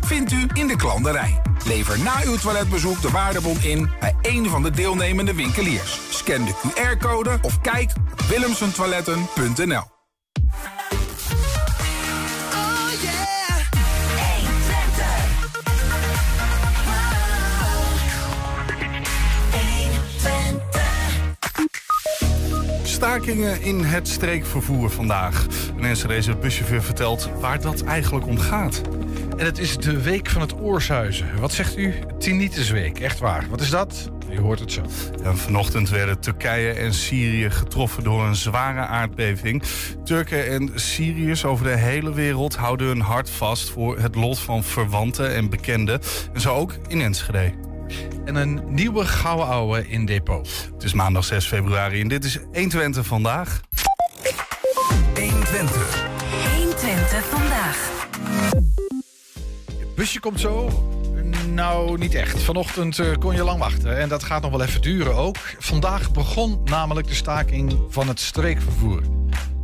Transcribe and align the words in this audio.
vindt 0.00 0.32
u 0.32 0.46
in 0.52 0.66
de 0.66 0.76
klanderij. 0.76 1.42
Lever 1.64 1.98
na 1.98 2.14
uw 2.24 2.36
toiletbezoek 2.36 3.02
de 3.02 3.10
waardebon 3.10 3.62
in 3.62 3.90
bij 4.00 4.14
een 4.22 4.48
van 4.48 4.62
de 4.62 4.70
deelnemende 4.70 5.34
winkeliers. 5.34 6.00
Scan 6.10 6.44
de 6.44 6.54
QR-code 6.54 7.38
of 7.42 7.60
kijk 7.60 7.92
op 8.12 8.20
willemsentoiletten.nl. 8.20 9.94
Stakingen 22.82 23.62
in 23.62 23.80
het 23.80 24.08
streekvervoer 24.08 24.90
vandaag. 24.90 25.46
Een 25.76 25.84
Enschedeze 25.84 26.36
buschauffeur 26.36 26.82
vertelt 26.82 27.30
waar 27.40 27.60
dat 27.60 27.82
eigenlijk 27.82 28.26
om 28.26 28.38
gaat. 28.38 28.82
En 29.36 29.44
het 29.44 29.58
is 29.58 29.76
de 29.76 30.02
week 30.02 30.28
van 30.28 30.40
het 30.40 30.60
Oorshuizen. 30.60 31.40
Wat 31.40 31.52
zegt 31.52 31.76
u? 31.76 31.94
Tinnitusweek, 32.18 33.00
echt 33.00 33.18
waar. 33.18 33.46
Wat 33.50 33.60
is 33.60 33.70
dat? 33.70 34.10
U 34.30 34.40
hoort 34.40 34.58
het 34.58 34.72
zo. 34.72 34.82
En 35.22 35.38
vanochtend 35.38 35.88
werden 35.88 36.20
Turkije 36.20 36.72
en 36.72 36.94
Syrië 36.94 37.50
getroffen 37.50 38.04
door 38.04 38.24
een 38.24 38.34
zware 38.34 38.80
aardbeving. 38.80 39.62
Turken 40.04 40.48
en 40.48 40.70
Syriërs 40.74 41.44
over 41.44 41.64
de 41.64 41.76
hele 41.76 42.14
wereld 42.14 42.56
houden 42.56 42.86
hun 42.86 43.00
hart 43.00 43.30
vast 43.30 43.70
voor 43.70 43.98
het 43.98 44.14
lot 44.14 44.38
van 44.38 44.64
verwanten 44.64 45.34
en 45.34 45.50
bekenden. 45.50 46.00
En 46.32 46.40
zo 46.40 46.54
ook 46.54 46.74
in 46.88 47.00
Enschede. 47.00 47.52
En 48.24 48.34
een 48.34 48.60
nieuwe 48.66 49.04
gouden 49.04 49.46
ouwe 49.46 49.88
in 49.88 50.06
depot. 50.06 50.70
Het 50.74 50.82
is 50.82 50.92
maandag 50.92 51.24
6 51.24 51.46
februari 51.46 52.00
en 52.00 52.08
dit 52.08 52.24
is 52.24 52.38
120 52.52 53.06
vandaag. 53.06 53.60
120. 55.14 56.06
120 56.54 57.24
vandaag. 57.24 57.94
Busje 59.96 60.20
komt 60.20 60.40
zo. 60.40 60.70
Nou, 61.48 61.98
niet 61.98 62.14
echt. 62.14 62.42
Vanochtend 62.42 62.98
eh, 62.98 63.12
kon 63.18 63.34
je 63.34 63.44
lang 63.44 63.58
wachten 63.58 63.98
en 63.98 64.08
dat 64.08 64.22
gaat 64.24 64.42
nog 64.42 64.50
wel 64.50 64.62
even 64.62 64.80
duren 64.82 65.14
ook. 65.14 65.36
Vandaag 65.58 66.10
begon 66.12 66.60
namelijk 66.64 67.06
de 67.08 67.14
staking 67.14 67.78
van 67.88 68.08
het 68.08 68.20
streekvervoer. 68.20 69.02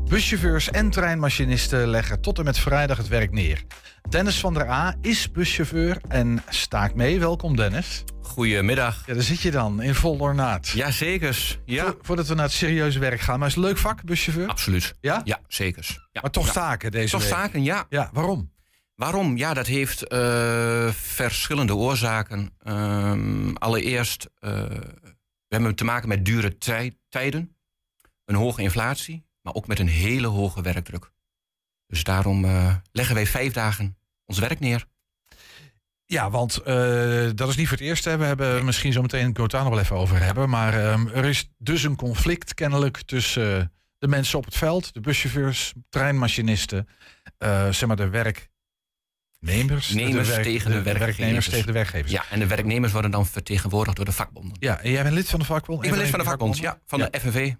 Buschauffeurs 0.08 0.70
en 0.70 0.91
treinmachinisten 0.91 1.89
leggen 1.89 2.20
tot 2.20 2.39
en 2.39 2.44
met 2.44 2.58
vrijdag 2.58 2.97
het 2.97 3.08
werk 3.08 3.33
neer. 3.33 3.62
Dennis 4.08 4.41
van 4.41 4.55
der 4.55 4.69
A 4.70 4.94
is 5.00 5.30
buschauffeur 5.30 5.97
en 6.08 6.42
staakt 6.48 6.94
mee. 6.94 7.19
Welkom 7.20 7.56
Dennis. 7.56 8.05
Goedemiddag. 8.22 9.02
Ja, 9.06 9.14
daar 9.14 9.22
zit 9.22 9.41
je 9.41 9.50
dan 9.50 9.83
in 9.83 9.94
vol 9.94 10.19
ornaat. 10.19 10.69
Jazeker. 10.69 11.58
Ja, 11.64 11.84
Vo- 11.84 11.96
Voordat 12.02 12.27
we 12.28 12.34
naar 12.34 12.44
het 12.44 12.52
serieuze 12.55 12.98
werk 12.98 13.20
gaan. 13.20 13.39
Maar 13.39 13.48
is 13.48 13.55
het 13.55 13.64
leuk 13.64 13.78
vak, 13.78 14.02
buschauffeur? 14.05 14.48
absoluut. 14.48 14.94
Ja? 15.00 15.20
Ja, 15.24 15.39
zeker. 15.48 15.98
Ja. 16.12 16.20
Maar 16.20 16.30
toch 16.30 16.44
Ja. 16.44 16.50
staken 16.50 16.91
deze 16.91 17.11
Toch 17.11 17.20
week. 17.20 17.30
staken, 17.30 17.62
ja. 17.62 17.84
Ja, 17.89 18.11
waarom? 18.12 18.50
Waarom? 19.03 19.36
Ja, 19.36 19.55
dat 19.55 19.67
heeft 19.67 20.08
eh, 20.08 20.89
verschillende 20.92 21.75
oorzaken. 21.75 22.50
Ehm, 22.58 23.53
allereerst, 23.53 24.28
eh, 24.39 24.50
we 25.48 25.48
hebben 25.48 25.75
te 25.75 25.84
maken 25.84 26.08
met 26.08 26.25
dure 26.25 26.58
tij- 26.58 26.97
tijden, 27.08 27.56
een 28.25 28.34
hoge 28.34 28.62
inflatie, 28.62 29.25
maar 29.41 29.55
ook 29.55 29.67
met 29.67 29.78
een 29.78 29.89
hele 29.89 30.27
hoge 30.27 30.62
werkdruk. 30.62 31.12
Dus 31.86 32.05
daarom 32.05 32.45
eh, 32.45 32.75
leggen 32.92 33.14
wij 33.14 33.27
vijf 33.27 33.53
dagen 33.53 33.98
ons 34.27 34.39
werk 34.39 34.61
neer. 34.61 34.86
Ja, 36.05 36.30
want 36.30 36.64
dat 37.36 37.48
is 37.48 37.56
niet 37.56 37.69
voor 37.69 37.77
het 37.77 37.86
eerst. 37.86 38.05
Hè. 38.05 38.17
We 38.17 38.25
hebben 38.25 38.64
misschien 38.64 38.92
zo 38.92 39.03
meteen 39.03 39.36
het 39.36 39.53
wel 39.53 39.78
even 39.78 39.97
over 39.97 40.23
hebben. 40.23 40.48
Maar 40.48 40.75
ehm, 40.75 41.06
er 41.06 41.25
is 41.25 41.50
dus 41.58 41.83
een 41.83 41.97
conflict 41.97 42.55
kennelijk 42.55 43.03
tussen 43.03 43.73
de 43.98 44.08
mensen 44.08 44.39
op 44.39 44.45
het 44.45 44.56
veld, 44.56 44.95
de 44.95 45.00
buschauffeurs, 45.00 45.73
treinmachinisten, 45.89 46.89
zeg 47.70 47.86
maar 47.86 47.97
de 47.97 48.08
werknemers. 48.08 48.50
Nemers 49.43 49.89
de 49.89 50.41
tegen 50.43 50.71
de 50.71 50.83
werknemers 50.83 50.98
werkgevers. 51.09 51.47
tegen 51.47 51.67
de 51.67 51.73
werkgevers. 51.73 52.12
Ja, 52.12 52.25
en 52.31 52.39
de 52.39 52.47
werknemers 52.47 52.93
worden 52.93 53.11
dan 53.11 53.27
vertegenwoordigd 53.27 53.97
door 53.97 54.05
de 54.05 54.12
vakbonden. 54.12 54.57
Ja, 54.61 54.81
en 54.81 54.91
jij 54.91 55.03
bent 55.03 55.15
lid 55.15 55.29
van 55.29 55.39
de 55.39 55.45
vakbond? 55.45 55.85
Ik 55.85 55.91
ben 55.91 55.98
lid 55.98 56.09
van 56.09 56.19
de 56.19 56.25
vakbond, 56.25 56.59
ja, 56.59 56.79
van 56.87 56.98
de 56.98 57.19
FNV. 57.21 57.53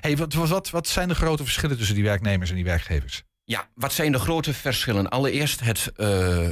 Hey, 0.00 0.16
wat, 0.16 0.34
wat, 0.34 0.70
wat, 0.70 0.88
zijn 0.88 1.08
de 1.08 1.14
grote 1.14 1.42
verschillen 1.42 1.76
tussen 1.76 1.94
die 1.94 2.04
werknemers 2.04 2.50
en 2.50 2.56
die 2.56 2.64
werkgevers? 2.64 3.22
Ja, 3.44 3.68
wat 3.74 3.92
zijn 3.92 4.12
de 4.12 4.18
grote 4.18 4.54
verschillen? 4.54 5.08
Allereerst 5.08 5.60
het 5.60 5.92
eh, 5.96 6.48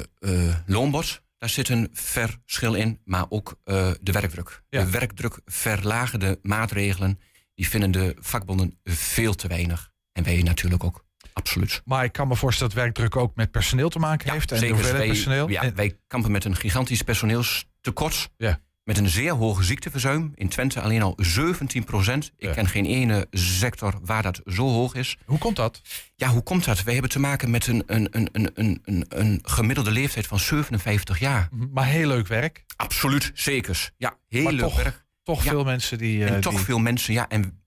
loonbod. 0.67 1.23
Daar 1.39 1.49
zit 1.49 1.69
een 1.69 1.89
verschil 1.93 2.75
in, 2.75 3.01
maar 3.05 3.25
ook 3.29 3.61
eh, 3.65 3.91
de 4.01 4.13
werkdruk. 4.13 4.63
Ja. 4.69 4.85
De 4.85 4.91
werkdruk 4.91 5.41
verlagende 5.45 6.39
maatregelen, 6.43 7.21
die 7.55 7.69
vinden 7.69 7.91
de 7.91 8.17
vakbonden 8.19 8.79
veel 8.85 9.35
te 9.35 9.49
weinig. 9.49 9.91
En 10.13 10.25
wij 10.25 10.43
natuurlijk 10.43 10.85
ook, 10.85 11.05
absoluut. 11.33 11.83
Maar 11.85 12.05
ik 12.05 12.13
kan 12.13 12.29
me 12.29 12.37
voorstellen 12.37 12.75
dat 12.75 12.83
werkdruk 12.83 13.17
ook 13.17 13.37
met 13.37 13.51
personeel 13.51 13.89
te 13.89 13.99
maken 13.99 14.33
heeft. 14.33 14.53
En 14.53 14.59
zeker. 14.59 14.93
Wij, 14.93 15.07
personeel. 15.07 15.49
ja, 15.49 15.63
En- 15.63 15.75
wij 15.75 15.97
kampen 16.07 16.31
met 16.31 16.45
een 16.45 16.57
gigantisch 16.57 17.03
personeelstekort. 17.03 18.31
Ja. 18.37 18.61
Met 18.85 18.99
een 18.99 19.09
zeer 19.09 19.33
hoge 19.33 19.63
ziekteverzuim. 19.63 20.33
In 20.35 20.49
Twente 20.49 20.81
alleen 20.81 21.03
al 21.03 21.13
17 21.17 21.85
procent. 21.85 22.25
Ik 22.37 22.49
Ja. 22.49 22.53
ken 22.53 22.67
geen 22.69 22.85
ene 22.87 23.27
sector 23.31 23.99
waar 24.05 24.23
dat 24.23 24.41
zo 24.47 24.63
hoog 24.69 24.95
is. 24.95 25.17
hoe 25.25 25.39
komt 25.39 25.57
dat? 25.57 25.81
Ja, 26.17 26.29
hoe 26.29 26.43
komt 26.43 26.65
dat? 26.65 26.83
Wij 26.83 26.93
hebben 26.93 27.11
te 27.11 27.19
maken 27.19 27.51
met 27.51 27.67
een, 27.67 27.83
een, 27.87 28.09
een, 28.11 28.29
een, 28.33 28.51
een, 28.85 29.05
een, 29.09 29.39
gemiddelde 29.43 29.91
leeftijd 29.91 30.27
van 30.27 30.39
57 30.39 31.19
jaar. 31.19 31.49
Maar 31.73 31.87
heel 31.87 32.09
leuk 32.09 32.27
werk. 32.27 32.65
Absoluut, 32.77 33.31
zeker. 33.35 33.91
Ja, 33.97 34.17
heel 34.29 34.43
Maar 34.43 34.53
leuk 34.53 34.61
toch, 34.63 34.77
werk. 34.83 35.05
toch 35.23 35.45
Ja. 35.45 35.51
veel 35.51 35.65
mensen 35.65 35.99
die... 35.99 36.25
En 36.25 36.35
eh, 36.35 36.41
toch 36.41 36.61
veel 36.61 36.79
mensen, 36.79 37.13
ja, 37.15 37.29
en 37.29 37.63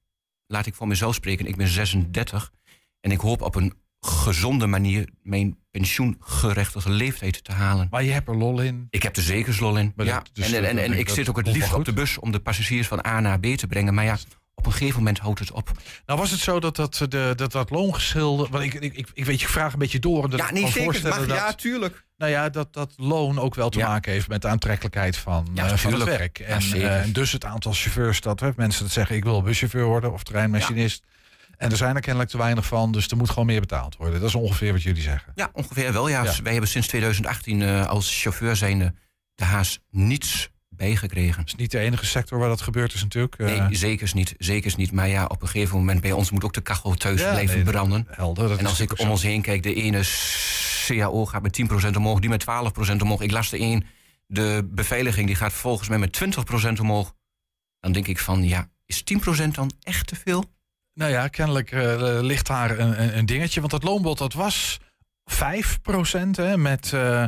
laat 0.48 0.66
ik 0.66 0.74
voor 0.76 0.88
mezelf 0.88 1.16
spreken. 1.16 1.46
Ik 1.46 1.56
ben 1.56 1.68
36 1.68 2.52
en 3.06 3.12
ik 3.12 3.20
hoop 3.20 3.42
op 3.42 3.56
een 3.56 3.74
gezonde 4.00 4.68
manier 4.68 5.10
mijn 5.22 5.58
pensioengerechtigde 5.72 6.90
leeftijd 6.90 7.44
te 7.44 7.52
halen. 7.52 7.88
Maar 7.90 8.04
je 8.04 8.12
hebt 8.12 8.28
er 8.28 8.36
lol 8.36 8.62
in. 8.62 8.88
Ik 8.90 9.04
heb 9.04 9.16
er 9.16 9.22
zeker 9.22 9.58
lol 9.60 9.78
in. 9.78 9.94
Maar 9.96 10.06
ja. 10.06 10.14
dat- 10.18 10.30
dus 10.34 10.52
en 10.52 10.66
en, 10.66 10.78
en, 10.78 10.94
ik 10.98 11.10
zit 11.10 11.30
ook 11.30 11.38
het 11.38 11.48
liefst 11.48 11.74
op 11.74 11.86
de 11.86 11.94
bus 11.94 12.18
om 12.18 12.32
de 12.32 12.40
passagiers 12.40 12.88
van 12.88 13.06
A 13.08 13.20
naar 13.20 13.40
B 13.40 13.46
te 13.46 13.68
brengen. 13.68 13.94
Maar 13.94 14.04
ja, 14.04 14.18
op 14.56 14.66
een 14.66 14.72
gegeven 14.72 14.98
moment 14.98 15.20
houdt 15.20 15.40
het 15.40 15.52
op. 15.52 15.72
Nou 16.06 16.20
was 16.20 16.32
het 16.32 16.40
zo 16.40 16.60
dat 16.60 16.76
dat, 16.76 17.02
eh, 17.02 17.08
de, 17.08 17.34
dat, 17.36 17.52
dat 17.52 17.70
loongeschil... 17.70 18.48
Want 18.50 18.64
ik, 18.64 18.74
ik, 18.74 18.94
ik, 18.96 19.10
ik 19.14 19.26
weet, 19.26 19.42
je 19.42 19.48
vraag 19.48 19.74
een 19.74 19.80
beetje 19.80 20.00
door. 20.00 20.24
Omdat 20.24 20.40
Ja, 20.40 20.52
nee, 20.52 20.68
zeker. 20.68 21.08
Mag, 21.10 21.20
dat, 21.20 21.38
ja, 21.38 21.54
tuurlijk. 21.54 22.06
nou 22.18 22.32
ja, 22.32 22.50
dat, 22.50 22.74
dat 22.74 22.94
loon 22.98 23.40
ook 23.40 23.56
wel 23.56 23.70
te 23.70 23.78
Ja. 23.80 23.88
maken 23.88 24.12
heeft 24.12 24.28
met 24.28 24.42
de 24.42 24.48
aantrekkelijkheid 24.48 25.18
van, 25.18 25.48
Ja, 25.54 25.66
eh, 25.72 25.78
van 25.78 25.94
het 25.94 26.04
werk. 26.04 26.40
En, 26.40 26.62
eh, 26.74 27.02
en 27.02 27.14
dus 27.14 27.32
het 27.32 27.46
aantal 27.46 27.74
chauffeurs 27.74 28.22
dat 28.22 28.40
hè, 28.40 28.50
mensen 28.56 28.84
dat 28.84 28.92
zeggen... 28.94 29.16
ik 29.16 29.24
wil 29.24 29.42
buschauffeur 29.42 29.86
worden 29.86 30.14
of 30.14 30.24
treinmachinist. 30.24 31.04
En 31.58 31.72
er 31.72 31.78
zijn 31.78 31.96
er 31.96 32.02
kennelijk 32.02 32.32
te 32.32 32.38
weinig 32.38 32.66
van, 32.66 32.92
dus 32.92 33.08
er 33.08 33.18
moet 33.18 33.30
gewoon 33.30 33.46
meer 33.46 33.60
betaald 33.60 33.96
worden. 33.98 34.20
Dat 34.20 34.30
is 34.30 34.36
ongeveer 34.36 34.72
wat 34.72 34.84
jullie 34.84 35.02
zeggen. 35.02 35.32
Ja, 35.36 35.50
ongeveer 35.54 35.94
wel. 35.94 36.08
Ja. 36.08 36.24
Ja. 36.24 36.42
Wij 36.44 36.52
hebben 36.52 36.70
sinds 36.70 36.88
2018 36.88 37.62
eh, 37.62 37.88
als 37.88 38.22
chauffeur 38.22 38.56
zijnde 38.56 38.94
de 39.36 39.44
haast 39.44 39.80
niets 39.90 40.50
bijgekregen. 40.70 41.40
Het 41.40 41.48
is 41.48 41.56
niet 41.56 41.72
de 41.72 41.80
enige 41.80 42.06
sector 42.06 42.40
waar 42.40 42.50
dat 42.50 42.62
gebeurd 42.62 42.94
is 42.94 43.02
natuurlijk. 43.02 43.36
Eh, 43.36 43.68
Nee, 43.68 43.76
zeker 43.76 44.12
niet. 44.14 44.34
Zekers 44.38 44.76
niet. 44.76 44.92
Maar 44.92 45.08
ja, 45.08 45.26
op 45.26 45.42
een 45.42 45.48
gegeven 45.48 45.78
moment 45.78 46.02
bij 46.02 46.12
ons 46.12 46.32
moet 46.32 46.44
ook 46.44 46.54
de 46.54 46.62
kachel 46.62 46.94
thuis 46.94 47.22
ja, 47.22 47.32
blijven 47.32 47.56
nee, 47.56 47.66
branden. 47.66 48.08
Helder. 48.10 48.48
Dat 48.48 48.58
En 48.58 48.64
is 48.64 48.70
als 48.70 48.80
ik 48.80 49.00
om 49.00 49.10
ons 49.10 49.24
heen 49.24 49.42
kijk, 49.42 49.64
de 49.64 49.74
ene 49.74 50.04
CAO 50.86 51.26
gaat 51.26 51.42
met 51.42 51.62
10% 51.94 51.96
omhoog, 51.98 52.20
die 52.20 52.30
met 52.30 52.44
12% 52.44 53.02
omhoog. 53.02 53.22
Ik 53.22 53.32
las 53.32 53.50
de 53.50 53.60
een, 53.60 53.86
de 54.28 54.70
beveiliging 54.72 55.28
die 55.28 55.36
gaat 55.36 55.54
volgens 55.54 55.90
mij 55.90 55.98
met 55.98 56.22
20% 56.78 56.80
omhoog. 56.80 57.14
Dan 57.80 57.92
denk 57.92 58.08
ik 58.08 58.20
van, 58.20 58.44
ja, 58.44 58.70
is 58.86 59.04
10% 59.44 59.48
dan 59.52 59.72
echt 59.82 60.08
te 60.08 60.16
veel? 60.16 60.54
Nou 60.96 61.12
ja, 61.12 61.28
kennelijk 61.28 61.72
eh, 61.72 62.18
ligt 62.22 62.48
daar 62.48 62.80
een, 62.80 63.18
een, 63.18 63.26
dingetje. 63.26 63.60
Want 63.60 63.72
dat 63.72 63.84
loonbod 63.84 64.18
dat 64.18 64.34
was 64.34 64.80
5% 65.34 65.36
hè, 66.32 66.58
met... 66.58 66.94
eh, 66.94 67.22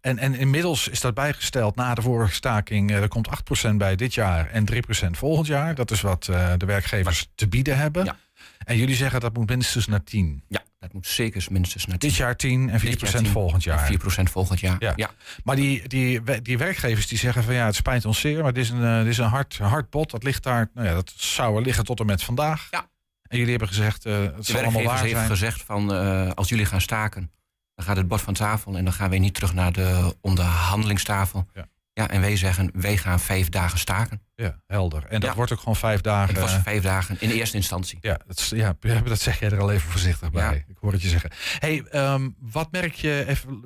en, 0.00 0.18
en 0.18 0.34
inmiddels 0.34 0.88
is 0.88 1.00
dat 1.00 1.14
bijgesteld 1.14 1.76
na 1.76 1.94
de 1.94 2.02
vorige 2.02 2.34
staking. 2.34 2.90
eh, 2.90 2.96
er 2.96 3.08
komt 3.08 3.28
8% 3.70 3.74
bij 3.74 3.96
dit 3.96 4.14
jaar 4.14 4.50
en 4.50 4.66
3% 4.72 5.10
volgend 5.10 5.46
jaar. 5.46 5.74
Dat 5.74 5.90
is 5.90 6.00
wat 6.00 6.24
de 6.56 6.66
werkgevers 6.66 7.28
te 7.34 7.48
bieden 7.48 7.78
hebben. 7.78 8.04
Ja. 8.04 8.16
En 8.64 8.76
jullie 8.76 8.94
zeggen 8.94 9.20
dat 9.20 9.34
moet 9.34 9.48
minstens 9.48 9.86
naar 9.86 10.04
10. 10.04 10.42
Ja, 10.48 10.62
dat 10.78 10.92
moet 10.92 11.06
zeker 11.06 11.46
minstens 11.50 11.86
naar 11.86 11.98
10. 11.98 12.08
Dit 12.08 12.18
jaar 12.18 12.36
10 12.36 12.70
en 12.70 12.80
4% 12.80 12.82
Dit 12.82 13.00
jaar 13.00 13.10
10 13.22 13.26
volgend 13.26 13.66
en 13.66 13.72
jaar. 13.72 13.92
4% 13.92 14.22
volgend 14.22 14.60
jaar. 14.60 14.76
Ja. 14.78 14.92
Ja. 14.96 15.10
Maar 15.44 15.56
die, 15.56 15.88
die, 15.88 16.42
die 16.42 16.58
werkgevers 16.58 17.06
die 17.06 17.18
zeggen 17.18 17.42
van 17.44 17.54
ja, 17.54 17.66
het 17.66 17.74
spijt 17.74 18.04
ons 18.04 18.20
zeer, 18.20 18.42
maar 18.42 18.52
dit 18.52 18.64
is 18.64 18.70
een, 18.70 18.98
dit 18.98 19.12
is 19.12 19.18
een 19.18 19.24
hard, 19.28 19.58
hard 19.58 19.90
pot. 19.90 20.10
Dat 20.10 20.22
ligt 20.22 20.42
daar, 20.42 20.70
nou 20.74 20.86
ja, 20.86 20.94
dat 20.94 21.12
zou 21.16 21.56
er 21.56 21.62
liggen 21.62 21.84
tot 21.84 22.00
en 22.00 22.06
met 22.06 22.22
vandaag. 22.22 22.68
Ja. 22.70 22.88
En 23.28 23.36
jullie 23.36 23.50
hebben 23.50 23.68
gezegd, 23.68 24.06
eh 24.06 24.20
het 24.20 24.36
De 24.36 24.42
zal 24.42 24.60
allemaal 24.62 24.82
waar 24.82 25.00
heeft 25.00 25.10
zijn. 25.10 25.28
gezegd 25.28 25.62
van, 25.62 25.92
eh, 25.94 26.30
als 26.30 26.48
jullie 26.48 26.64
gaan 26.66 26.80
staken, 26.80 27.30
dan 27.74 27.84
gaat 27.84 27.96
het 27.96 28.08
bord 28.08 28.20
van 28.20 28.34
tafel 28.34 28.76
en 28.76 28.84
dan 28.84 28.92
gaan 28.92 29.10
wij 29.10 29.18
niet 29.18 29.34
terug 29.34 29.54
naar 29.54 29.72
de 29.72 30.16
onderhandelingstafel. 30.20 31.46
Ja. 31.54 31.68
Ja, 31.98 32.08
en 32.10 32.20
wij 32.20 32.36
zeggen, 32.36 32.70
wij 32.74 32.96
gaan 32.96 33.20
vijf 33.20 33.48
dagen 33.48 33.78
staken. 33.78 34.20
Ja, 34.34 34.60
helder. 34.66 35.04
En 35.04 35.20
dat 35.20 35.30
Ja. 35.30 35.36
wordt 35.36 35.52
ook 35.52 35.58
gewoon 35.58 35.76
vijf 35.76 36.00
dagen. 36.00 36.34
Het 36.34 36.42
was 36.42 36.52
eh, 36.54 36.62
vijf 36.62 36.82
dagen 36.82 37.16
in 37.20 37.30
eerste 37.30 37.56
instantie. 37.56 37.98
Ja, 38.00 38.18
dat, 38.26 38.48
ja, 38.54 38.76
dat 39.04 39.20
zeg 39.20 39.40
jij 39.40 39.50
er 39.50 39.60
al 39.60 39.70
even 39.72 39.90
voorzichtig 39.90 40.30
bij. 40.30 40.42
Ja. 40.42 40.50
Ik 40.52 40.76
hoor 40.80 40.92
het 40.92 41.02
je 41.02 41.08
zeggen. 41.08 41.30
hey, 41.58 41.82
ehm, 41.90 42.28
wat 42.40 42.72
merk 42.72 42.94
je, 42.94 43.24
even, 43.26 43.62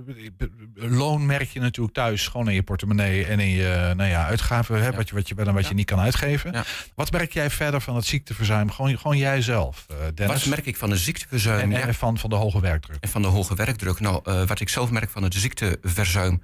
loon 0.74 1.26
merk 1.26 1.48
je 1.48 1.60
natuurlijk 1.60 1.94
thuis 1.94 2.28
gewoon 2.28 2.48
in 2.48 2.54
je 2.54 2.62
portemonnee 2.62 3.24
en 3.26 3.40
in 3.40 3.48
je 3.48 3.92
nou 3.96 4.08
ja, 4.10 4.26
uitgaven, 4.26 4.78
hè, 4.80 4.86
Ja. 4.86 4.92
wat, 4.92 5.08
je, 5.08 5.14
wat 5.14 5.28
je 5.28 5.34
wel 5.34 5.46
en 5.46 5.54
wat 5.54 5.68
je 5.68 5.74
niet 5.74 5.86
kan 5.86 6.00
uitgeven. 6.00 6.64
Wat 6.94 7.12
merk 7.12 7.32
jij 7.32 7.50
verder 7.50 7.80
van 7.80 7.96
het 7.96 8.06
ziekteverzuim? 8.06 8.70
Gewoon, 8.70 8.98
gewoon 8.98 9.16
jij 9.18 9.42
zelf, 9.42 9.86
eh, 9.88 9.96
Dennis. 10.14 10.36
Wat 10.40 10.46
merk 10.46 10.66
ik 10.66 10.76
van 10.76 10.90
de 10.90 10.96
ziekteverzuim? 10.96 11.72
en, 11.72 11.94
van, 11.94 12.18
van 12.18 12.30
de 12.30 12.36
hoge 12.36 12.60
werkdruk. 12.60 12.96
en 13.00 13.08
van 13.08 13.22
de 13.22 13.28
hoge 13.28 13.54
werkdruk? 13.54 14.00
Nou, 14.00 14.20
eh, 14.24 14.44
wat 14.46 14.60
ik 14.60 14.68
zelf 14.68 14.90
merk 14.90 15.10
van 15.10 15.22
het 15.22 15.34
ziekteverzuim. 15.34 16.42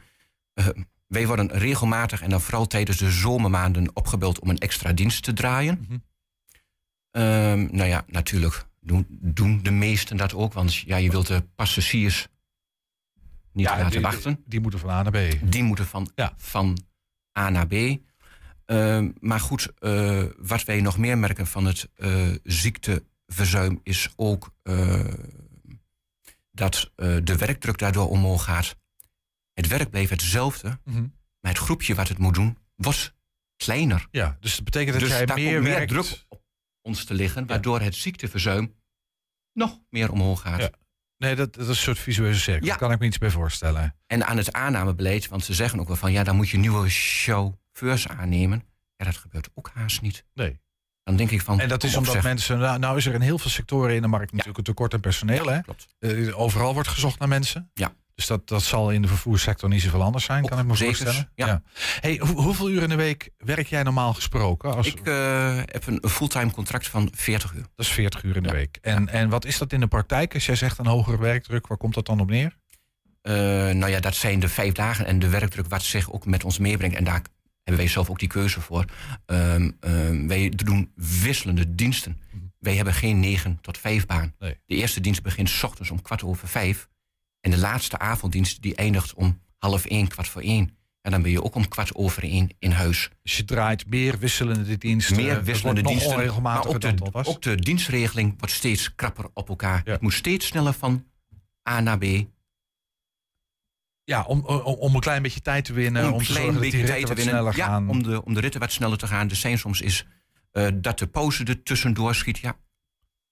Wij 1.09 1.27
worden 1.27 1.51
regelmatig 1.51 2.23
en 2.23 2.31
dan 2.31 2.41
vooral 2.41 2.67
tijdens 2.67 2.97
de 2.97 3.11
zomermaanden 3.11 3.91
opgebeld 3.97 4.39
om 4.39 4.49
een 4.49 4.59
extra 4.59 4.93
dienst 4.93 5.23
te 5.23 5.33
draaien. 5.33 6.03
Ehm, 7.11 7.69
nou 7.71 7.89
ja, 7.89 8.05
natuurlijk 8.07 8.67
doen, 8.81 9.07
doen 9.11 9.63
de 9.63 9.71
meesten 9.71 10.17
dat 10.17 10.35
ook, 10.35 10.53
want 10.53 10.77
ja, 10.77 10.97
je 10.97 11.11
wilt 11.11 11.27
de 11.27 11.43
passagiers 11.55 12.29
niet 13.53 13.67
laten 13.67 13.91
die, 13.91 14.01
wachten. 14.01 14.43
Die 14.47 14.61
moeten 14.61 14.81
van 14.81 14.91
A 14.91 15.03
naar 15.03 15.13
B. 15.13 15.51
Die 15.51 15.63
moeten 15.63 15.87
van, 15.87 16.11
Ja. 16.15 16.33
van 16.37 16.79
A 17.39 17.51
naar 17.51 17.67
B. 17.67 17.75
Ehm, 18.65 19.11
maar 19.21 19.41
goed, 19.41 19.73
eh, 19.79 20.25
wat 20.39 20.65
wij 20.65 20.81
nog 20.81 20.99
meer 20.99 21.19
merken 21.19 21.47
van 21.47 21.65
het 21.65 21.89
eh, 21.95 22.29
ziekteverzuim 22.43 23.81
is 23.83 24.13
ook 24.17 24.55
eh, 24.63 25.05
dat 26.53 26.93
de 26.97 27.37
werkdruk 27.37 27.79
daardoor 27.79 28.09
omhoog 28.09 28.45
gaat. 28.45 28.77
Het 29.59 29.67
werk 29.69 29.91
bleef 29.91 30.09
hetzelfde, 30.09 30.79
Mhm. 30.85 31.01
maar 31.41 31.53
het 31.53 31.59
groepje 31.61 31.95
wat 31.95 32.09
het 32.09 32.19
moet 32.19 32.35
doen, 32.35 32.59
was 32.77 33.13
kleiner. 33.57 34.07
Ja, 34.11 34.37
dus 34.41 34.55
dat 34.57 34.65
betekent 34.65 34.93
dat 34.93 35.01
dus 35.01 35.11
jij 35.17 35.27
daar 35.27 35.37
meer, 35.37 35.63
meer 35.63 35.73
werkt. 35.73 35.89
druk 35.91 36.25
op 36.29 36.43
ons 36.83 37.05
te 37.05 37.15
liggen, 37.15 37.47
waardoor 37.47 37.81
het 37.81 37.95
ziekteverzuim 37.95 38.75
nog 39.53 39.79
meer 39.91 40.13
omhoog 40.13 40.41
gaat. 40.41 40.61
Ja. 40.61 40.71
Nee, 41.17 41.35
dat, 41.35 41.53
dat 41.55 41.63
is 41.63 41.69
een 41.69 41.75
soort 41.77 41.99
visueuze 41.99 42.41
cirkel. 42.41 42.63
Ja. 42.65 42.69
Daar 42.71 42.79
kan 42.79 42.93
ik 42.93 42.99
me 42.99 43.07
iets 43.07 43.19
bij 43.19 43.31
voorstellen. 43.31 43.97
En 44.07 44.27
aan 44.27 44.37
het 44.37 44.53
aannamebeleid, 44.53 45.29
want 45.29 45.45
ze 45.45 45.55
zeggen 45.55 45.81
ook 45.81 45.87
wel 45.87 45.97
van 45.97 46.13
ja, 46.13 46.23
dan 46.25 46.37
moet 46.37 46.49
je 46.49 46.57
nieuwe 46.59 46.89
chauffeurs 46.89 48.09
aannemen. 48.09 48.63
Ja, 48.97 49.05
dat 49.05 49.17
gebeurt 49.17 49.49
ook 49.55 49.71
haast 49.75 50.01
niet. 50.01 50.25
Nee. 50.35 50.61
Dan 51.03 51.17
denk 51.17 51.31
ik 51.31 51.43
van. 51.43 51.61
En 51.61 51.69
dat 51.69 51.85
is 51.85 51.97
omdat 51.97 52.13
zeg. 52.13 52.23
mensen. 52.23 52.59
Nou, 52.59 52.79
nou 52.79 52.97
is 52.97 53.07
er 53.07 53.15
in 53.15 53.21
heel 53.21 53.39
veel 53.39 53.51
sectoren 53.51 53.95
in 53.95 54.03
de 54.03 54.09
markt 54.09 54.31
natuurlijk 54.33 54.59
een 54.59 54.65
tekort 54.65 54.95
aan 54.95 55.01
personeel. 55.01 55.47
Hè? 55.47 55.61
Klopt. 55.61 55.87
Eh, 55.99 56.39
overal 56.41 56.75
wordt 56.75 56.89
gezocht 56.89 57.19
naar 57.19 57.29
mensen. 57.29 57.71
Ja. 57.75 57.95
Dus 58.19 58.27
dat, 58.27 58.49
dat 58.49 58.63
zal 58.63 58.91
in 58.91 59.03
de 59.03 59.09
vervoerssector 59.09 59.69
niet 59.69 59.83
zoveel 59.83 60.03
anders 60.03 60.25
zijn, 60.25 60.45
kan 60.47 60.59
ik 60.59 60.65
me 60.67 60.77
voorstellen. 60.77 61.31
ja. 61.35 61.63
Hey, 62.01 62.17
hoe- 62.23 62.43
hoeveel 62.43 62.71
uur 62.71 62.83
in 62.83 62.89
de 62.89 62.95
week 62.95 63.31
werk 63.39 63.67
jij 63.67 63.83
normaal 63.83 64.15
gesproken? 64.15 64.75
Als, 64.75 64.87
Ik 64.87 65.01
eh, 65.07 65.57
heb 65.65 65.87
een 65.87 66.03
fulltime 66.09 66.51
contract 66.51 66.89
van 66.89 67.09
40 67.15 67.53
uur. 67.55 67.61
Dat 67.61 67.87
is 67.87 67.89
40 67.93 68.23
uur 68.23 68.37
in 68.37 68.43
de 68.43 68.49
Ja. 68.49 68.55
week. 68.55 68.79
En, 68.81 69.09
en 69.09 69.29
wat 69.29 69.45
is 69.45 69.59
dat 69.59 69.73
in 69.73 69.81
de 69.81 69.87
praktijk? 69.87 70.35
Als 70.35 70.47
jij 70.47 70.55
zegt 70.55 70.79
een 70.79 70.87
hogere 70.87 71.19
werkdruk, 71.19 71.67
waar 71.67 71.79
komt 71.79 71.95
dat 71.95 72.07
dan 72.07 72.21
op 72.21 72.31
neer? 72.31 72.57
Eh, 73.23 73.33
nou 73.71 73.87
ja, 73.89 74.01
dat 74.01 74.15
zijn 74.15 74.41
de 74.41 74.49
vijf 74.49 74.73
dagen 74.73 75.07
en 75.07 75.19
de 75.19 75.29
werkdruk 75.29 75.67
wat 75.69 75.83
zich 75.83 76.13
ook 76.13 76.27
met 76.27 76.45
ons 76.45 76.59
meebrengt. 76.59 76.97
En 76.97 77.05
daar 77.05 77.23
hebben 77.63 77.85
wij 77.85 77.93
zelf 77.93 78.11
ook 78.11 78.19
die 78.19 78.29
keuze 78.29 78.61
voor. 78.61 78.85
Ehm, 79.27 79.71
ehm, 79.81 80.27
wij 80.27 80.49
doen 80.57 80.93
wisselende 80.95 81.75
diensten. 81.75 82.21
Wij 82.59 82.75
hebben 82.77 82.95
geen 82.95 83.21
9 83.21 83.59
tot 83.61 83.79
5 83.79 84.07
baan. 84.07 84.35
Mhm. 84.39 84.45
Nee. 84.45 84.57
De 84.67 84.75
eerste 84.75 85.01
dienst 85.01 85.23
begint 85.23 85.49
's 85.49 85.63
ochtends 85.63 85.91
om 85.91 86.03
kwart 86.03 86.23
over 86.25 86.49
vijf. 86.49 86.89
En 87.41 87.51
de 87.51 87.59
laatste 87.59 87.99
avonddienst 87.99 88.63
die 88.63 88.75
eindigt 88.75 89.15
om 89.15 89.41
half 89.59 89.85
één, 89.85 90.09
kwart 90.09 90.29
voor 90.29 90.43
één. 90.43 90.77
En 91.01 91.11
dan 91.11 91.23
ben 91.23 91.31
je 91.31 91.43
ook 91.43 91.55
om 91.55 91.69
kwart 91.69 91.95
over 91.95 92.23
één 92.23 92.49
in 92.59 92.71
huis. 92.71 93.11
Dus 93.23 93.37
je 93.37 93.45
draait 93.45 93.87
meer 93.87 94.19
wisselende 94.19 94.79
diensten. 94.79 95.17
Meer 95.17 95.43
wisselende 95.43 95.83
diensten. 95.83 96.43
Maar 96.43 96.67
ook 96.67 96.81
de, 96.81 96.95
al 96.99 97.11
was. 97.11 97.27
ook 97.27 97.43
de 97.43 97.57
dienstregeling 97.57 98.35
wordt 98.39 98.55
steeds 98.55 98.95
krapper 98.95 99.31
op 99.35 99.49
elkaar. 99.49 99.83
Ja. 99.85 99.93
Het 99.93 100.01
moet 100.01 100.13
steeds 100.13 100.47
sneller 100.47 100.73
van 100.73 101.07
A 101.69 101.81
naar 101.81 101.99
B. 101.99 102.05
Ja, 104.05 104.23
om, 104.23 104.41
om, 104.41 104.61
om 104.61 104.95
een 104.95 105.01
klein 105.01 105.23
beetje 105.23 105.41
tijd 105.41 105.65
te 105.65 105.73
winnen. 105.73 106.03
Om, 106.07 106.13
om 106.13 106.19
een 106.19 106.27
te 106.27 106.33
klein 106.33 106.59
beetje 106.59 106.85
tijd 106.85 107.07
te 107.07 107.15
winnen. 107.15 107.45
Ja, 107.45 107.53
gaan. 107.53 107.89
om 107.89 108.03
de, 108.03 108.25
om 108.25 108.35
de 108.35 108.41
ritten 108.41 108.61
wat 108.61 108.73
sneller 108.73 108.99
te 108.99 109.07
gaan. 109.07 109.31
Er 109.31 109.37
zijn 109.37 109.59
soms 109.59 109.81
is 109.81 110.07
eh, 110.53 110.69
dat 110.75 110.99
de 110.99 111.07
pauze 111.07 111.45
er 111.45 111.63
tussendoor 111.63 112.15
schiet. 112.15 112.39
Ja, 112.39 112.51
op 112.51 112.57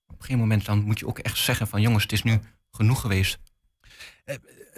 een 0.09 0.17
gegeven 0.21 0.41
moment 0.41 0.65
dan 0.65 0.83
moet 0.83 0.99
je 0.99 1.07
ook 1.07 1.19
echt 1.19 1.39
zeggen 1.39 1.67
van 1.67 1.81
jongens, 1.81 2.03
het 2.03 2.13
is 2.13 2.23
nu 2.23 2.41
genoeg 2.71 3.01
geweest. 3.01 3.39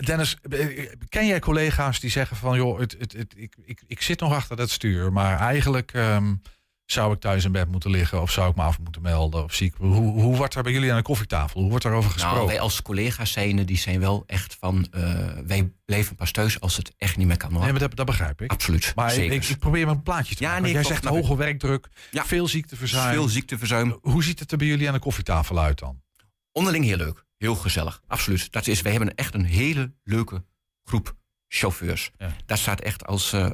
Dennis, 0.05 0.37
eh, 0.50 0.91
ken 1.09 1.26
jij 1.26 1.38
collega's 1.41 2.00
die 2.00 2.11
zeggen 2.11 2.37
van... 2.37 2.56
joh, 2.56 2.79
het, 2.79 2.97
het, 2.99 3.12
het, 3.12 3.35
ik, 3.37 3.55
ik, 3.65 3.82
ik 3.87 4.03
zit 4.03 4.20
nog 4.20 4.32
achter 4.32 4.56
dat 4.56 4.70
stuur... 4.70 5.12
maar 5.12 5.38
eigenlijk 5.38 5.93
ehm, 5.93 6.35
zou 6.85 7.12
ik 7.15 7.20
thuis 7.20 7.44
in 7.44 7.53
bed 7.53 7.69
moeten 7.70 7.91
liggen... 7.91 8.23
of 8.23 8.31
zou 8.31 8.50
ik 8.50 8.56
me 8.56 8.62
af 8.62 8.79
moeten 8.79 9.03
melden? 9.03 9.44
Of 9.44 9.55
zie 9.55 9.67
ik, 9.67 9.75
hoe, 9.79 9.94
hoe 10.23 10.37
wordt 10.37 10.55
daar 10.55 10.62
bij 10.62 10.73
jullie 10.73 10.91
aan 10.91 10.97
de 10.97 11.03
koffietafel? 11.03 11.61
Hoe 11.61 11.69
wordt 11.69 11.85
daarover 11.85 12.11
gesproken? 12.11 12.37
Nou, 12.38 12.49
wij 12.50 12.61
als 12.61 12.82
collega's 12.82 13.32
zijn, 13.32 13.65
die 13.67 13.79
zijn 13.79 14.00
wel 14.00 14.23
echt 14.26 14.56
van, 14.61 14.87
eh, 14.91 15.29
wij 15.47 15.73
blijven 15.85 16.17
pas 16.17 16.31
thuis 16.31 16.61
als 16.61 16.76
het 16.76 16.93
echt 16.99 17.17
niet 17.17 17.26
meer 17.26 17.37
kan 17.37 17.53
hoor. 17.53 17.61
nee, 17.62 17.70
maar 17.70 17.81
dat, 17.81 17.97
dat 17.97 18.06
begrijp 18.06 18.41
ik. 18.43 18.50
Absoluut, 18.50 18.93
Maar 18.94 19.15
ik, 19.17 19.44
ik 19.44 19.59
probeer 19.59 19.88
een 19.88 20.03
plaatje 20.03 20.35
te 20.35 20.43
Ja, 20.43 20.49
maken. 20.49 20.65
nee, 20.65 20.73
jij 20.73 20.85
zegt 20.85 21.05
hoge 21.05 21.37
werkdruk, 21.37 21.88
Ja. 22.11 22.25
veel 22.26 22.49
ziekteverzuim. 22.49 23.12
Veel 23.15 23.29
ziekteverzuim. 23.29 23.99
Hoe 24.03 24.23
ziet 24.25 24.38
het 24.38 24.53
er 24.53 24.59
bij 24.59 24.67
jullie 24.67 24.87
aan 24.88 24.94
de 24.94 25.00
koffietafel 25.00 25.59
uit 25.59 25.79
dan? 25.79 26.03
Onderling 26.53 26.85
heel 26.85 26.97
leuk. 26.97 27.26
Heel 27.38 27.55
gezellig. 27.55 28.02
Absoluut. 28.06 28.52
Dat 28.52 28.67
is, 28.67 28.82
wij 28.82 28.93
hebben 28.93 29.14
echt 29.14 29.35
een 29.35 29.44
hele 29.44 29.93
leuke 30.02 30.44
groep 30.85 31.17
chauffeurs. 31.49 32.11
Ja. 32.19 32.31
Dat 32.46 32.58
staat 32.58 32.81
echt 32.81 33.06
als, 33.06 33.32
eh, 33.32 33.44
eh, 33.44 33.50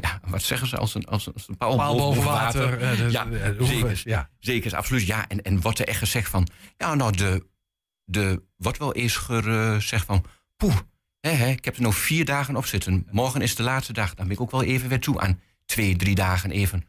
ja, 0.00 0.20
wat 0.26 0.42
zeggen 0.42 0.68
ze, 0.68 0.76
als 0.76 0.94
een, 0.94 1.04
als 1.04 1.26
een, 1.26 1.32
als 1.32 1.48
een 1.48 1.56
paal, 1.56 1.76
Paal 1.76 1.96
boven 1.96 2.22
water. 2.24 2.80
eh, 2.80 2.96
de- 2.96 3.10
Ja, 3.10 3.26
zeker. 3.66 4.02
ja. 4.04 4.30
Zeker, 4.38 4.76
absoluut. 4.76 5.06
Ja, 5.06 5.28
en, 5.28 5.42
en 5.42 5.60
wordt 5.60 5.78
er 5.78 5.88
echt 5.88 5.98
gezegd 5.98 6.30
van... 6.30 6.48
Ja, 6.76 6.94
nou, 6.94 7.16
de, 7.16 7.46
de 8.04 8.42
wordt 8.56 8.78
wel 8.78 8.94
eens 8.94 9.16
gezegd 9.16 10.06
van... 10.06 10.24
Poeh, 10.56 10.76
hè, 11.20 11.30
hè, 11.30 11.48
ik 11.48 11.64
heb 11.64 11.76
er 11.76 11.82
nog 11.82 11.96
vier 11.96 12.24
dagen 12.24 12.56
op 12.56 12.66
zitten. 12.66 13.06
Morgen 13.10 13.40
is 13.40 13.54
de 13.54 13.62
laatste 13.62 13.92
dag. 13.92 14.14
Dan 14.14 14.26
ben 14.26 14.34
ik 14.34 14.40
ook 14.42 14.50
wel 14.50 14.62
even 14.62 14.88
weer 14.88 15.00
toe 15.00 15.20
aan 15.20 15.40
twee, 15.64 15.96
drie 15.96 16.14
dagen 16.14 16.50
even 16.50 16.84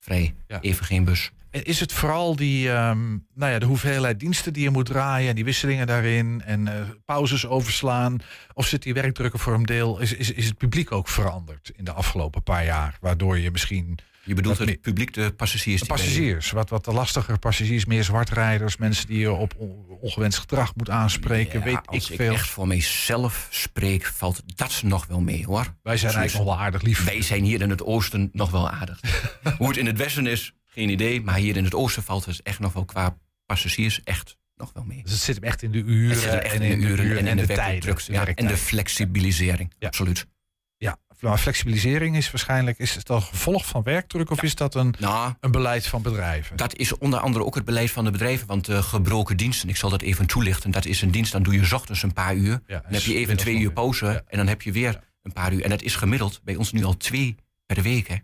vrij. 0.00 0.34
Ja. 0.46 0.60
Even 0.60 0.84
geen 0.86 1.04
bus. 1.04 1.30
Is 1.52 1.80
het 1.80 1.92
vooral 1.92 2.36
die, 2.36 2.70
ehm, 2.70 3.08
nou 3.34 3.52
ja, 3.52 3.58
de 3.58 3.66
hoeveelheid 3.66 4.20
diensten 4.20 4.52
die 4.52 4.62
je 4.62 4.70
moet 4.70 4.86
draaien 4.86 5.28
en 5.28 5.34
die 5.34 5.44
wisselingen 5.44 5.86
daarin 5.86 6.42
en 6.44 6.68
eh, 6.68 6.74
pauzes 7.04 7.46
overslaan? 7.46 8.16
Of 8.54 8.66
zit 8.66 8.82
die 8.82 8.94
werkdruk 8.94 9.32
er 9.32 9.38
voor 9.38 9.54
een 9.54 9.62
deel? 9.66 9.98
Is, 10.00 10.12
is, 10.14 10.32
is 10.32 10.46
het 10.46 10.56
publiek 10.56 10.92
ook 10.92 11.08
veranderd 11.08 11.70
in 11.76 11.84
de 11.84 11.92
afgelopen 11.92 12.42
paar 12.42 12.64
jaar? 12.64 12.96
Waardoor 13.00 13.38
je 13.38 13.50
misschien 13.50 13.98
Je 14.24 14.34
bedoelt 14.34 14.58
het 14.58 14.80
publiek, 14.80 15.12
de 15.14 15.32
passagiers. 15.32 15.80
de 15.80 15.86
passagiers, 15.86 16.50
wat, 16.50 16.68
wat 16.70 16.86
lastiger 16.86 17.38
passagiers, 17.38 17.84
meer 17.84 18.04
zwartrijders, 18.04 18.76
mensen 18.76 19.06
die 19.06 19.18
je 19.18 19.32
op 19.32 19.54
on- 19.56 19.84
ongewenst 20.00 20.38
gedrag 20.38 20.74
moet 20.74 20.90
aanspreken, 20.90 21.58
Ja, 21.58 21.64
weet 21.64 21.74
ik 21.78 21.86
als 21.86 22.10
ik 22.10 22.16
veel. 22.16 22.32
echt 22.32 22.48
voor 22.48 22.66
mijzelf 22.66 23.46
spreek, 23.50 24.04
valt 24.06 24.42
dat 24.56 24.80
nog 24.84 25.06
wel 25.06 25.20
mee 25.20 25.44
hoor. 25.46 25.74
Wij 25.82 25.96
zijn 25.96 26.14
eigenlijk 26.14 26.46
nog 26.46 26.54
wel 26.56 26.64
aardig 26.64 26.82
lief. 26.82 27.04
Wij 27.04 27.22
zijn 27.22 27.44
hier 27.44 27.60
in 27.60 27.70
het 27.70 27.82
oosten 27.84 28.30
nog 28.32 28.50
wel 28.50 28.70
aardig. 28.70 29.00
Hoe 29.58 29.68
het 29.68 29.76
in 29.76 29.86
het 29.86 29.98
westen 29.98 30.26
is, 30.26 30.52
geen 30.74 30.88
idee. 30.88 31.22
Maar 31.22 31.36
hier 31.36 31.56
in 31.56 31.64
het 31.64 31.74
oosten 31.74 32.02
valt 32.02 32.24
het 32.24 32.42
echt 32.42 32.58
nog 32.58 32.72
wel 32.72 32.84
qua 32.84 33.16
passagiers 33.46 34.02
echt 34.04 34.36
nog 34.56 34.72
wel 34.72 34.84
mee. 34.84 35.02
Dus 35.02 35.12
het 35.12 35.20
zit 35.20 35.34
hem 35.34 35.44
echt 35.44 35.62
in 35.62 35.72
de 35.72 35.78
uren, 35.78 36.44
en 36.44 36.62
in 36.62 36.80
de 36.80 36.86
uren 36.86 37.18
en 37.18 37.26
in 37.26 37.36
de, 37.36 37.46
tijden. 37.46 37.96
de 37.96 38.12
Ja, 38.12 38.26
en 38.26 38.46
de 38.46 38.56
flexibilisering. 38.56 39.72
Ja. 39.78 39.86
Absoluut. 39.86 40.26
Ja, 40.76 40.98
maar 41.20 41.38
flexibilisering 41.38 42.16
is 42.16 42.30
waarschijnlijk 42.30 42.78
is 42.78 42.94
het 42.94 43.08
een 43.08 43.22
gevolg 43.22 43.66
van 43.66 43.82
werkdruk 43.82 44.30
of 44.30 44.42
is 44.42 44.54
dat 44.54 44.74
een, 44.74 44.94
Nou, 44.98 45.34
een 45.40 45.50
beleid 45.50 45.86
van 45.86 46.02
bedrijven? 46.02 46.56
dat 46.56 46.76
is 46.76 46.98
onder 46.98 47.18
andere 47.18 47.44
ook 47.44 47.54
het 47.54 47.64
beleid 47.64 47.90
van 47.90 48.04
de 48.04 48.10
bedrijven. 48.10 48.46
Want 48.46 48.64
de 48.64 48.82
gebroken 48.82 49.36
diensten, 49.36 49.68
ik 49.68 49.76
zal 49.76 49.90
dat 49.90 50.02
even 50.02 50.26
toelichten. 50.26 50.70
Dat 50.70 50.84
is 50.84 51.02
een 51.02 51.10
dienst, 51.10 51.32
dan 51.32 51.42
doe 51.42 51.54
je 51.54 51.64
's 51.64 51.72
ochtends 51.72 52.02
een 52.02 52.12
paar 52.12 52.34
uur. 52.34 52.60
Dan 52.66 52.82
heb 52.86 53.02
je 53.02 53.14
even 53.14 53.36
twee 53.36 53.58
uur 53.58 53.72
pauze. 53.72 54.24
En 54.26 54.36
dan 54.36 54.46
heb 54.46 54.62
je 54.62 54.72
weer 54.72 55.00
een 55.22 55.32
paar 55.32 55.52
uur. 55.52 55.62
En 55.62 55.70
dat 55.70 55.82
is 55.82 55.96
gemiddeld 55.96 56.40
bij 56.44 56.56
ons 56.56 56.72
nu 56.72 56.84
al 56.84 56.96
twee 56.96 57.34
per 57.66 57.82
week. 57.82 58.08
Hè. 58.08 58.16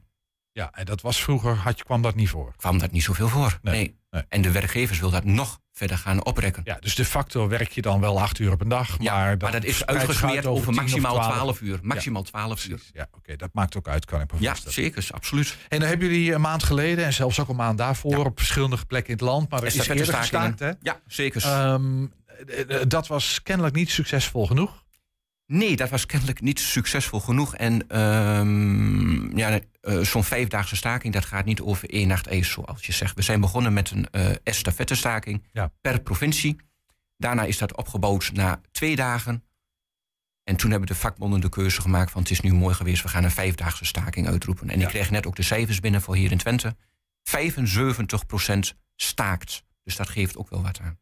Ja, 0.58 0.70
en 0.72 0.84
dat 0.84 1.00
was 1.00 1.22
vroeger, 1.22 1.54
had 1.54 1.78
je, 1.78 1.84
kwam 1.84 2.02
dat 2.02 2.14
niet 2.14 2.28
voor. 2.28 2.52
kwam 2.56 2.78
dat 2.78 2.90
niet 2.90 3.02
zoveel 3.02 3.28
voor. 3.28 3.58
Nee, 3.62 3.74
Nee. 3.74 3.96
nee. 4.10 4.22
En 4.28 4.42
de 4.42 4.50
werkgevers 4.50 4.98
wil 5.00 5.10
dat 5.10 5.24
nog 5.24 5.60
verder 5.72 5.98
gaan 5.98 6.24
oprekken. 6.24 6.62
Ja, 6.64 6.76
dus 6.80 6.94
de 6.94 7.04
facto 7.04 7.48
werk 7.48 7.70
je 7.70 7.82
dan 7.82 8.00
wel 8.00 8.20
acht 8.20 8.38
uur 8.38 8.52
op 8.52 8.60
een 8.60 8.68
dag. 8.68 8.96
Ja, 8.98 9.14
maar, 9.14 9.36
maar, 9.36 9.52
dat 9.52 9.64
is 9.64 9.86
uitgesmeerd 9.86 10.34
uit 10.34 10.46
over, 10.46 10.66
10 10.66 10.68
of 10.68 10.80
maximaal 10.80 11.14
12. 11.14 11.34
12 11.34 11.60
uur. 11.60 11.78
Maximaal 11.82 12.22
12 12.22 12.64
uur. 12.64 12.74
Precies, 12.74 12.90
Ja, 12.94 13.08
oké, 13.16 13.36
dat 13.36 13.50
maakt 13.52 13.76
ook 13.76 13.88
uit, 13.88 14.04
kan 14.04 14.20
ik 14.20 14.32
me 14.32 14.40
Ja, 14.40 14.54
zeker, 14.66 15.06
absoluut. 15.10 15.56
En 15.68 15.78
dan 15.80 15.88
hebben 15.88 16.08
jullie 16.08 16.32
een 16.32 16.40
maand 16.40 16.62
geleden 16.62 17.04
en 17.04 17.12
zelfs 17.12 17.40
ook 17.40 17.48
een 17.48 17.56
maand 17.56 17.78
daarvoor 17.78 18.26
op 18.26 18.38
verschillende 18.38 18.76
plekken 18.86 19.12
in 19.12 19.18
het 19.18 19.28
land, 19.28 19.50
maar 19.50 19.60
er 19.60 19.66
is 19.66 19.88
eerder 19.88 20.14
gestaakt, 20.14 20.58
hè? 20.58 20.70
Ja, 20.80 21.00
zeker. 21.06 21.42
Ehm, 21.42 22.06
eh, 22.46 22.80
eh, 22.80 22.88
dat 22.88 23.06
was 23.06 23.42
kennelijk 23.42 23.74
niet 23.74 23.90
succesvol 23.90 24.46
genoeg. 24.46 24.86
Nee, 25.52 25.76
dat 25.76 25.88
was 25.90 26.06
kennelijk 26.06 26.40
niet 26.40 26.60
succesvol 26.60 27.20
genoeg. 27.20 27.54
En 27.56 27.88
ehm, 27.88 29.36
ja, 29.38 29.60
eh, 29.80 29.98
zo'n 30.00 30.24
vijfdaagse 30.24 30.76
staking, 30.76 31.12
dat 31.12 31.24
gaat 31.24 31.44
niet 31.44 31.60
over 31.60 31.90
één 31.90 32.08
nacht 32.08 32.26
ijs, 32.26 32.50
zoals 32.50 32.86
je 32.86 32.92
zegt. 32.92 33.14
We 33.16 33.22
zijn 33.22 33.40
begonnen 33.40 33.72
met 33.72 33.90
een 33.90 34.10
eh 34.10 34.30
estafettestaking 34.42 35.44
Ja. 35.52 35.72
per 35.80 36.00
provincie. 36.00 36.56
Daarna 37.16 37.44
is 37.44 37.58
dat 37.58 37.76
opgebouwd 37.76 38.30
naar 38.32 38.60
twee 38.70 38.96
dagen. 38.96 39.42
En 40.44 40.56
toen 40.56 40.70
hebben 40.70 40.88
de 40.88 40.94
vakbonden 40.94 41.40
de 41.40 41.48
keuze 41.48 41.80
gemaakt 41.80 42.10
van 42.10 42.22
het 42.22 42.30
is 42.30 42.40
nu 42.40 42.52
mooi 42.52 42.74
geweest, 42.74 43.02
we 43.02 43.08
gaan 43.08 43.24
een 43.24 43.30
vijfdaagse 43.30 43.84
staking 43.84 44.26
uitroepen. 44.28 44.70
En 44.70 44.80
ik 44.80 44.88
kreeg 44.88 45.10
net 45.10 45.26
ook 45.26 45.36
de 45.36 45.42
cijfers 45.42 45.80
binnen 45.80 46.00
voor 46.02 46.16
hier 46.16 46.30
in 46.30 46.38
Twente. 46.38 46.76
75% 47.22 48.74
staakt. 48.96 49.64
Dus 49.84 49.96
dat 49.96 50.08
geeft 50.08 50.36
ook 50.36 50.50
wel 50.50 50.62
wat 50.62 50.80
aan. 50.80 50.98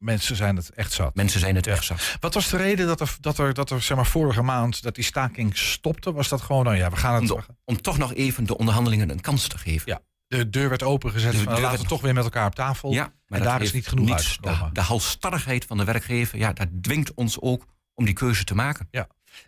Mensen 0.00 0.36
zijn 0.36 0.56
het 0.56 0.70
echt 0.70 0.92
zat. 0.92 1.14
Mensen 1.14 1.40
zijn 1.40 1.54
het 1.54 1.64
Ja. 1.64 1.72
echt 1.72 1.84
zat. 1.84 2.16
Wat 2.20 2.34
was 2.34 2.48
de 2.48 2.56
reden 2.56 2.86
dat 2.86 3.00
er, 3.00 3.16
dat 3.20 3.38
er, 3.38 3.54
dat 3.54 3.70
er 3.70 3.82
zeg 3.82 3.96
maar, 3.96 4.06
vorige 4.06 4.42
maand 4.42 4.82
dat 4.82 4.94
die 4.94 5.04
staking 5.04 5.56
stopte? 5.58 6.12
Was 6.12 6.28
dat 6.28 6.40
gewoon, 6.40 6.64
nou 6.64 6.76
ja, 6.76 6.90
we 6.90 6.96
gaan 6.96 7.14
Om, 7.20 7.36
het... 7.36 7.46
de- 7.46 7.54
om 7.64 7.80
toch 7.82 7.98
nog 7.98 8.14
even 8.14 8.44
de 8.46 8.56
onderhandelingen 8.58 9.10
een 9.10 9.20
kans 9.20 9.48
te 9.48 9.58
geven. 9.58 9.92
Ja. 9.92 10.00
De 10.26 10.50
deur 10.50 10.68
werd 10.68 10.82
opengezet 10.82 11.32
De 11.32 11.44
deur 11.44 11.60
laten 11.60 11.80
we 11.82 11.86
toch 11.86 12.00
weer 12.00 12.14
met 12.14 12.24
elkaar 12.24 12.46
op 12.46 12.54
tafel. 12.54 12.92
Ja, 12.92 13.04
en 13.04 13.12
dat 13.26 13.42
daar 13.42 13.62
is 13.62 13.72
niet 13.72 13.88
genoeg 13.88 14.06
niets- 14.06 14.16
uitgekomen. 14.16 14.66
De, 14.68 14.72
de 14.74 14.80
halstarrigheid 14.80 15.64
van 15.64 15.76
de 15.76 15.84
werkgever, 15.84 16.38
ja, 16.38 16.52
dat 16.52 16.68
dwingt 16.80 17.14
ons 17.14 17.40
ook 17.40 17.66
om 17.94 18.04
die 18.04 18.14
keuze 18.14 18.44
te 18.44 18.54
maken. 18.54 18.88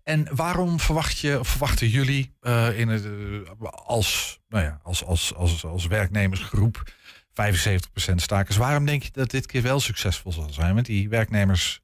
En 0.02 0.28
waarom 0.35 0.80
verwacht 0.80 1.18
je, 1.18 1.38
verwachten 1.42 1.88
jullie 1.88 2.35
eh, 2.40 2.78
in 2.78 2.88
het, 2.88 3.04
eh, 3.04 3.68
als, 3.71 4.40
nou 4.49 4.64
ja, 4.64 4.80
als, 4.82 5.04
als, 5.04 5.35
als, 5.35 5.64
als 5.64 5.87
werknemersgroep 5.87 6.82
75% 7.32 8.14
stakers? 8.14 8.56
Waarom 8.56 8.86
denk 8.86 9.02
je 9.02 9.10
dat 9.12 9.30
dit 9.30 9.46
keer 9.46 9.62
wel 9.62 9.80
succesvol 9.80 10.32
zal 10.32 10.52
zijn? 10.52 10.74
Want 10.74 10.86
die 10.86 11.08
werknemers, 11.08 11.80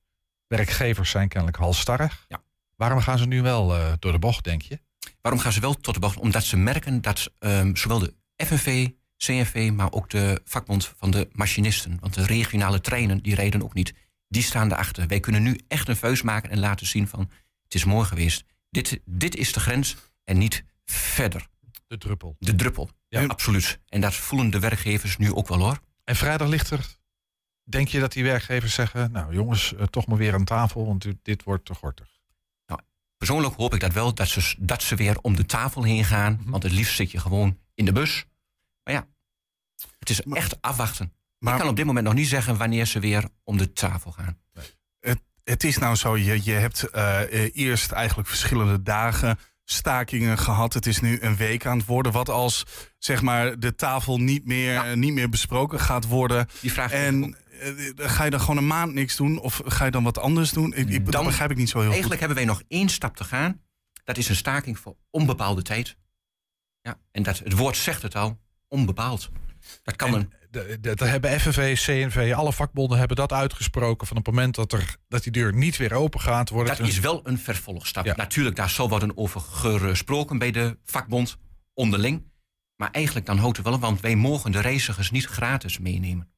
werkgevers 0.46 1.10
zijn 1.10 1.28
kennelijk 1.28 1.58
halstarrig. 1.58 2.24
Ja. 2.28 2.42
Waarom 2.76 3.00
gaan 3.00 3.18
ze 3.18 3.26
nu 3.26 3.42
wel 3.42 3.76
eh, 3.76 3.92
door 3.98 4.12
de 4.12 4.18
bocht, 4.18 4.44
denk 4.44 4.62
je? 4.62 4.80
Waarom 5.20 5.40
gaan 5.40 5.52
ze 5.52 5.60
wel 5.60 5.74
tot 5.74 5.94
de 5.94 6.00
bocht? 6.00 6.16
Omdat 6.16 6.44
ze 6.44 6.56
merken 6.56 7.00
dat 7.00 7.30
ehm, 7.38 7.74
zowel 7.74 7.98
de 7.98 8.14
FNV, 8.36 8.88
CNV, 9.16 9.70
maar 9.74 9.92
ook 9.92 10.10
de 10.10 10.40
vakbond 10.44 10.92
van 10.96 11.10
de 11.10 11.28
machinisten, 11.32 11.98
want 12.00 12.14
de 12.14 12.26
regionale 12.26 12.80
treinen, 12.80 13.22
die 13.22 13.34
rijden 13.34 13.62
ook 13.62 13.74
niet, 13.74 13.94
die 14.28 14.42
staan 14.42 14.72
erachter. 14.72 15.06
Wij 15.06 15.20
kunnen 15.20 15.42
nu 15.42 15.60
echt 15.68 15.88
een 15.88 15.96
vuist 15.96 16.24
maken 16.24 16.50
en 16.50 16.58
laten 16.58 16.86
zien 16.86 17.08
van, 17.08 17.30
het 17.62 17.74
is 17.74 17.84
mooi 17.84 18.06
geweest. 18.06 18.44
Dit, 18.70 19.00
dit 19.04 19.36
is 19.36 19.52
de 19.52 19.60
grens 19.60 19.96
en 20.24 20.38
niet 20.38 20.64
verder. 20.84 21.46
De 21.86 21.98
druppel. 21.98 22.36
De 22.38 22.54
druppel. 22.54 22.90
Ja. 23.08 23.26
Absoluut. 23.26 23.80
En 23.88 24.00
dat 24.00 24.14
voelen 24.14 24.50
de 24.50 24.58
werkgevers 24.58 25.16
nu 25.16 25.32
ook 25.32 25.48
wel 25.48 25.58
hoor. 25.58 25.78
En 26.04 26.16
vrijdag 26.16 26.48
ligt 26.48 26.70
er, 26.70 26.86
denk 27.62 27.88
je 27.88 28.00
dat 28.00 28.12
die 28.12 28.24
werkgevers 28.24 28.74
zeggen, 28.74 29.12
nou 29.12 29.32
jongens, 29.34 29.74
eh, 29.74 29.82
toch 29.86 30.06
maar 30.06 30.18
weer 30.18 30.34
aan 30.34 30.44
tafel, 30.44 30.86
want 30.86 31.06
dit- 31.22 31.42
wordt 31.42 31.64
te 31.64 31.74
gortig. 31.74 32.16
Persoonlijk 33.16 33.54
hoop 33.54 33.74
ik 33.74 33.80
dat 33.80 33.92
wel, 33.92 34.14
dat 34.14 34.28
ze, 34.28 34.54
dat 34.58 34.82
ze 34.82 34.94
weer 34.94 35.18
om 35.20 35.36
de 35.36 35.46
tafel 35.46 35.82
heen 35.82 36.04
gaan. 36.04 36.32
Mhm. 36.40 36.50
Want 36.50 36.62
het 36.62 36.72
liefst 36.72 36.94
zit 36.96 37.10
je 37.10 37.18
gewoon 37.20 37.58
in 37.74 37.84
de 37.84 37.92
bus. 37.92 38.24
Maar 38.82 38.94
ja, 38.94 39.06
het 39.98 40.10
is 40.10 40.20
echt 40.22 40.60
afwachten. 40.62 41.12
Maar- 41.38 41.52
ik 41.54 41.60
kan 41.60 41.68
op 41.68 41.76
dit 41.76 41.84
moment 41.84 42.06
nog 42.06 42.14
niet 42.14 42.28
zeggen 42.28 42.56
wanneer 42.56 42.86
ze 42.86 43.00
weer 43.00 43.28
om 43.44 43.56
de 43.56 43.72
tafel 43.72 44.12
gaan. 44.12 44.38
Het 45.44 45.64
is 45.64 45.78
nou 45.78 45.94
zo, 45.96 46.16
je, 46.16 46.44
je 46.44 46.52
hebt 46.52 46.82
eh, 46.82 47.22
eh, 47.22 47.50
eerst 47.54 47.92
eigenlijk 47.92 48.28
verschillende 48.28 48.82
dagen 48.82 49.38
stakingen 49.70 50.38
gehad. 50.38 50.74
Het 50.74 50.86
is 50.86 51.00
nu 51.00 51.20
een 51.20 51.36
week 51.36 51.66
aan 51.66 51.78
het 51.78 51.86
worden. 51.86 52.12
Wat 52.12 52.28
als 52.28 52.64
zeg 52.98 53.22
maar, 53.22 53.58
de 53.58 53.74
tafel 53.74 54.18
niet 54.18 54.44
meer, 54.46 54.72
Ja. 54.72 54.86
eh, 54.90 54.96
niet 54.96 55.12
meer 55.12 55.28
besproken 55.28 55.80
gaat 55.80 56.06
worden? 56.06 56.48
Die 56.60 56.72
vraag 56.72 56.92
En 56.92 57.36
eh, 57.60 57.70
ga 57.96 58.24
je 58.24 58.30
dan 58.30 58.40
gewoon 58.40 58.56
een 58.56 58.66
maand 58.66 58.94
niks 58.94 59.16
doen? 59.16 59.38
Of 59.38 59.60
ga 59.64 59.84
je 59.84 59.90
dan 59.90 60.02
wat 60.02 60.18
anders 60.18 60.50
doen? 60.52 60.74
Ik, 60.74 60.88
ik, 60.88 61.04
dat 61.04 61.12
Dan- 61.12 61.24
begrijp 61.24 61.50
ik 61.50 61.56
niet 61.56 61.68
zo 61.68 61.78
heel 61.80 61.88
Eigenlijk 61.90 62.20
hebben 62.20 62.38
wij 62.38 62.46
nog 62.46 62.62
één 62.68 62.88
stap 62.88 63.16
te 63.16 63.24
gaan. 63.24 63.60
Dat 64.04 64.16
is 64.16 64.28
een 64.28 64.36
staking 64.36 64.78
voor 64.78 64.96
onbepaalde 65.10 65.62
tijd. 65.62 65.96
Ja, 66.82 66.98
en 67.10 67.22
dat, 67.22 67.38
het 67.38 67.52
woord 67.52 67.76
zegt 67.76 68.02
het 68.02 68.14
al, 68.16 68.38
onbepaald. 68.68 69.30
Dat 69.82 69.96
kan 69.96 70.14
een, 70.14 70.32
De 70.50 70.94
hebben 70.96 71.40
FNV, 71.40 71.74
CNV, 71.84 72.32
alle 72.36 72.52
vakbonden 72.52 72.98
hebben 72.98 73.16
dat 73.16 73.32
uitgesproken. 73.32 74.06
Van 74.06 74.16
het 74.16 74.26
moment 74.26 74.54
dat, 74.54 74.72
er, 74.72 74.96
dat 75.08 75.22
die 75.22 75.32
deur 75.32 75.54
niet 75.54 75.76
weer 75.76 75.92
open 75.94 76.20
gaat, 76.20 76.48
wordt 76.48 76.68
dat 76.68 76.78
een- 76.78 76.86
is 76.86 76.98
wel 77.00 77.20
een 77.26 77.38
vervolgstap. 77.38 78.04
Ja. 78.04 78.14
Natuurlijk, 78.16 78.56
daar 78.56 78.70
zal 78.70 78.88
worden 78.88 79.16
over 79.16 79.40
gesproken 79.40 80.38
bij 80.38 80.50
de 80.50 80.78
vakbond 80.84 81.36
onderling. 81.74 82.26
Maar 82.76 82.90
eigenlijk 82.90 83.26
dan 83.26 83.38
houdt 83.38 83.56
het 83.56 83.66
wel 83.66 83.78
want 83.78 84.00
wij 84.00 84.16
mogen 84.16 84.52
de 84.52 84.60
reizigers 84.60 85.10
niet 85.10 85.24
gratis 85.26 85.78
meenemen. 85.78 86.28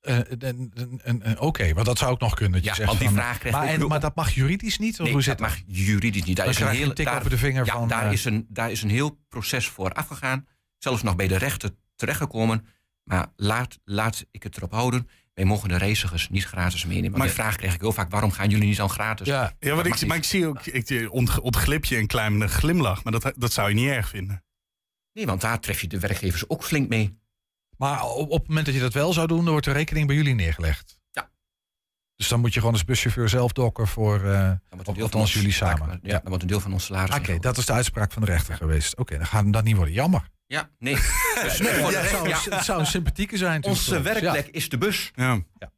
eh, 0.00 0.18
een- 0.38 0.72
een- 1.02 1.40
Oké, 1.40 1.72
maar 1.74 1.84
dat 1.84 1.98
zou 1.98 2.10
ook 2.10 2.20
nog 2.20 2.34
kunnen. 2.34 2.62
Dat 2.62 2.76
je 2.76 2.80
Ja, 2.80 2.86
want 2.86 2.98
die 2.98 3.08
van- 3.08 3.16
vraag 3.16 3.38
krijgt 3.38 3.58
maar, 3.58 3.68
en, 3.68 3.86
maar 3.86 4.00
dat 4.00 4.14
mag 4.14 4.30
juridisch 4.34 4.78
niet? 4.78 4.98
Nee, 4.98 5.12
hoe 5.12 5.22
dat 5.22 5.38
mag 5.40 5.58
juridisch 5.66 6.24
niet. 6.24 6.36
Daar 6.36 6.44
Dan 6.44 6.54
is 6.54 6.80
een 6.80 6.94
tik 6.94 7.04
daar, 7.06 7.16
over 7.18 7.30
de 7.30 7.38
vinger 7.38 7.66
ja, 7.66 7.72
van, 7.72 7.88
Daar, 7.88 8.06
eh, 8.06 8.12
is 8.12 8.24
een, 8.24 8.46
daar 8.48 8.70
is 8.70 8.82
een 8.82 8.90
heel 8.90 9.18
proces 9.28 9.68
voor 9.68 9.92
afgegaan. 9.92 10.46
Zelfs 10.78 11.02
nog 11.02 11.16
bij 11.16 11.28
de 11.28 11.36
rechter 11.36 11.70
terechtgekomen. 11.96 12.66
Maar 13.08 13.26
laat, 13.36 13.78
laat 13.84 14.24
ik 14.30 14.42
het 14.42 14.56
erop 14.56 14.70
houden. 14.72 15.08
Wij 15.34 15.44
mogen 15.44 15.68
de 15.68 15.76
reizigers 15.76 16.28
niet 16.28 16.44
gratis 16.44 16.84
meenemen. 16.84 17.10
Maar 17.10 17.18
Maar- 17.18 17.28
de 17.28 17.34
vraag 17.34 17.56
krijg 17.56 17.74
ik 17.74 17.80
heel 17.80 17.92
vaak. 17.92 18.10
Waarom 18.10 18.30
gaan 18.30 18.48
jullie 18.50 18.66
niet 18.66 18.76
dan 18.76 18.88
gratis? 18.90 19.26
Ja, 19.26 19.56
Ja, 19.58 19.74
mag 19.74 19.86
ik, 19.86 20.06
maar 20.06 20.16
ik 20.16 20.24
zie 20.24 20.46
ook, 20.46 20.66
ik 20.66 21.08
ont, 21.12 21.40
ontglip 21.40 21.84
je 21.84 21.96
een 21.96 22.06
kleine 22.06 22.48
glimlach. 22.48 23.04
Maar 23.04 23.12
dat, 23.12 23.32
dat 23.36 23.52
zou 23.52 23.68
je 23.68 23.74
niet 23.74 23.88
erg 23.88 24.08
vinden. 24.08 24.44
Nee, 25.12 25.26
want 25.26 25.40
daar 25.40 25.60
tref 25.60 25.80
je 25.80 25.86
de 25.86 25.98
werkgevers 26.00 26.48
ook 26.48 26.64
flink 26.64 26.88
mee. 26.88 27.18
maar 27.76 28.04
op, 28.04 28.30
op 28.30 28.38
het 28.38 28.48
moment 28.48 28.66
dat 28.66 28.74
je 28.74 28.80
dat 28.80 28.92
wel 28.92 29.12
zou 29.12 29.26
doen, 29.26 29.40
dan 29.42 29.50
wordt 29.50 29.64
de 29.66 29.72
rekening 29.72 30.06
bij 30.06 30.16
jullie 30.16 30.34
neergelegd. 30.34 30.95
Dus 32.16 32.28
dan 32.28 32.40
moet 32.40 32.54
je 32.54 32.58
gewoon 32.58 32.74
als 32.74 32.84
buschauffeur 32.84 33.28
zelf 33.28 33.52
dokken 33.52 33.86
voor... 33.86 34.14
eh, 34.16 34.22
deel 34.22 34.58
Althans, 34.86 35.10
van 35.10 35.20
ons- 35.20 35.32
jullie 35.32 35.52
samen. 35.52 35.98
Ja, 36.02 36.12
dan 36.12 36.20
wordt 36.24 36.42
een 36.42 36.48
deel 36.48 36.60
van 36.60 36.72
ons 36.72 36.84
salaris. 36.84 37.14
Oké, 37.16 37.38
dat 37.38 37.56
is 37.56 37.66
de 37.66 37.72
uitspraak 37.72 38.12
van 38.12 38.22
de 38.24 38.30
rechter 38.30 38.54
geweest. 38.54 38.96
Oké, 38.96 39.16
dan 39.16 39.26
gaat 39.26 39.42
hem 39.42 39.50
dat 39.50 39.64
niet 39.64 39.76
worden. 39.76 39.94
Jammer. 39.94 40.22
Ja, 40.46 40.70
nee. 40.78 40.94
Dus 41.42 41.56
Ja, 41.58 41.64
het, 41.66 42.08
zou, 42.10 42.28
ja, 42.28 42.38
het 42.50 42.64
zou 42.64 42.80
een 42.80 42.86
sympathieke 42.86 43.36
zijn. 43.36 43.64
onze 43.64 44.02
werkplek 44.02 44.46
is 44.46 44.68
de 44.68 44.78
bus. 44.78 45.10
Ja. 45.14 45.38
Ja. 45.58 45.70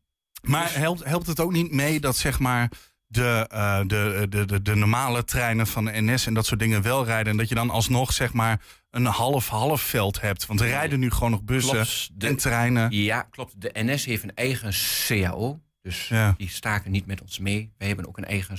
Maar 0.42 0.74
helpt, 0.74 1.04
helpt 1.04 1.26
het 1.26 1.40
ook 1.40 1.52
niet 1.52 1.72
mee 1.72 2.00
dat 2.00 2.16
zeg 2.16 2.38
maar 2.38 2.70
de, 3.06 3.46
eh, 3.48 3.78
de, 3.86 4.26
de, 4.28 4.44
de, 4.44 4.62
de 4.62 4.74
normale 4.74 5.24
treinen 5.24 5.66
van 5.66 5.84
de 5.84 5.90
NS 6.00 6.26
en 6.26 6.34
dat 6.34 6.46
soort 6.46 6.60
dingen 6.60 6.82
wel 6.82 7.04
rijden. 7.04 7.32
En 7.32 7.38
dat 7.38 7.48
je 7.48 7.54
dan 7.54 7.70
alsnog 7.70 8.12
zeg 8.12 8.32
maar 8.32 8.60
een 8.90 9.04
half-half 9.06 9.82
veld 9.82 10.20
hebt. 10.20 10.46
Want 10.46 10.60
er 10.60 10.66
rijden 10.68 10.98
nu 11.00 11.10
gewoon 11.10 11.30
nog 11.30 11.42
bussen 11.42 11.72
Klopt, 11.74 12.10
de- 12.14 12.26
en 12.26 12.36
treinen. 12.36 12.90
Ja, 12.90 13.22
klopt. 13.22 13.60
De 13.60 13.70
NS 13.74 14.04
heeft 14.04 14.22
een 14.22 14.34
eigen 14.34 14.72
CAO. 15.06 15.60
Dus 15.88 16.08
Ja. 16.08 16.34
die 16.36 16.48
staken 16.48 16.90
niet 16.90 17.06
met 17.06 17.20
ons 17.22 17.38
mee. 17.38 17.72
Wij 17.78 17.86
hebben 17.86 18.08
ook 18.08 18.18
een 18.18 18.24
eigen 18.24 18.56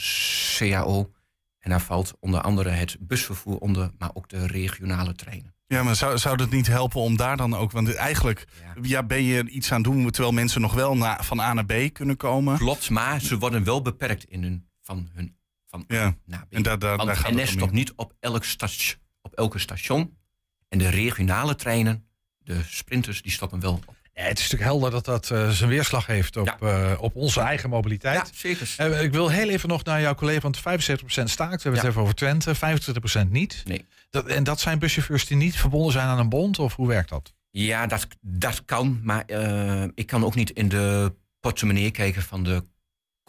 CAO. 0.57 1.11
En 1.59 1.69
daar 1.69 1.81
valt 1.81 2.13
onder 2.19 2.41
andere 2.41 2.69
het 2.69 2.97
busvervoer 2.99 3.57
onder, 3.57 3.91
maar 3.97 4.09
ook 4.13 4.29
de 4.29 4.47
regionale 4.47 5.15
treinen. 5.15 5.53
Ja, 5.67 5.83
maar 5.83 5.95
zou, 5.95 6.17
zou 6.17 6.41
het 6.41 6.51
niet 6.51 6.67
helpen 6.67 7.01
om 7.01 7.17
daar 7.17 7.37
dan 7.37 7.55
ook... 7.55 7.71
Want 7.71 7.95
eigenlijk 7.95 8.47
Ja. 8.63 8.81
ja, 8.81 9.03
ben 9.03 9.23
je 9.23 9.49
iets 9.49 9.71
aan 9.71 9.81
doen 9.81 10.09
terwijl 10.09 10.33
mensen 10.33 10.61
nog 10.61 10.73
wel 10.73 10.97
na, 10.97 11.23
van 11.23 11.39
A 11.39 11.53
naar 11.53 11.65
B 11.65 11.93
kunnen 11.93 12.17
komen. 12.17 12.57
Klopt, 12.57 12.89
maar 12.89 13.21
ze 13.21 13.37
worden 13.37 13.63
wel 13.63 13.81
beperkt 13.81 14.23
in 14.23 14.43
hun, 14.43 14.69
van 14.81 15.09
hun 15.13 15.37
van 15.67 15.83
Ja, 15.87 16.15
naar 16.25 16.45
B. 16.47 16.53
en 16.53 16.63
daar, 16.63 16.79
daar, 16.79 17.15
gaat 17.15 17.31
NS 17.31 17.51
stopt 17.51 17.71
niet 17.71 17.93
op, 17.95 18.13
elk 18.19 18.43
station, 18.43 18.99
op 19.21 19.33
elke 19.33 19.59
station. 19.59 20.17
En 20.67 20.77
de 20.77 20.89
regionale 20.89 21.55
treinen, 21.55 22.05
de 22.37 22.61
sprinters, 22.65 23.21
die 23.21 23.31
stoppen 23.31 23.59
wel 23.59 23.73
op. 23.85 23.95
Ja, 24.19 24.25
het 24.25 24.39
is 24.39 24.43
natuurlijk 24.49 24.71
helder 24.71 24.91
dat 24.91 25.05
dat 25.05 25.29
eh, 25.31 25.49
zijn 25.49 25.69
weerslag 25.69 26.05
heeft 26.05 26.37
op, 26.37 26.55
Ja. 26.59 26.91
eh, 26.91 27.01
op 27.01 27.15
onze 27.15 27.39
eigen 27.41 27.69
mobiliteit. 27.69 28.15
Ja, 28.15 28.25
zeker. 28.33 28.73
Eh, 28.77 29.01
ik 29.03 29.11
wil 29.11 29.29
heel 29.29 29.49
even 29.49 29.69
nog 29.69 29.83
naar 29.83 30.01
jouw 30.01 30.15
collega, 30.15 30.39
want 30.39 30.57
75% 30.57 31.29
staakt. 31.29 31.55
We 31.63 31.69
hebben 31.69 31.71
Ja. 31.73 31.77
het 31.79 31.87
even 31.89 32.01
over 32.01 32.15
Twente, 32.15 32.55
25% 32.55 33.31
niet. 33.31 33.63
Nee. 33.65 33.85
Dat, 34.09 34.25
en 34.25 34.43
dat 34.43 34.59
zijn 34.59 34.79
buschauffeurs 34.79 35.25
die 35.25 35.37
niet 35.37 35.55
verbonden 35.55 35.91
zijn 35.91 36.07
aan 36.07 36.19
een 36.19 36.29
bond? 36.29 36.59
Of 36.59 36.75
hoe 36.75 36.87
werkt 36.87 37.09
dat? 37.09 37.33
Ja, 37.51 37.87
dat, 37.87 38.07
dat 38.21 38.65
kan. 38.65 38.99
Maar 39.03 39.23
ik 39.95 40.07
kan 40.07 40.25
ook 40.25 40.35
niet 40.35 40.49
in 40.51 40.69
de 40.69 41.13
portemonnee 41.39 41.91
kijken 41.91 42.21
van 42.21 42.43
de 42.43 42.63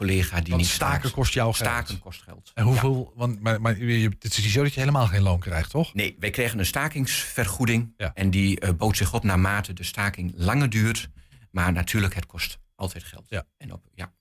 collega 0.01 0.41
die 0.41 0.55
niet 0.55 0.67
staken 0.67 0.99
staakt. 0.99 1.15
kost 1.15 1.33
jou 1.35 1.55
geld. 1.55 1.69
Staken 1.69 1.99
kost 1.99 2.23
geld. 2.23 2.51
En 2.55 2.65
hoeveel? 2.65 3.13
Want, 3.17 3.41
maar, 3.41 3.61
maar 3.61 3.77
het 3.77 4.25
is 4.25 4.43
niet 4.43 4.53
zo 4.53 4.63
dat 4.63 4.75
je 4.75 4.81
helemaal 4.81 5.07
geen 5.07 5.23
loon 5.23 5.41
krijgt, 5.41 5.71
toch? 5.71 5.95
Nee, 5.95 6.17
wij 6.19 6.31
kregen 6.31 6.59
een 6.59 6.67
stakingsvergoeding. 6.67 7.95
Ja. 7.97 8.11
En 8.15 8.31
die 8.31 8.61
eh, 8.61 8.73
bood 8.75 8.97
zich 8.97 9.15
op 9.15 9.25
naarmate 9.25 9.73
de 9.73 9.85
staking 9.85 10.33
langer 10.37 10.71
duurt. 10.71 11.09
Maar 11.51 11.73
natuurlijk, 11.73 12.15
het 12.15 12.27
kost 12.27 12.59
altijd 12.75 13.05
geld. 13.05 13.27
Ja. 13.29 13.45
En 13.57 13.73
op, 13.73 13.83
ja. 13.95 14.13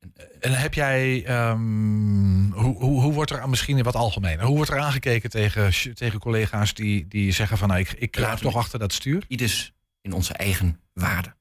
En, 0.00 0.12
en, 0.14 0.40
En 0.40 0.52
heb 0.52 0.74
jij, 0.74 1.24
ehm, 1.24 2.50
hoe, 2.50 2.76
hoe, 2.76 3.00
hoe 3.00 3.12
wordt 3.12 3.30
er 3.30 3.40
aan, 3.40 3.50
misschien 3.50 3.78
in 3.78 3.84
wat 3.84 3.96
algemeen, 3.96 4.40
hoe 4.40 4.56
wordt 4.56 4.70
er 4.70 4.78
aangekeken 4.78 5.30
tegen, 5.30 5.94
tegen 5.94 6.20
collega's 6.20 6.74
die, 6.74 7.08
die 7.08 7.32
zeggen 7.32 7.58
van 7.58 7.68
nou, 7.68 7.80
ik, 7.80 7.92
ik 7.92 8.10
kruip 8.10 8.38
toch 8.38 8.56
achter 8.56 8.78
dat 8.78 8.92
stuur? 8.92 9.24
ieders 9.28 9.72
in 10.00 10.12
onze 10.12 10.32
eigen 10.32 10.80
waarde. 10.92 11.36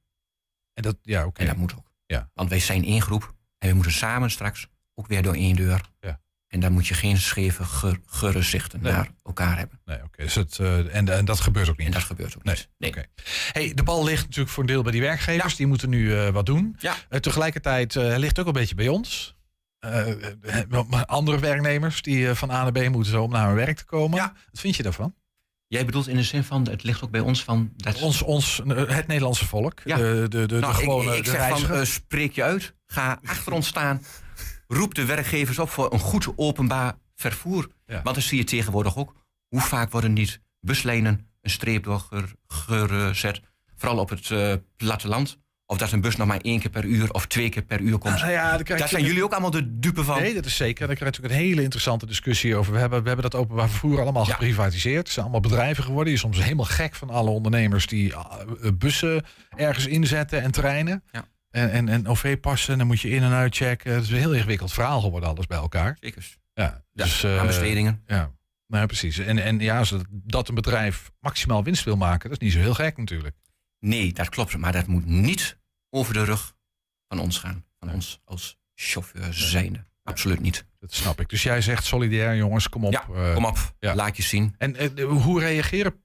En 0.74 0.84
dat, 0.84 0.98
ja, 1.01 1.25
oké. 1.25 1.42
En 1.42 1.48
dat 1.48 1.58
moet 1.58 1.75
ook. 1.75 1.92
Ja. 2.06 2.30
Want 2.34 2.50
wij 2.50 2.60
zijn 2.60 2.86
één 2.86 3.01
groep. 3.01 3.36
En 3.58 3.70
we 3.70 3.74
moeten 3.76 3.92
samen 3.92 4.32
straks 4.32 4.68
ook 4.96 5.08
weer 5.08 5.22
door 5.24 5.34
één 5.34 5.56
deur. 5.56 5.82
Ja. 6.00 6.20
En 6.48 6.60
dan 6.60 6.72
moet 6.72 6.88
je 6.88 6.94
geen 6.94 7.18
scheve 7.18 7.64
ge- 7.66 8.00
gezichten 8.06 8.82
Nee. 8.82 8.92
naar 8.92 9.10
elkaar 9.24 9.58
hebben. 9.58 9.80
Nee, 9.86 10.04
oké. 10.04 10.24
Dus 10.24 10.36
het, 10.36 10.60
eh, 10.60 10.96
en, 10.96 11.10
en 11.10 11.26
dat 11.26 11.40
gebeurt 11.40 11.70
ook 11.70 11.78
niet. 11.78 11.88
En 11.88 11.94
dat 11.94 12.04
gebeurt 12.04 12.36
ook 12.38 12.44
Nee, 12.44 12.56
niet. 12.56 12.70
Nee. 12.78 12.90
oké. 12.90 13.06
Hey, 13.52 13.74
de 13.74 13.84
bal 13.84 14.04
ligt 14.04 14.22
natuurlijk 14.24 14.50
voor 14.50 14.64
een 14.64 14.70
deel 14.70 14.82
bij 14.84 14.92
die 14.92 15.02
werkgevers. 15.02 15.56
Die 15.56 15.68
moeten 15.68 15.90
nu 15.90 16.16
eh, 16.16 16.30
wat 16.30 16.46
doen. 16.46 16.76
Ja. 16.80 16.96
Eh, 17.10 17.20
tegelijkertijd 17.20 17.96
ligt 17.96 18.28
het 18.28 18.40
ook 18.40 18.48
een 18.48 18.54
beetje 18.54 18.76
bij 18.76 18.88
ons. 18.88 19.36
Andere 21.06 21.40
werknemers 21.40 22.02
die 22.02 22.28
van 22.34 22.52
A 22.52 22.64
naar 22.64 22.72
B 22.72 22.90
moeten 22.90 23.22
om 23.22 23.32
naar 23.32 23.48
hun 23.48 23.56
werk 23.56 23.78
te 23.78 23.86
komen. 23.86 24.18
Ja. 24.18 24.34
Wat 24.52 24.60
vind 24.62 24.76
je 24.76 24.84
daarvan? 24.84 25.16
Jij 25.68 25.86
bedoelt 25.86 26.08
in 26.08 26.16
de 26.16 26.24
zin 26.24 26.44
van, 26.44 26.68
het 26.70 26.84
ligt 26.84 27.04
ook 27.04 27.12
bij 27.12 27.20
ons 27.22 27.44
van... 27.44 27.72
Dat 27.76 28.02
Ons, 28.02 28.22
ons, 28.22 28.62
het 28.68 29.08
Nederlandse 29.08 29.46
volk. 29.48 29.80
Ja. 29.84 29.98
De, 29.98 30.04
de, 30.04 30.28
de, 30.40 30.46
de 30.46 30.60
nou, 30.60 30.74
gewone 30.74 31.12
ik, 31.12 31.18
ik 31.18 31.26
zeg 31.26 31.60
van, 31.60 31.72
eh, 31.72 31.84
spreek 31.84 32.34
je 32.34 32.44
uit. 32.44 32.74
Ga 32.86 33.20
achter 33.26 33.54
ons 33.54 33.68
staan. 33.68 34.02
roep 34.68 34.94
de 34.96 35.06
werkgevers 35.06 35.60
op 35.60 35.70
voor 35.70 35.94
een 35.94 36.00
goed 36.00 36.28
openbaar 36.36 36.98
vervoer. 37.16 37.68
Ja. 37.86 38.02
Want 38.02 38.16
dan 38.16 38.24
zie 38.24 38.38
je 38.38 38.44
tegenwoordig 38.44 38.98
ook 38.98 39.16
hoe 39.48 39.62
vaak 39.62 39.92
worden 39.92 40.14
niet 40.14 40.42
buslijnen 40.60 41.30
een 41.42 41.50
streep 41.50 41.84
door 41.84 42.08
ger- 42.10 42.36
gezet. 42.48 43.42
Vooral 43.76 43.98
op 44.00 44.10
het 44.10 44.32
eh, 44.32 44.54
platteland. 44.78 45.38
Of 45.70 45.78
dat 45.78 45.92
een 45.92 46.02
bus 46.02 46.16
nog 46.16 46.28
maar 46.28 46.40
één 46.42 46.60
keer 46.60 46.70
per 46.70 46.84
uur 46.86 47.12
of 47.14 47.26
twee 47.26 47.50
keer 47.50 47.62
per 47.64 47.80
uur 47.80 47.98
komt. 47.98 48.16
Nou 48.20 48.32
ja, 48.32 48.58
Daar 48.58 48.88
zijn 48.88 49.04
jullie 49.04 49.24
ook 49.24 49.32
allemaal 49.32 49.52
de 49.52 49.80
dupe 49.80 50.04
van. 50.04 50.22
Nee, 50.22 50.34
dat 50.34 50.46
is 50.46 50.56
zeker. 50.56 50.88
Daar 50.88 50.96
krijg 50.96 51.00
je 51.00 51.06
natuurlijk 51.22 51.34
een 51.34 51.50
hele 51.50 51.62
interessante 51.64 52.06
discussie 52.06 52.56
over. 52.56 52.74
We 52.74 52.80
hebben, 52.80 53.02
we 53.02 53.08
hebben 53.08 53.30
dat 53.32 53.40
openbaar 53.42 53.70
vervoer 53.70 54.02
allemaal 54.02 54.26
Ja. 54.26 54.32
geprivatiseerd. 54.32 54.98
Het 54.98 55.10
zijn 55.10 55.22
allemaal 55.26 55.42
bedrijven 55.42 55.84
geworden. 55.84 56.08
Je 56.08 56.14
is 56.14 56.20
soms 56.20 56.44
helemaal 56.44 56.66
gek 56.66 56.96
van 56.96 57.10
alle 57.10 57.30
ondernemers 57.30 57.86
die 57.88 58.16
ah, 58.16 58.42
eh, 58.64 58.72
bussen 58.74 59.26
ergens 59.56 59.86
inzetten 59.88 60.42
en 60.42 60.52
treinen. 60.52 61.04
Ja. 61.12 61.26
En, 61.50 61.72
en, 61.72 61.90
en 61.90 62.08
OV-passen, 62.08 62.72
en 62.72 62.78
dan 62.78 62.88
moet 62.88 63.00
je 63.02 63.10
in- 63.10 63.24
en 63.24 63.32
uitchecken. 63.32 63.94
Het 63.94 64.04
is 64.04 64.10
een 64.10 64.18
heel 64.18 64.34
ingewikkeld 64.34 64.74
verhaal 64.74 65.02
geworden, 65.02 65.30
alles 65.30 65.46
bij 65.48 65.58
elkaar. 65.58 65.98
Zeker. 66.00 66.36
Ja, 66.54 66.64
Ja, 66.94 67.04
dus, 67.04 67.24
eh, 67.24 67.40
aan 67.40 67.46
bestedingen. 67.48 68.02
Ja, 68.08 68.16
nou, 68.68 68.82
ja, 68.82 68.86
precies. 68.86 69.18
En, 69.18 69.38
en 69.44 69.60
ja, 69.60 69.84
dat 70.12 70.50
een 70.50 70.56
bedrijf 70.56 71.12
maximaal 71.20 71.64
winst 71.64 71.84
wil 71.84 71.96
maken, 71.98 72.30
dat 72.30 72.42
is 72.42 72.44
niet 72.44 72.54
zo 72.56 72.60
heel 72.60 72.74
gek 72.74 72.98
natuurlijk. 72.98 73.36
Nee, 73.80 74.14
dat 74.14 74.30
klopt. 74.30 74.58
Maar 74.58 74.72
dat 74.72 74.88
moet 74.88 75.06
niet 75.06 75.58
over 75.90 76.14
de 76.14 76.24
rug 76.24 76.56
van 77.08 77.20
ons 77.20 77.38
gaan. 77.38 77.66
Van 77.80 77.92
ons 77.92 78.22
als 78.24 78.58
chauffeur 78.76 79.34
zijnde. 79.34 79.86
Absoluut 80.04 80.40
niet. 80.40 80.66
Dat 80.80 80.94
snap 80.94 81.20
ik. 81.20 81.30
Dus 81.30 81.44
jij 81.44 81.62
zegt 81.62 81.86
solidair, 81.86 82.36
jongens, 82.36 82.70
kom 82.70 82.86
op. 82.86 82.92
Ja, 82.92 83.08
eh, 83.16 83.34
kom 83.34 83.46
op. 83.46 83.76
ja. 83.80 83.96
Laat 83.96 84.18
je 84.18 84.24
zien. 84.24 84.56
En 84.58 84.76
eh, 84.76 85.06
hoe 85.06 85.40
reageren, 85.40 86.04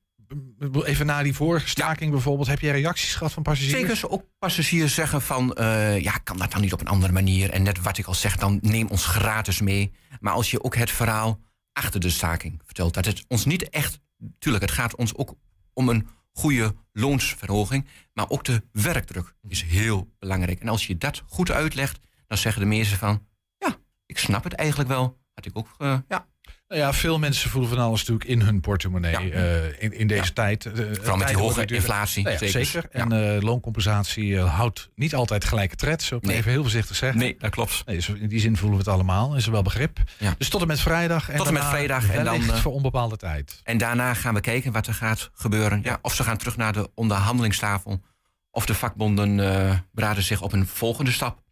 even 0.85 1.07
na 1.07 1.23
die 1.23 1.35
vorige 1.35 1.69
staking 1.69 2.11
bijvoorbeeld, 2.11 2.49
heb 2.49 2.61
jij 2.61 2.81
reacties 2.81 3.14
gehad 3.14 3.33
van 3.33 3.43
passagiers? 3.43 3.81
Zeker 3.81 4.11
ook 4.11 4.25
passagiers 4.38 4.95
zeggen 4.95 5.23
van... 5.23 5.52
eh, 5.55 6.00
ja, 6.00 6.12
kan 6.12 6.37
dat 6.37 6.52
dan 6.52 6.61
niet 6.61 6.73
op 6.73 6.81
een 6.81 6.87
andere 6.87 7.12
manier? 7.12 7.50
En 7.50 7.62
net 7.62 7.81
wat 7.83 7.99
ik 7.99 8.07
al 8.07 8.14
zeg, 8.14 8.37
dan 8.37 8.59
neem 8.62 8.87
ons 8.88 9.05
gratis 9.07 9.61
mee. 9.61 9.93
Maar 10.21 10.33
als 10.33 10.50
je 10.50 10.62
ook 10.64 10.75
het 10.76 10.91
verhaal 10.91 11.41
achter 11.73 12.00
de 12.00 12.11
staking 12.11 12.61
vertelt... 12.64 12.95
dat 12.95 13.05
het 13.05 13.25
ons 13.29 13.45
niet 13.45 13.69
echt... 13.69 14.00
Tuurlijk, 14.38 14.64
het 14.64 14.75
gaat 14.75 14.97
ons 14.97 15.14
ook 15.14 15.35
om 15.73 15.88
een 15.88 16.07
goede 16.32 16.74
loonsverhoging... 16.92 17.86
maar 18.12 18.28
ook 18.28 18.44
de 18.44 18.62
werkdruk 18.72 19.34
is 19.48 19.62
heel 19.62 20.12
belangrijk. 20.18 20.60
En 20.60 20.68
als 20.68 20.86
je 20.86 20.98
dat 20.98 21.22
goed 21.26 21.50
uitlegt, 21.50 21.98
dan 22.26 22.38
zeggen 22.38 22.62
de 22.62 22.68
meesten 22.68 22.98
van... 22.98 23.26
ja, 23.58 23.76
ik 24.06 24.18
snap 24.18 24.44
het 24.44 24.52
eigenlijk 24.52 24.88
wel. 24.88 25.20
Had 25.34 25.46
ik 25.46 25.58
ook... 25.58 25.74
eh, 25.78 25.98
ja, 26.08 26.26
Nou 26.73 26.85
ja, 26.85 26.93
veel 26.93 27.19
mensen 27.19 27.50
voelen 27.50 27.71
van 27.71 27.79
alles 27.79 27.99
natuurlijk 28.00 28.29
in 28.29 28.41
hun 28.41 28.61
portemonnee 28.61 29.12
Ja. 29.12 29.21
eh, 29.21 29.83
in, 29.83 29.93
in 29.93 30.07
deze 30.07 30.25
Ja. 30.25 30.31
tijd. 30.35 30.67
Eh, 30.67 30.73
vooral 30.73 30.91
met 30.95 31.05
tijden 31.07 31.26
die 31.26 31.37
hoge 31.37 31.67
inflatie. 31.67 32.23
Nou 32.25 32.33
ja, 32.41 32.47
zeker. 32.50 32.64
zeker. 32.67 32.88
En 32.91 33.12
eh, 33.37 33.43
looncompensatie 33.43 34.37
eh, 34.38 34.55
houdt 34.57 34.91
niet 34.95 35.14
altijd 35.14 35.45
gelijke 35.45 35.76
tred. 35.76 36.02
Zo 36.02 36.19
Nee. 36.21 36.37
even 36.37 36.50
heel 36.50 36.62
voorzichtig 36.62 36.97
zeggen. 36.97 37.19
nee, 37.19 37.37
dat 37.38 37.50
klopt. 37.50 37.83
Nee, 37.87 37.97
dus 37.97 38.09
in 38.09 38.29
die 38.29 38.41
zin 38.41 38.57
voelen 38.57 38.79
we 38.79 38.85
het 38.85 38.93
allemaal. 38.95 39.37
Is 39.37 39.47
er 39.47 39.52
wel 39.52 39.62
begrip. 39.62 39.99
Dus 40.38 40.49
tot 40.49 40.61
en 40.61 40.67
met 40.67 40.81
vrijdag. 40.81 41.31
En 41.31 41.37
Tot 41.37 41.47
en 41.47 41.52
met 41.52 41.62
daarna 41.62 41.76
vrijdag 41.76 42.11
en 42.11 42.25
dan, 42.25 42.35
eh, 42.50 42.57
voor 42.57 42.73
onbepaalde 42.73 43.17
tijd. 43.17 43.61
En 43.64 43.79
daarna 43.79 44.14
gaan 44.14 44.35
we 44.35 44.41
kijken 44.41 44.73
wat 44.73 44.87
er 44.87 44.95
gaat 44.95 45.31
gebeuren. 45.35 45.81
Ja, 45.85 45.99
of 46.02 46.14
ze 46.14 46.23
gaan 46.23 46.37
terug 46.37 46.57
naar 46.57 46.73
de 46.73 46.91
onderhandelingstafel. 46.95 48.02
Of 48.50 48.67
de 48.67 48.75
vakbonden 48.75 49.41
eh 49.41 49.76
beraden 49.93 50.23
zich 50.23 50.41
op 50.43 50.52
een 50.52 50.67
volgende 50.67 51.11
stap. 51.12 51.43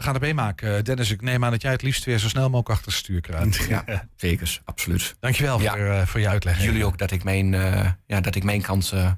We 0.00 0.06
gaan 0.06 0.14
het 0.14 0.24
meemaken. 0.24 0.76
Eh, 0.76 0.82
Dennis, 0.82 1.10
ik 1.10 1.22
neem 1.22 1.44
aan 1.44 1.50
dat 1.50 1.62
jij 1.62 1.70
het 1.70 1.82
liefst 1.82 2.04
weer 2.04 2.18
zo 2.18 2.28
snel 2.28 2.44
mogelijk 2.44 2.68
achter 2.68 2.86
het 2.86 3.00
stuur 3.00 3.20
kruipt. 3.20 3.56
Ja, 3.68 4.08
zeker, 4.16 4.60
absoluut. 4.64 5.16
Dankjewel 5.20 5.60
Ja. 5.60 5.70
voor, 5.72 5.80
eh, 5.86 6.06
voor 6.06 6.20
je 6.20 6.28
uitleg. 6.28 6.62
Jullie 6.62 6.84
ook 6.84 6.98
dat 6.98 7.10
ik 7.10 7.24
mijn, 7.24 7.54
eh, 7.54 7.90
ja, 8.06 8.20
dat 8.20 8.34
ik 8.34 8.42
mijn 8.44 8.62
kant 8.62 8.92
eh, 8.92 9.12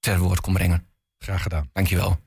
ter 0.00 0.18
woord 0.18 0.40
kon 0.40 0.52
brengen. 0.52 0.86
Graag 1.18 1.42
gedaan. 1.42 1.70
Dankjewel. 1.72 2.20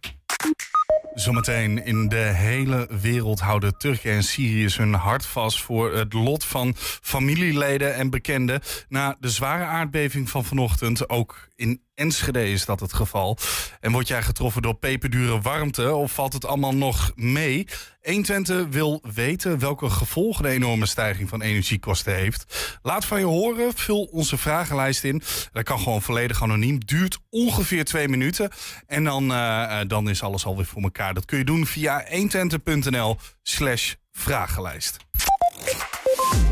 Zometeen 1.13 1.85
in 1.85 2.07
de 2.07 2.15
hele 2.35 2.87
wereld 3.01 3.39
houden 3.39 3.77
Turken 3.77 4.11
en 4.11 4.23
Syriërs 4.23 4.77
hun 4.77 4.93
hart 4.93 5.25
vast 5.25 5.61
voor 5.61 5.93
het 5.93 6.13
lot 6.13 6.45
van 6.45 6.73
familieleden 7.01 7.95
en 7.95 8.09
bekenden. 8.09 8.61
Na 8.89 9.15
de 9.19 9.29
zware 9.29 9.63
aardbeving 9.63 10.29
van 10.29 10.45
vanochtend, 10.45 11.09
ook 11.09 11.47
in 11.55 11.81
Enschede 11.99 12.51
is 12.51 12.65
dat 12.65 12.79
het 12.79 12.93
geval. 12.93 13.37
En 13.79 13.91
word 13.91 14.07
jij 14.07 14.23
getroffen 14.23 14.61
door 14.61 14.75
peperdure 14.75 15.41
warmte 15.41 15.93
of 15.93 16.11
valt 16.11 16.33
het 16.33 16.45
allemaal 16.45 16.75
nog 16.75 17.11
mee? 17.15 17.67
120 18.01 18.67
wil 18.69 19.03
weten 19.13 19.59
welke 19.59 19.89
gevolgen 19.89 20.43
de 20.43 20.49
enorme 20.49 20.85
stijging 20.85 21.29
van 21.29 21.41
energiekosten 21.41 22.15
heeft. 22.15 22.77
Laat 22.81 23.05
van 23.05 23.19
je 23.19 23.25
horen, 23.25 23.73
vul 23.75 24.03
onze 24.11 24.37
vragenlijst 24.37 25.03
in. 25.03 25.21
Dat 25.51 25.63
kan 25.63 25.79
gewoon 25.79 26.01
volledig 26.01 26.43
anoniem, 26.43 26.85
duurt 26.85 27.17
ongeveer 27.29 27.85
twee 27.85 28.07
minuten. 28.07 28.49
En 28.87 29.03
dan, 29.03 29.31
eh, 29.31 29.81
eh, 29.81 29.87
dan 29.87 30.09
is 30.09 30.23
alles 30.23 30.45
alweer 30.45 30.65
voor 30.65 30.81
elkaar. 30.81 31.13
Dat 31.13 31.25
kun 31.25 31.37
je 31.37 31.43
doen 31.43 31.65
via 31.65 32.05
120.nl 32.09 33.17
slash 33.43 33.93
vragenlijst. 34.11 34.97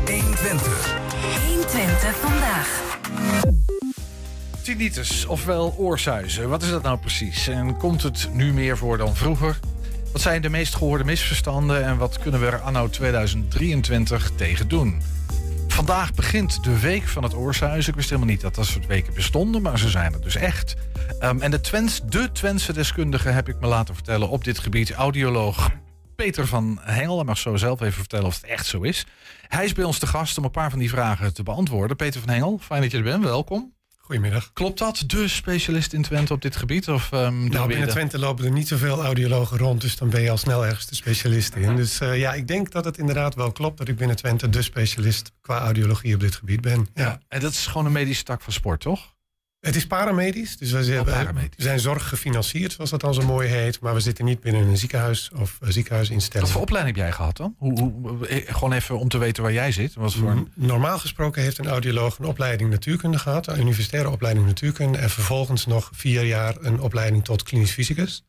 120. 0.06 0.96
120 1.46 2.16
vandaag. 2.16 3.57
Tinnitus, 4.68 5.26
ofwel 5.26 5.74
oorsuizen. 5.76 6.48
Wat 6.48 6.62
is 6.62 6.70
dat 6.70 6.82
nou 6.82 6.98
precies? 6.98 7.48
En 7.48 7.76
komt 7.76 8.02
het 8.02 8.28
nu 8.32 8.52
meer 8.52 8.76
voor 8.76 8.98
dan 8.98 9.16
vroeger? 9.16 9.58
Wat 10.12 10.20
zijn 10.20 10.42
de 10.42 10.48
meest 10.48 10.74
gehoorde 10.74 11.04
misverstanden 11.04 11.84
en 11.84 11.96
wat 11.96 12.18
kunnen 12.18 12.40
we 12.40 12.46
er 12.46 12.60
anno 12.60 12.88
2023 12.88 14.30
tegen 14.36 14.68
doen? 14.68 15.02
Vandaag 15.68 16.14
begint 16.14 16.64
de 16.64 16.80
week 16.80 17.02
van 17.02 17.22
het 17.22 17.34
oorsuizen. 17.34 17.90
Ik 17.90 17.96
wist 17.96 18.08
helemaal 18.08 18.30
niet 18.30 18.40
dat 18.40 18.54
dat 18.54 18.66
soort 18.66 18.86
weken 18.86 19.14
bestonden, 19.14 19.62
maar 19.62 19.78
ze 19.78 19.88
zijn 19.88 20.12
er 20.12 20.20
dus 20.20 20.36
echt. 20.36 20.76
Ehm, 21.18 21.40
en 21.40 21.50
de, 21.50 21.60
Twents, 21.60 22.00
de 22.04 22.32
Twentse 22.32 22.72
deskundige 22.72 23.28
heb 23.28 23.48
ik 23.48 23.60
me 23.60 23.66
laten 23.66 23.94
vertellen 23.94 24.28
op 24.28 24.44
dit 24.44 24.58
gebied, 24.58 24.92
audioloog 24.92 25.70
Peter 26.16 26.46
van 26.46 26.78
Hengel. 26.80 27.16
Hij 27.16 27.24
mag 27.24 27.38
zo 27.38 27.56
zelf 27.56 27.80
even 27.80 27.98
vertellen 27.98 28.26
of 28.26 28.34
het 28.34 28.44
echt 28.44 28.66
zo 28.66 28.80
is. 28.80 29.06
Hij 29.46 29.64
is 29.64 29.72
bij 29.72 29.84
ons 29.84 29.98
te 29.98 30.06
gast 30.06 30.38
om 30.38 30.44
een 30.44 30.50
paar 30.50 30.70
van 30.70 30.78
die 30.78 30.90
vragen 30.90 31.34
te 31.34 31.42
beantwoorden. 31.42 31.96
Peter 31.96 32.20
van 32.20 32.30
Hengel, 32.30 32.58
fijn 32.62 32.82
dat 32.82 32.90
je 32.90 32.96
er 32.96 33.02
bent, 33.02 33.24
welkom. 33.24 33.76
Goedemiddag. 34.08 34.50
Klopt 34.52 34.78
dat, 34.78 35.04
de 35.06 35.28
specialist 35.28 35.92
in 35.92 36.02
Twente 36.02 36.32
op 36.32 36.42
dit 36.42 36.56
gebied? 36.56 36.88
Of, 36.88 37.10
we 37.10 37.16
Nou, 37.16 37.66
binnen 37.68 37.86
de- 37.86 37.92
Twente 37.92 38.18
lopen 38.18 38.44
er 38.44 38.50
niet 38.50 38.68
zoveel 38.68 39.02
audiologen 39.04 39.58
rond, 39.58 39.80
dus 39.80 39.96
dan 39.96 40.10
ben 40.10 40.20
je 40.22 40.30
al 40.30 40.36
snel 40.36 40.66
ergens 40.66 40.86
de 40.86 40.94
specialist 40.94 41.54
in. 41.54 41.76
Dus 41.76 42.00
eh, 42.00 42.18
ja, 42.18 42.32
ik 42.32 42.48
denk 42.48 42.70
dat 42.70 42.84
het 42.84 42.98
inderdaad 42.98 43.34
wel 43.34 43.52
klopt 43.52 43.78
dat 43.78 43.88
ik 43.88 43.96
binnen 43.96 44.16
Twente 44.16 44.48
de 44.48 44.62
specialist 44.62 45.32
qua 45.40 45.58
audiologie 45.58 46.14
op 46.14 46.20
dit 46.20 46.34
gebied 46.34 46.60
ben. 46.60 46.86
Ja. 46.94 47.02
Ja, 47.04 47.20
en 47.28 47.40
dat 47.40 47.52
is 47.52 47.66
gewoon 47.66 47.86
een 47.86 47.92
medische 47.92 48.24
tak 48.24 48.42
van 48.42 48.52
sport, 48.52 48.80
toch? 48.80 49.16
Het 49.60 49.76
is 49.76 49.86
paramedisch, 49.86 50.56
dus 50.56 50.70
we 50.72 50.84
zijn, 50.84 51.00
Oh, 51.00 51.38
zijn 51.56 51.80
zorg 51.80 52.08
gefinancierd, 52.08 52.72
zoals 52.72 52.90
dat 52.90 53.00
dan 53.00 53.14
zo 53.14 53.22
mooi 53.22 53.48
heet. 53.48 53.80
Maar 53.80 53.94
we 53.94 54.00
zitten 54.00 54.24
niet 54.24 54.40
binnen 54.40 54.62
een 54.62 54.76
ziekenhuis 54.76 55.30
of 55.36 55.58
een 55.60 55.72
ziekenhuisinstelling. 55.72 56.42
Wat 56.42 56.52
voor 56.52 56.62
opleiding 56.62 56.96
heb 56.96 57.04
jij 57.06 57.14
gehad 57.14 57.36
dan? 57.36 57.54
Hoe, 57.58 57.80
hoe, 57.80 58.26
eh, 58.26 58.54
gewoon 58.54 58.72
even 58.72 58.98
om 58.98 59.08
te 59.08 59.18
weten 59.18 59.42
waar 59.42 59.52
jij 59.52 59.72
zit. 59.72 59.94
Wat 59.94 60.14
voor. 60.14 60.48
Normaal 60.54 60.98
gesproken 60.98 61.42
heeft 61.42 61.58
een 61.58 61.68
audioloog 61.68 62.18
een 62.18 62.24
opleiding 62.24 62.70
natuurkunde 62.70 63.18
gehad, 63.18 63.46
een 63.46 63.60
universitaire 63.60 64.10
opleiding 64.10 64.46
natuurkunde, 64.46 64.98
en 64.98 65.10
vervolgens 65.10 65.66
nog 65.66 65.90
vier 65.92 66.24
jaar 66.24 66.56
een 66.60 66.80
opleiding 66.80 67.24
tot 67.24 67.42
klinisch 67.42 67.72
fysicus. 67.72 68.24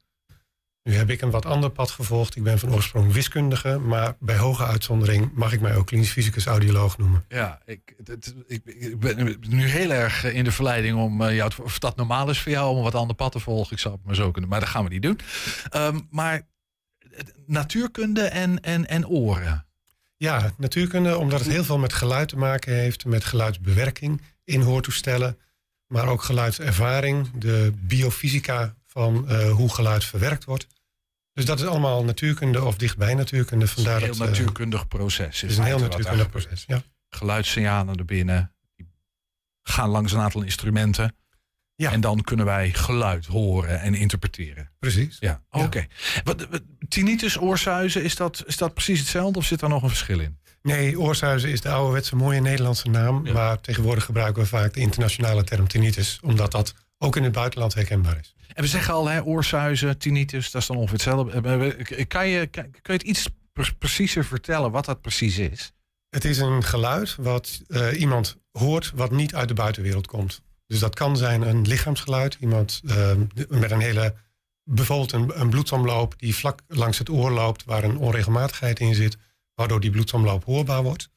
Nu 0.84 0.94
heb 0.96 1.10
ik 1.10 1.22
een 1.22 1.30
wat 1.32 1.46
ander 1.46 1.70
pad 1.70 1.92
gevolgd. 1.92 2.36
Ik 2.36 2.44
ben 2.44 2.60
van 2.60 2.74
oorsprong 2.74 3.12
wiskundige, 3.13 3.78
maar 3.80 4.15
bij 4.20 4.38
hoge 4.38 4.65
uitzondering 4.65 5.32
mag 5.34 5.54
ik 5.54 5.62
mij 5.62 5.76
ook 5.76 5.86
klinisch 5.88 6.12
fysicus 6.12 6.46
audioloog 6.46 6.98
noemen. 6.98 7.26
Ja, 7.28 7.62
ik, 7.65 7.96
het- 8.06 8.36
ik, 8.48 8.62
ik 8.65 9.00
ben 9.00 9.38
nu 9.48 9.65
heel 9.68 9.92
erg 9.92 10.24
eh, 10.24 10.36
in 10.36 10.44
de 10.44 10.52
verleiding 10.52 10.98
om 10.98 11.22
eh, 11.22 11.36
jou 11.36 11.52
of 11.63 11.80
dat 11.80 11.96
normaal 11.96 12.30
is 12.30 12.39
voor 12.42 12.52
jou 12.52 12.70
om 12.72 12.78
een 12.78 12.84
wat 12.84 12.96
ander 12.96 13.15
pad 13.15 13.32
te 13.32 13.39
volgen. 13.39 13.72
Ik 13.74 13.80
zou 13.80 13.94
het 13.96 14.06
maar 14.06 14.15
zo 14.15 14.32
kunnen, 14.32 14.50
maar 14.50 14.60
dat 14.60 14.70
gaan 14.70 14.84
we 14.84 14.89
niet 14.89 15.02
doen. 15.02 15.20
Ehm, 15.70 16.00
maar 16.10 16.42
het- 17.10 17.34
natuurkunde 17.46 18.22
en, 18.22 18.60
en, 18.62 18.88
en 18.88 19.08
oren. 19.08 19.65
Ja, 20.18 20.52
natuurkunde, 20.58 21.18
omdat 21.18 21.39
het 21.39 21.50
heel 21.50 21.63
veel 21.63 21.78
met 21.80 21.94
geluid 21.94 22.30
te 22.30 22.38
maken 22.38 22.74
heeft, 22.74 23.06
met 23.06 23.24
geluidsbewerking 23.26 24.22
in 24.44 24.62
hoortoestellen, 24.62 25.38
maar 25.88 26.08
ook 26.08 26.24
geluidservaring, 26.24 27.30
de 27.38 27.72
biofysica 27.80 28.76
van 28.91 29.30
eh, 29.30 29.52
hoe 29.52 29.73
geluid 29.73 30.04
verwerkt 30.04 30.45
wordt. 30.45 30.67
Dus 31.34 31.45
dat 31.45 31.60
is 31.60 31.65
allemaal 31.65 32.04
natuurkunde 32.04 32.63
of 32.63 32.75
dichtbij 32.78 33.13
natuurkunde. 33.13 33.65
Het 33.65 33.78
is 33.78 33.78
een 33.78 33.84
Vandaar 33.84 34.02
heel 34.02 34.17
dat, 34.17 34.28
eh, 34.28 34.34
natuurkundig 34.34 34.88
proces. 34.88 35.41
het 35.41 35.52
is 35.52 35.58
een 35.58 35.63
heel 35.63 35.80
natuurkundig 35.80 36.30
proces. 36.30 36.63
Ja. 36.67 36.82
Geluidssignalen 37.10 37.95
er 37.95 38.06
binnen. 38.06 38.54
Die 38.75 38.88
gaan 39.63 39.89
langs 39.89 40.12
een 40.12 40.19
aantal 40.19 40.41
instrumenten. 40.41 41.15
Ja. 41.75 41.91
En 41.91 42.02
dan 42.02 42.21
kunnen 42.21 42.45
wij 42.45 42.73
geluid 42.73 43.25
horen 43.25 43.82
en 43.82 43.93
interpreteren. 43.93 44.71
Precies. 44.80 45.17
Ja, 45.19 45.43
oké. 45.49 45.88
Tinnitus, 46.88 47.39
oorsuizen, 47.39 48.04
is 48.04 48.15
dat, 48.15 48.43
is 48.45 48.58
dat 48.58 48.73
precies 48.73 48.99
hetzelfde 48.99 49.39
of 49.39 49.45
zit 49.45 49.60
daar 49.60 49.69
nog 49.69 49.84
een 49.84 49.89
verschil 49.89 50.19
in? 50.19 50.38
Nee, 50.62 50.99
oorsuizen 50.99 51.49
is 51.49 51.62
de 51.62 51.69
ouderwetse 51.69 52.15
mooie 52.15 52.41
Nederlandse 52.41 52.89
naam. 52.89 53.25
Ja. 53.25 53.34
Maar 53.34 53.62
tegenwoordig 53.62 54.04
gebruiken 54.04 54.41
we 54.41 54.47
vaak 54.47 54.73
de 54.73 54.80
internationale 54.80 55.43
term 55.43 55.67
tinnitus. 55.67 56.19
Omdat 56.21 56.52
dat 56.52 56.73
ook 57.00 57.16
in 57.16 57.24
het 57.24 57.32
buitenland 57.32 57.74
herkenbaar 57.74 58.20
is. 58.20 58.36
En 58.54 58.64
we 58.64 58.70
zeggen 58.70 58.94
al, 58.94 59.08
hè, 59.08 59.24
oorsuizen, 59.24 59.98
tinnitus, 59.98 60.52
dat 60.52 60.62
is 60.62 60.68
dan 60.68 60.78
ongeveer 60.78 60.94
hetzelfde. 60.94 61.42
Eh, 61.96 62.06
Kan 62.08 62.28
je, 62.28 62.48
kan, 62.48 62.64
kun 62.72 62.82
je 62.84 62.92
het 62.92 63.02
iets 63.02 63.30
pre- 63.54 63.74
preciezer 63.78 64.26
vertellen 64.26 64.72
wat 64.72 64.86
dat 64.86 65.02
precies 65.02 65.38
is? 65.38 65.72
Het 66.10 66.26
is 66.26 66.38
een 66.38 66.64
geluid 66.64 67.16
wat 67.16 67.62
eh, 67.68 68.00
iemand 68.00 68.38
hoort 68.52 68.92
wat 68.96 69.12
niet 69.12 69.36
uit 69.36 69.48
de 69.48 69.54
buitenwereld 69.54 70.08
komt. 70.08 70.42
Dus 70.68 70.80
dat 70.80 70.96
kan 70.96 71.18
zijn 71.18 71.42
een 71.42 71.68
lichaamsgeluid. 71.68 72.38
Iemand 72.40 72.82
eh, 72.88 73.12
met 73.50 73.72
een 73.72 73.80
hele 73.80 74.16
bijvoorbeeld 74.64 75.12
een, 75.12 75.40
een 75.40 75.50
bloedsomloop 75.50 76.14
die 76.20 76.36
vlak 76.36 76.62
langs 76.68 76.98
het 76.98 77.10
oor 77.10 77.32
loopt, 77.32 77.64
waar 77.66 77.84
een 77.84 77.98
onregelmatigheid 77.98 78.80
in 78.80 78.96
zit, 78.96 79.18
waardoor 79.54 79.80
die 79.80 79.92
bloedsomloop 79.92 80.44
hoorbaar 80.44 80.84
wordt. 80.84 81.10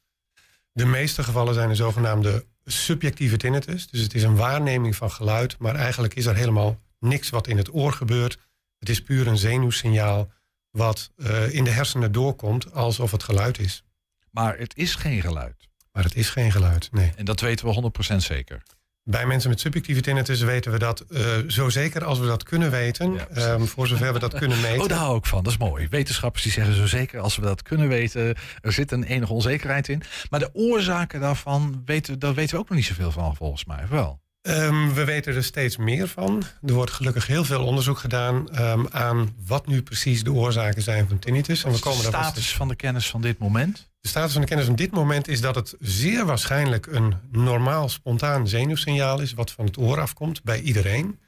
De 0.72 0.84
meeste 0.84 1.22
gevallen 1.22 1.54
zijn 1.54 1.68
een 1.70 1.76
zogenaamde 1.76 2.46
subjectieve 2.64 3.36
tinnitus. 3.36 3.86
Dus 3.86 4.00
het 4.00 4.14
is 4.14 4.22
een 4.22 4.36
waarneming 4.36 4.96
van 4.96 5.10
geluid, 5.10 5.58
maar 5.58 5.74
eigenlijk 5.74 6.14
is 6.14 6.26
er 6.26 6.36
helemaal 6.36 6.80
niks 6.98 7.30
wat 7.30 7.46
in 7.46 7.56
het 7.56 7.74
oor 7.74 7.92
gebeurt. 7.92 8.38
Het 8.78 8.88
is 8.88 9.02
puur 9.02 9.26
een 9.26 9.38
zenuwsignaal 9.38 10.30
wat 10.70 11.12
uh, 11.16 11.54
in 11.54 11.64
de 11.64 11.70
hersenen 11.70 12.12
doorkomt 12.12 12.72
alsof 12.72 13.10
het 13.10 13.22
geluid 13.22 13.58
is. 13.58 13.84
Maar 14.30 14.58
het 14.58 14.76
is 14.76 14.94
geen 14.94 15.20
geluid. 15.20 15.68
Maar 15.92 16.04
het 16.04 16.14
is 16.14 16.30
geen 16.30 16.52
geluid, 16.52 16.88
nee. 16.92 17.12
En 17.16 17.24
dat 17.24 17.40
weten 17.40 17.66
we 17.66 17.90
100% 18.12 18.16
zeker. 18.16 18.62
Bij 19.04 19.26
mensen 19.26 19.50
met 19.50 19.60
subjectieve 19.60 20.00
tinnitus 20.00 20.40
weten 20.40 20.72
we 20.72 20.78
dat 20.78 21.04
uh, 21.08 21.20
zo 21.46 21.68
zeker 21.68 22.04
als 22.04 22.18
we 22.18 22.26
dat 22.26 22.42
kunnen 22.42 22.70
weten. 22.70 23.12
Ja, 23.12 23.52
um, 23.52 23.66
voor 23.66 23.86
zover 23.86 24.12
we 24.12 24.18
dat 24.18 24.34
kunnen 24.34 24.60
meten. 24.60 24.80
Oh, 24.80 24.88
daar 24.88 24.98
hou 24.98 25.16
ik 25.16 25.26
van. 25.26 25.42
Dat 25.42 25.52
is 25.52 25.58
mooi. 25.58 25.88
Wetenschappers 25.88 26.42
die 26.42 26.52
zeggen 26.52 26.74
zo 26.74 26.86
zeker 26.86 27.20
als 27.20 27.36
we 27.36 27.42
dat 27.42 27.62
kunnen 27.62 27.88
weten. 27.88 28.36
Er 28.60 28.72
zit 28.72 28.92
een 28.92 29.04
enige 29.04 29.32
onzekerheid 29.32 29.88
in. 29.88 30.02
Maar 30.30 30.40
de 30.40 30.50
oorzaken 30.52 31.20
daarvan, 31.20 31.82
weten, 31.84 32.18
daar 32.18 32.34
weten 32.34 32.54
we 32.54 32.60
ook 32.60 32.68
nog 32.68 32.78
niet 32.78 32.86
zoveel 32.86 33.10
van 33.10 33.36
volgens 33.36 33.64
mij. 33.64 33.86
Wel? 33.90 34.20
Um, 34.42 34.94
we 34.94 35.04
weten 35.04 35.34
er 35.34 35.44
steeds 35.44 35.76
meer 35.76 36.08
van. 36.08 36.42
Er 36.62 36.72
wordt 36.72 36.90
gelukkig 36.90 37.26
heel 37.26 37.44
veel 37.44 37.64
onderzoek 37.64 37.98
gedaan 37.98 38.60
um, 38.60 38.86
aan 38.90 39.34
wat 39.46 39.66
nu 39.66 39.82
precies 39.82 40.24
de 40.24 40.32
oorzaken 40.32 40.82
zijn 40.82 41.08
van 41.08 41.18
tinnitus. 41.18 41.62
Wat 41.62 41.74
is 41.74 41.80
de 41.80 41.92
status 41.92 42.54
van 42.54 42.68
de 42.68 42.76
kennis 42.76 43.10
van 43.10 43.20
dit 43.20 43.38
moment? 43.38 43.90
De 44.02 44.08
status 44.08 44.32
van 44.32 44.40
de 44.40 44.46
kennis 44.46 44.66
van 44.66 44.76
dit 44.76 44.90
moment 44.90 45.28
is 45.28 45.40
dat 45.40 45.54
het 45.54 45.76
zeer 45.78 46.26
waarschijnlijk 46.26 46.86
een 46.86 47.14
normaal 47.30 47.88
spontaan 47.88 48.48
zenuwsignaal 48.48 49.20
is, 49.20 49.32
wat 49.32 49.50
van 49.50 49.64
het 49.64 49.78
oor 49.78 50.00
afkomt 50.00 50.42
bij 50.42 50.60
iedereen. 50.60 51.20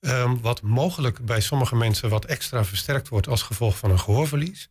Um, 0.00 0.40
wat 0.40 0.62
mogelijk 0.62 1.24
bij 1.24 1.40
sommige 1.40 1.76
mensen 1.76 2.08
wat 2.08 2.24
extra 2.24 2.64
versterkt 2.64 3.08
wordt 3.08 3.28
als 3.28 3.42
gevolg 3.42 3.78
van 3.78 3.90
een 3.90 4.00
gehoorverlies. 4.00 4.70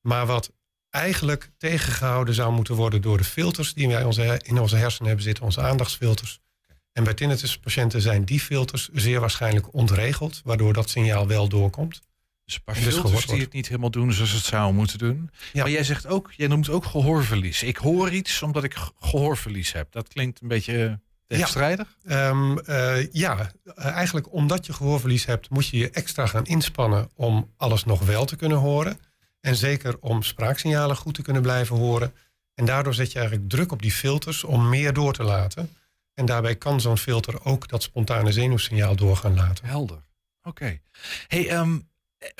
Maar 0.00 0.26
wat 0.26 0.52
eigenlijk 0.90 1.50
tegengehouden 1.58 2.34
zou 2.34 2.52
moeten 2.52 2.74
worden 2.74 3.02
door 3.02 3.18
de 3.18 3.24
filters 3.24 3.74
die 3.74 3.88
wij 3.88 4.04
onze, 4.04 4.40
in 4.42 4.58
onze 4.58 4.76
hersenen 4.76 5.06
hebben 5.06 5.24
zitten, 5.24 5.44
onze 5.44 5.60
aandachtsfilters. 5.60 6.40
En 6.92 7.04
bij 7.04 7.14
tinnituspatiënten 7.14 8.00
zijn 8.00 8.24
die 8.24 8.40
filters 8.40 8.88
zeer 8.92 9.20
waarschijnlijk 9.20 9.74
ontregeld, 9.74 10.40
waardoor 10.44 10.72
dat 10.72 10.90
signaal 10.90 11.26
wel 11.26 11.48
doorkomt. 11.48 12.02
Dus 12.46 12.54
een 12.54 12.62
paar 12.64 12.74
filters 12.74 13.26
die 13.26 13.40
het 13.40 13.52
niet 13.52 13.68
helemaal 13.68 13.90
doen 13.90 14.12
zoals 14.12 14.32
het 14.32 14.44
zou 14.44 14.72
moeten 14.72 14.98
doen. 14.98 15.30
Ja. 15.52 15.62
Maar 15.62 15.70
jij 15.70 15.84
zegt 15.84 16.06
ook, 16.06 16.32
jij 16.36 16.48
noemt 16.48 16.68
ook 16.68 16.84
gehoorverlies. 16.84 17.62
Ik 17.62 17.76
hoor 17.76 18.10
iets 18.10 18.42
omdat 18.42 18.64
ik 18.64 18.76
gehoorverlies 19.00 19.72
heb. 19.72 19.92
Dat 19.92 20.08
klinkt 20.08 20.40
een 20.40 20.48
beetje 20.48 21.00
tegenstrijdig. 21.26 21.96
Ja, 22.02 22.28
um, 22.28 22.58
uh, 22.66 23.12
ja. 23.12 23.52
eigenlijk 23.76 24.32
omdat 24.32 24.66
je 24.66 24.72
gehoorverlies 24.72 25.24
hebt, 25.24 25.50
moet 25.50 25.66
je 25.66 25.76
je 25.78 25.90
extra 25.90 26.26
gaan 26.26 26.44
inspannen 26.44 27.10
om 27.14 27.52
alles 27.56 27.84
nog 27.84 28.04
wel 28.04 28.24
te 28.24 28.36
kunnen 28.36 28.58
horen. 28.58 29.00
En 29.40 29.56
zeker 29.56 29.98
om 30.00 30.22
spraaksignalen 30.22 30.96
goed 30.96 31.14
te 31.14 31.22
kunnen 31.22 31.42
blijven 31.42 31.76
horen. 31.76 32.14
En 32.54 32.64
daardoor 32.64 32.94
zet 32.94 33.12
je 33.12 33.18
eigenlijk 33.18 33.48
druk 33.48 33.72
op 33.72 33.82
die 33.82 33.92
filters 33.92 34.44
om 34.44 34.68
meer 34.68 34.92
door 34.92 35.12
te 35.12 35.22
laten. 35.22 35.76
En 36.14 36.26
daarbij 36.26 36.56
kan 36.56 36.80
zo'n 36.80 36.98
filter 36.98 37.44
ook 37.44 37.68
dat 37.68 37.82
spontane 37.82 38.32
zenuwsignaal 38.32 38.96
door 38.96 39.16
gaan 39.16 39.34
laten. 39.34 39.66
Helder. 39.66 40.02
Oké. 40.42 40.80
Hey, 41.28 41.58
um, 41.58 41.88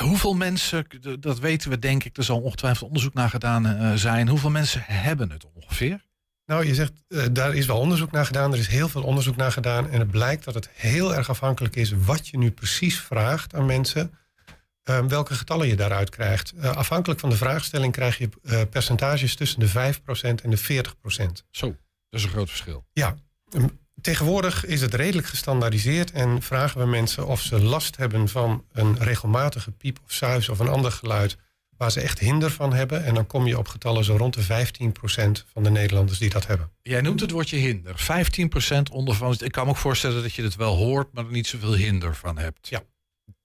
hoeveel 0.03 0.35
mensen, 0.35 0.87
dat 1.21 1.39
weten 1.39 1.71
we 1.71 1.79
denk 1.79 2.05
ik, 2.05 2.17
er 2.17 2.25
zal 2.25 2.41
ongetwijfeld 2.41 2.89
onderzoek 2.89 3.15
naar 3.15 3.31
gedaan 3.31 3.67
uh, 3.67 3.93
zijn. 3.95 4.29
Hoeveel 4.29 4.51
mensen 4.51 4.83
hebben 4.87 5.31
het 5.31 5.47
ongeveer? 5.55 6.05
Nou, 6.47 6.67
je 6.67 6.75
zegt, 6.75 6.93
uh, 7.09 7.25
daar 7.33 7.55
is 7.55 7.67
wel 7.67 7.79
onderzoek 7.79 8.11
naar 8.11 8.27
gedaan. 8.27 8.53
Er 8.53 8.59
is 8.59 8.67
heel 8.67 8.89
veel 8.89 9.03
onderzoek 9.03 9.37
naar 9.37 9.53
gedaan. 9.53 9.91
En 9.91 9.99
het 9.99 10.11
blijkt 10.11 10.45
dat 10.45 10.55
het 10.55 10.69
heel 10.73 11.15
erg 11.15 11.31
afhankelijk 11.31 11.77
is 11.77 11.93
wat 11.93 12.29
je 12.29 12.39
nu 12.39 12.51
precies 12.51 13.01
vraagt 13.01 13.55
aan 13.55 13.67
mensen. 13.67 14.19
Uh, 14.91 15.05
welke 15.05 15.35
getallen 15.35 15.69
je 15.69 15.77
daaruit 15.77 16.11
krijgt. 16.11 16.53
Uh, 16.57 16.77
afhankelijk 16.77 17.21
van 17.21 17.31
de 17.31 17.37
vraagstelling 17.37 17.93
krijg 17.93 18.19
je 18.19 18.29
percentages 18.71 19.35
tussen 19.35 19.61
de 19.61 19.69
5% 19.69 19.73
en 20.43 20.51
de 20.51 20.59
40%. 20.59 20.63
Zo, 21.51 21.67
dat 21.67 22.21
is 22.21 22.23
een 22.23 22.31
groot 22.31 22.49
verschil. 22.49 22.87
Ja, 22.93 23.17
Tegenwoordig 24.07 24.65
is 24.65 24.81
het 24.81 24.95
redelijk 24.95 25.27
gestandaardiseerd 25.27 26.11
en 26.11 26.43
vragen 26.43 26.81
we 26.81 26.87
mensen 26.87 27.27
of 27.27 27.41
ze 27.41 27.61
last 27.61 27.97
hebben 27.97 28.29
van 28.29 28.65
een 28.73 28.99
regelmatige 28.99 29.71
piep 29.71 29.99
of 30.05 30.13
suis 30.13 30.49
of 30.49 30.59
een 30.59 30.69
ander 30.69 30.93
geluid 30.93 31.37
waar 31.77 31.91
ze 31.91 32.01
echt 32.01 32.19
hinder 32.19 32.51
van 32.51 32.73
hebben. 32.73 33.05
En 33.05 33.15
dan 33.15 33.27
kom 33.27 33.47
je 33.47 33.59
op 33.59 33.69
getallen 33.69 34.05
zo 34.05 34.17
rond 34.17 34.35
de 34.35 34.43
15% 34.43 34.47
van 35.53 35.63
de 35.63 35.71
Nederlanders 35.71 36.19
die 36.19 36.31
dat 36.31 36.47
hebben. 36.47 36.71
Jij 36.83 37.01
noemt 37.01 37.21
het 37.21 37.31
woordje 37.31 37.57
hinder. 37.57 38.07
15% 38.89 38.93
onder 38.93 39.15
van. 39.15 39.37
Ik 39.39 39.53
kan 39.53 39.65
me 39.65 39.71
ook 39.71 39.77
voorstellen 39.77 40.23
dat 40.23 40.35
je 40.35 40.43
het 40.43 40.57
wel 40.57 40.77
hoort, 40.77 41.13
maar 41.13 41.25
er 41.25 41.31
niet 41.31 41.47
zoveel 41.47 41.75
hinder 41.75 42.17
van 42.17 42.39
hebt. 42.39 42.69
Ja. 42.69 42.83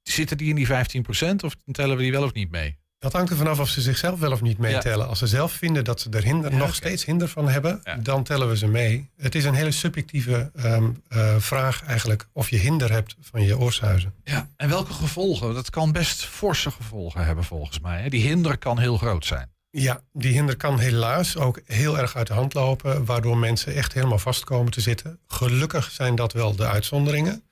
Zitten 0.03 0.37
die 0.37 0.49
in 0.49 0.55
die 0.55 0.67
15% 0.67 1.35
of 1.45 1.55
tellen 1.71 1.97
we 1.97 2.01
die 2.01 2.11
wel 2.11 2.23
of 2.23 2.33
niet 2.33 2.51
mee? 2.51 2.77
Dat 3.01 3.13
hangt 3.13 3.29
er 3.29 3.37
vanaf 3.37 3.59
of 3.59 3.69
ze 3.69 3.81
zichzelf 3.81 4.19
wel 4.19 4.31
of 4.31 4.41
niet 4.41 4.57
meetellen. 4.57 5.07
Als 5.07 5.19
ze 5.19 5.27
zelf 5.27 5.51
vinden 5.51 5.83
dat 5.83 5.99
ze 5.99 6.09
er 6.09 6.23
hinder, 6.23 6.53
nog 6.53 6.75
steeds 6.75 7.05
hinder 7.05 7.27
van 7.27 7.49
hebben, 7.49 7.81
dan 7.99 8.23
tellen 8.23 8.49
we 8.49 8.57
ze 8.57 8.67
mee. 8.67 9.09
Het 9.17 9.35
is 9.35 9.45
een 9.45 9.53
hele 9.53 9.71
subjectieve 9.71 10.51
um, 10.65 11.01
uh, 11.09 11.35
vraag 11.37 11.83
eigenlijk 11.83 12.27
of 12.33 12.49
je 12.49 12.57
hinder 12.57 12.91
hebt 12.91 13.15
van 13.19 13.41
je 13.41 13.57
oorsuizen. 13.57 14.13
Ja, 14.23 14.49
en 14.55 14.69
welke 14.69 14.93
gevolgen? 14.93 15.53
Dat 15.53 15.69
kan 15.69 15.91
best 15.91 16.25
forse 16.25 16.71
gevolgen 16.71 17.25
hebben 17.25 17.43
volgens 17.43 17.79
mij. 17.79 18.01
Hè? 18.01 18.09
Die 18.09 18.27
hinder 18.27 18.57
kan 18.57 18.79
heel 18.79 18.97
groot 18.97 19.25
zijn. 19.25 19.49
Ja, 19.69 20.01
die 20.13 20.33
hinder 20.33 20.57
kan 20.57 20.79
helaas 20.79 21.37
ook 21.37 21.61
heel 21.65 21.97
erg 21.97 22.15
uit 22.15 22.27
de 22.27 22.33
hand 22.33 22.53
lopen, 22.53 23.05
waardoor 23.05 23.37
mensen 23.37 23.75
echt 23.75 23.93
helemaal 23.93 24.19
vast 24.19 24.43
komen 24.43 24.71
te 24.71 24.81
zitten. 24.81 25.19
Gelukkig 25.27 25.91
zijn 25.91 26.15
dat 26.15 26.33
wel 26.33 26.55
de 26.55 26.67
uitzonderingen. 26.67 27.43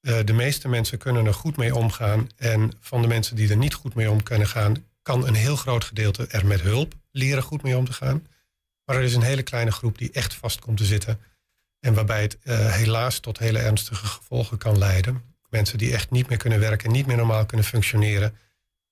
Uh, 0.00 0.18
de 0.24 0.32
meeste 0.32 0.68
mensen 0.68 0.98
kunnen 0.98 1.26
er 1.26 1.34
goed 1.34 1.56
mee 1.56 1.74
omgaan. 1.74 2.28
En 2.36 2.72
van 2.80 3.02
de 3.02 3.08
mensen 3.08 3.36
die 3.36 3.50
er 3.50 3.56
niet 3.56 3.74
goed 3.74 3.94
mee 3.94 4.10
om 4.10 4.22
kunnen 4.22 4.48
gaan, 4.48 4.84
kan 5.02 5.26
een 5.26 5.34
heel 5.34 5.56
groot 5.56 5.84
gedeelte 5.84 6.26
er 6.26 6.46
met 6.46 6.60
hulp 6.60 6.94
leren 7.10 7.42
goed 7.42 7.62
mee 7.62 7.76
om 7.76 7.84
te 7.84 7.92
gaan. 7.92 8.26
Maar 8.84 8.96
er 8.96 9.02
is 9.02 9.14
een 9.14 9.22
hele 9.22 9.42
kleine 9.42 9.72
groep 9.72 9.98
die 9.98 10.10
echt 10.12 10.34
vast 10.34 10.58
komt 10.58 10.76
te 10.76 10.84
zitten. 10.84 11.20
En 11.80 11.94
waarbij 11.94 12.22
het 12.22 12.38
uh, 12.42 12.72
helaas 12.74 13.18
tot 13.18 13.38
hele 13.38 13.58
ernstige 13.58 14.06
gevolgen 14.06 14.58
kan 14.58 14.78
leiden. 14.78 15.22
Mensen 15.48 15.78
die 15.78 15.92
echt 15.92 16.10
niet 16.10 16.28
meer 16.28 16.38
kunnen 16.38 16.60
werken, 16.60 16.90
niet 16.90 17.06
meer 17.06 17.16
normaal 17.16 17.46
kunnen 17.46 17.66
functioneren. 17.66 18.36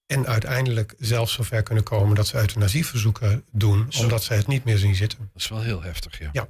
En 0.06 0.26
uiteindelijk 0.26 0.94
zelfs 0.98 1.32
zover 1.32 1.62
kunnen 1.62 1.84
komen 1.84 2.14
dat 2.14 2.26
ze 2.26 2.36
euthanasieverzoeken 2.36 3.44
doen, 3.50 3.86
Zo. 3.88 4.02
omdat 4.02 4.22
ze 4.22 4.32
het 4.32 4.46
niet 4.46 4.64
meer 4.64 4.78
zien 4.78 4.94
zitten. 4.94 5.18
Dat 5.18 5.42
is 5.42 5.48
wel 5.48 5.62
heel 5.62 5.82
heftig, 5.82 6.18
ja. 6.18 6.28
ja. 6.32 6.48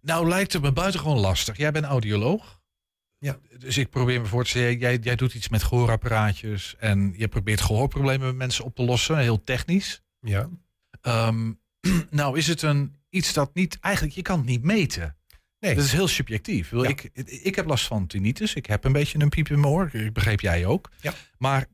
Nou 0.00 0.28
lijkt 0.28 0.52
het 0.52 0.62
me 0.62 0.72
buitengewoon 0.72 1.18
lastig. 1.18 1.56
Jij 1.56 1.72
bent 1.72 1.84
audioloog. 1.84 2.60
Ja. 3.24 3.38
Dus 3.58 3.78
ik 3.78 3.90
probeer 3.90 4.20
me 4.20 4.26
voor 4.26 4.44
te 4.44 4.50
stellen, 4.50 4.78
jij, 4.78 4.98
jij 5.02 5.16
doet 5.16 5.34
iets 5.34 5.48
met 5.48 5.62
gehoorapparaatjes 5.62 6.76
en 6.78 7.14
je 7.16 7.28
probeert 7.28 7.60
gehoorproblemen 7.60 8.26
met 8.26 8.36
mensen 8.36 8.64
op 8.64 8.74
te 8.74 8.82
lossen, 8.82 9.18
heel 9.18 9.44
technisch. 9.44 10.02
Ja. 10.20 10.48
Um, 11.02 11.60
nou 12.10 12.38
is 12.38 12.46
het 12.46 12.62
een 12.62 12.94
iets 13.08 13.32
dat 13.32 13.54
niet, 13.54 13.78
eigenlijk, 13.80 14.14
je 14.14 14.22
kan 14.22 14.38
het 14.38 14.46
niet 14.46 14.62
meten. 14.62 15.16
Nee. 15.58 15.74
Dat 15.74 15.84
is 15.84 15.92
heel 15.92 16.08
subjectief. 16.08 16.70
Ja. 16.70 16.88
Ik, 16.88 17.10
ik 17.24 17.54
heb 17.54 17.66
last 17.66 17.86
van 17.86 18.06
tinnitus. 18.06 18.54
Ik 18.54 18.66
heb 18.66 18.84
een 18.84 18.92
beetje 18.92 19.20
een 19.20 19.28
piep 19.28 19.48
in 19.48 19.60
mijn 19.60 19.72
oor. 19.72 19.90
Ik 19.92 20.12
begreep 20.12 20.40
jij 20.40 20.66
ook. 20.66 20.90
Ja. 21.00 21.12
Maar 21.38 21.66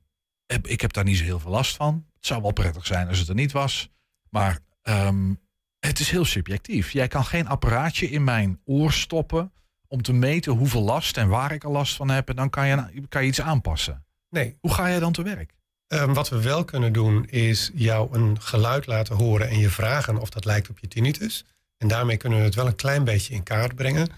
ik 0.62 0.80
heb 0.80 0.92
daar 0.92 1.04
niet 1.04 1.16
zo 1.16 1.24
heel 1.24 1.40
veel 1.40 1.50
last 1.50 1.76
van. 1.76 2.06
Het 2.14 2.26
zou 2.26 2.42
wel 2.42 2.52
prettig 2.52 2.86
zijn 2.86 3.08
als 3.08 3.18
het 3.18 3.28
er 3.28 3.34
niet 3.34 3.52
was. 3.52 3.90
Maar 4.28 4.58
um, 4.82 5.40
het 5.78 5.98
is 5.98 6.10
heel 6.10 6.24
subjectief. 6.24 6.90
Jij 6.90 7.08
kan 7.08 7.24
geen 7.24 7.46
apparaatje 7.46 8.10
in 8.10 8.24
mijn 8.24 8.60
oor 8.64 8.92
stoppen 8.92 9.52
om 9.90 10.02
te 10.02 10.12
meten 10.12 10.52
hoeveel 10.52 10.82
last 10.82 11.16
en 11.16 11.28
waar 11.28 11.52
ik 11.52 11.64
er 11.64 11.70
last 11.70 11.96
van 11.96 12.10
heb. 12.10 12.28
En 12.28 12.36
dan 12.36 12.50
kan 12.50 12.66
je, 12.66 12.84
kan 13.08 13.22
je 13.22 13.28
iets 13.28 13.40
aanpassen. 13.40 14.04
Nee. 14.28 14.56
Hoe 14.60 14.74
ga 14.74 14.88
jij 14.88 14.98
dan 14.98 15.12
te 15.12 15.22
werk? 15.22 15.54
Um, 15.88 16.14
wat 16.14 16.28
we 16.28 16.42
wel 16.42 16.64
kunnen 16.64 16.92
doen 16.92 17.26
is 17.26 17.70
jou 17.74 18.14
een 18.14 18.40
geluid 18.40 18.86
laten 18.86 19.16
horen 19.16 19.48
en 19.48 19.58
je 19.58 19.70
vragen 19.70 20.18
of 20.18 20.30
dat 20.30 20.44
lijkt 20.44 20.70
op 20.70 20.78
je 20.78 20.88
tinnitus. 20.88 21.44
En 21.76 21.88
daarmee 21.88 22.16
kunnen 22.16 22.38
we 22.38 22.44
het 22.44 22.54
wel 22.54 22.66
een 22.66 22.74
klein 22.74 23.04
beetje 23.04 23.34
in 23.34 23.42
kaart 23.42 23.74
brengen. 23.74 24.08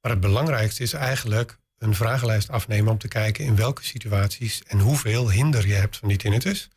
Maar 0.00 0.10
het 0.10 0.20
belangrijkste 0.20 0.82
is 0.82 0.92
eigenlijk 0.92 1.58
een 1.78 1.94
vragenlijst 1.94 2.50
afnemen 2.50 2.92
om 2.92 2.98
te 2.98 3.08
kijken 3.08 3.44
in 3.44 3.56
welke 3.56 3.84
situaties 3.84 4.62
en 4.62 4.78
hoeveel 4.78 5.30
hinder 5.30 5.66
je 5.66 5.74
hebt 5.74 5.96
van 5.96 6.08
die 6.08 6.16
tinnitus. 6.16 6.68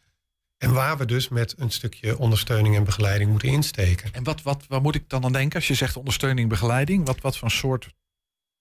En 0.58 0.73
waar 0.73 0.97
we 0.97 1.06
dus 1.06 1.30
met 1.30 1.56
een 1.58 1.71
stukje 1.71 2.17
ondersteuning 2.17 2.75
en 2.75 2.84
begeleiding 2.84 3.30
moeten 3.30 3.49
insteken. 3.49 4.13
En 4.13 4.23
wat, 4.23 4.41
wat, 4.41 4.65
waar 4.67 4.82
moet 4.82 4.95
ik 4.95 5.10
dan 5.10 5.23
aan 5.23 5.32
denken 5.32 5.56
als 5.56 5.67
je 5.67 5.73
zegt 5.73 5.97
ondersteuning, 5.97 6.49
begeleiding? 6.49 7.06
Wat, 7.06 7.21
wat 7.21 7.38
voor 7.38 7.51
soort 7.51 7.89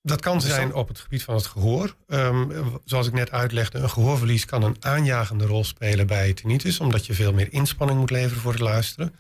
dat 0.02 0.20
kan 0.20 0.40
zijn 0.40 0.74
op 0.74 0.88
het 0.88 0.98
gebied 0.98 1.22
van 1.22 1.34
het 1.34 1.46
gehoor. 1.46 1.94
Um, 2.06 2.80
zoals 2.84 3.06
ik 3.06 3.12
net 3.12 3.30
uitlegde, 3.30 3.78
een 3.78 3.90
gehoorverlies 3.90 4.44
kan 4.44 4.62
een 4.62 4.76
aanjagende 4.80 5.46
rol 5.46 5.64
spelen 5.64 6.06
bij 6.06 6.32
tinnitus, 6.32 6.80
omdat 6.80 7.06
je 7.06 7.14
veel 7.14 7.32
meer 7.32 7.52
inspanning 7.52 7.98
moet 7.98 8.10
leveren 8.10 8.42
voor 8.42 8.52
het 8.52 8.60
luisteren. 8.60 9.14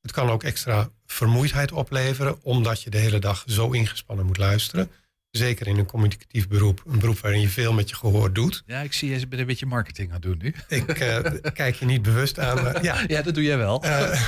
Het 0.00 0.12
kan 0.12 0.30
ook 0.30 0.42
extra 0.42 0.88
vermoeidheid 1.06 1.72
opleveren, 1.72 2.42
omdat 2.42 2.82
je 2.82 2.90
de 2.90 2.98
hele 2.98 3.18
dag 3.18 3.44
zo 3.46 3.70
ingespannen 3.70 4.26
moet 4.26 4.38
luisteren. 4.38 4.90
Zeker 5.36 5.66
in 5.66 5.78
een 5.78 5.86
communicatief 5.86 6.48
beroep, 6.48 6.82
een 6.86 6.98
beroep 6.98 7.18
waarin 7.18 7.40
je 7.40 7.48
veel 7.48 7.72
met 7.72 7.90
je 7.90 7.96
gehoor 7.96 8.32
doet. 8.32 8.62
Ja, 8.66 8.80
ik 8.80 8.92
zie 8.92 9.10
je 9.10 9.26
een 9.30 9.46
beetje 9.46 9.66
marketing 9.66 10.12
aan 10.12 10.20
doen 10.20 10.38
nu. 10.38 10.54
Ik 10.68 11.00
uh, 11.00 11.18
kijk 11.52 11.74
je 11.74 11.84
niet 11.84 12.02
bewust 12.02 12.38
aan. 12.38 12.62
Maar 12.62 12.82
ja. 12.82 13.04
ja, 13.06 13.22
dat 13.22 13.34
doe 13.34 13.42
jij 13.42 13.56
wel. 13.56 13.84
Uh, 13.84 14.20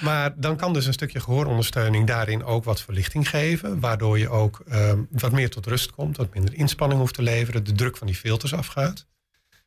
maar 0.00 0.40
dan 0.40 0.56
kan 0.56 0.72
dus 0.72 0.86
een 0.86 0.92
stukje 0.92 1.20
gehoorondersteuning 1.20 2.06
daarin 2.06 2.44
ook 2.44 2.64
wat 2.64 2.80
verlichting 2.80 3.28
geven. 3.28 3.80
Waardoor 3.80 4.18
je 4.18 4.28
ook 4.28 4.62
uh, 4.68 4.92
wat 5.10 5.32
meer 5.32 5.50
tot 5.50 5.66
rust 5.66 5.90
komt, 5.90 6.16
wat 6.16 6.34
minder 6.34 6.54
inspanning 6.54 7.00
hoeft 7.00 7.14
te 7.14 7.22
leveren, 7.22 7.64
de 7.64 7.72
druk 7.72 7.96
van 7.96 8.06
die 8.06 8.16
filters 8.16 8.54
afgaat. 8.54 9.06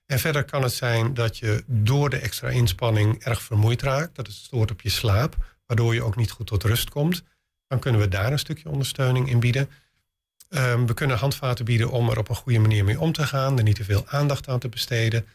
En 0.06 0.20
verder 0.20 0.44
kan 0.44 0.64
het 0.64 0.74
zijn 0.74 1.14
dat 1.14 1.38
je 1.38 1.64
door 1.68 2.10
de 2.10 2.18
extra 2.18 2.50
inspanning 2.50 3.24
erg 3.24 3.42
vermoeid 3.42 3.82
raakt. 3.82 4.16
Dat 4.16 4.28
het 4.28 4.36
stoort 4.36 4.72
op 4.72 4.82
je 4.82 4.90
slaap, 4.90 5.36
waardoor 5.66 5.94
je 5.94 6.04
ook 6.04 6.16
niet 6.16 6.32
goed 6.32 6.48
tot 6.48 6.64
rust 6.64 6.90
komt. 6.90 7.24
Dan 7.68 7.80
kunnen 7.80 8.02
we 8.02 8.08
daar 8.08 8.32
een 8.32 8.40
stukje 8.40 8.70
ondersteuning 8.70 9.30
in 9.30 9.40
bieden. 9.40 9.70
Ehm, 10.50 10.86
we 10.86 10.94
kunnen 10.94 11.18
handvaten 11.18 11.66
bieden 11.66 11.92
om 11.92 12.10
er 12.10 12.18
op 12.18 12.30
een 12.30 12.36
goede 12.36 12.60
manier 12.60 12.84
mee 12.84 13.00
om 13.00 13.12
te 13.12 13.28
gaan, 13.28 13.58
er 13.58 13.64
niet 13.64 13.76
te 13.76 13.84
veel 13.84 14.08
aandacht 14.08 14.48
aan 14.48 14.60
te 14.60 14.70
besteden. 14.70 15.26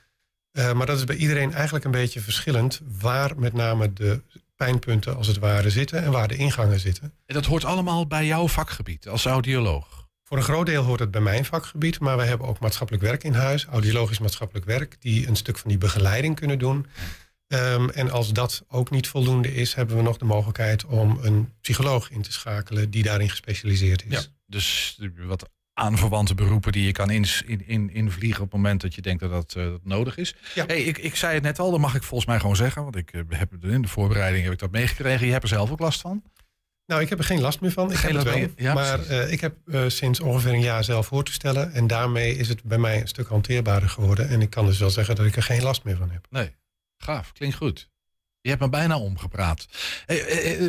Uh, 0.53 0.73
maar 0.73 0.87
dat 0.87 0.99
is 0.99 1.05
bij 1.05 1.17
iedereen 1.17 1.53
eigenlijk 1.53 1.85
een 1.85 1.91
beetje 1.91 2.21
verschillend 2.21 2.81
waar 3.01 3.39
met 3.39 3.53
name 3.53 3.93
de 3.93 4.23
pijnpunten 4.57 5.17
als 5.17 5.27
het 5.27 5.39
ware 5.39 5.71
zitten 5.71 6.03
en 6.03 6.11
waar 6.11 6.29
de 6.29 6.37
ingangen 6.37 6.81
zitten. 6.81 7.13
En 7.27 7.35
dat 7.35 7.45
hoort 7.45 7.65
allemaal 7.65 8.07
bij 8.07 8.27
jouw 8.27 8.49
vakgebied 8.49 9.09
als 9.09 9.25
audioloog? 9.25 10.09
Voor 10.25 10.37
een 10.37 10.45
groot 10.45 10.67
deel 10.67 10.85
hoort 10.85 11.01
het 11.01 11.11
bij 11.11 11.21
mijn 11.21 11.45
vakgebied, 11.45 12.01
maar 12.01 12.17
we 12.17 12.25
hebben 12.25 12.47
ook 12.47 12.61
maatschappelijk 12.61 13.05
werk 13.05 13.25
in 13.25 13.35
huis, 13.35 13.65
audiologisch 13.65 14.19
maatschappelijk 14.19 14.67
werk, 14.67 14.97
die 15.01 15.29
een 15.29 15.37
stuk 15.37 15.59
van 15.59 15.69
die 15.69 15.79
begeleiding 15.79 16.37
kunnen 16.37 16.59
doen. 16.59 16.87
Um, 17.47 17.91
en 17.91 18.11
als 18.11 18.33
dat 18.33 18.65
ook 18.69 18.91
niet 18.91 19.09
voldoende 19.09 19.55
is, 19.55 19.75
hebben 19.75 19.97
we 19.97 20.03
nog 20.03 20.19
de 20.19 20.25
mogelijkheid 20.25 20.85
om 20.85 21.19
een 21.23 21.53
psycholoog 21.61 22.11
in 22.11 22.23
te 22.23 22.33
schakelen 22.33 22.91
die 22.91 23.03
daarin 23.03 23.31
gespecialiseerd 23.31 24.05
is. 24.05 24.13
Ja, 24.13 24.23
dus 24.51 24.99
wat 25.17 25.49
aanverwante 25.75 26.35
beroepen 26.35 26.73
die 26.73 26.87
je 26.87 26.93
kan 26.93 27.11
in, 27.11 27.27
in, 27.67 27.91
invliegen 27.91 28.43
op 28.43 28.53
het 28.53 28.61
moment 28.61 28.81
dat 28.81 28.95
je 28.95 29.03
denkt 29.03 29.21
dat 29.21 29.31
dat, 29.31 29.55
uh, 29.57 29.75
nodig 29.83 30.17
is. 30.17 30.35
Ja. 30.55 30.67
Hey, 30.67 30.83
ik, 30.83 30.99
ik 30.99 31.17
zei 31.17 31.35
het 31.35 31.43
net 31.43 31.59
al, 31.59 31.71
dat 31.71 31.81
mag 31.81 31.95
ik 31.95 32.03
volgens 32.03 32.29
mij 32.29 32.41
gewoon 32.41 32.57
zeggen, 32.57 32.83
want 32.83 32.97
ik 32.97 33.13
uh, 33.13 33.23
heb 33.29 33.65
in 33.65 33.83
de 33.83 33.89
voorbereiding 33.89 34.45
heb 34.45 34.53
ik 34.53 34.59
dat 34.59 34.71
meegekregen. 34.71 35.27
Je 35.27 35.33
hebt 35.33 35.43
er 35.43 35.49
zelf 35.49 35.71
ook 35.71 35.81
last 35.81 36.01
van? 36.01 36.23
Nou, 36.87 37.03
ik 37.03 37.09
heb 37.09 37.19
er 37.19 37.25
geen 37.25 37.41
last 37.41 37.61
meer 37.61 37.73
van. 37.73 37.91
Ik 37.91 37.97
geen 37.97 38.17
heb 38.17 38.25
wel. 38.25 38.49
Ja, 38.57 38.75
maar 38.75 39.11
uh, 39.11 39.33
ik 39.33 39.41
heb 39.41 39.57
sinds 39.87 40.21
ongeveer 40.21 40.53
een 40.53 40.61
jaar 40.61 40.85
zelf 40.85 41.09
hoortoestellen. 41.09 41.73
En 41.73 41.87
daarmee 41.87 42.37
is 42.37 42.49
het 42.49 42.63
bij 42.63 42.79
mij 42.79 43.01
een 43.01 43.09
stuk 43.09 43.29
hanteerbaarder 43.29 43.89
geworden. 43.89 44.29
En 44.29 44.41
ik 44.41 44.51
kan 44.51 44.67
dus 44.67 44.79
wel 44.79 44.91
zeggen 44.91 45.17
dat 45.17 45.27
ik 45.27 45.37
er 45.37 45.43
geen 45.43 45.63
last 45.63 45.85
meer 45.85 45.97
van 45.97 46.11
heb. 46.11 46.27
Nee, 46.31 46.57
gaaf. 46.97 47.33
Klinkt 47.33 47.57
goed. 47.57 47.91
Je 48.41 48.49
hebt 48.49 48.61
me 48.61 48.69
bijna 48.69 48.99
omgepraat. 48.99 49.67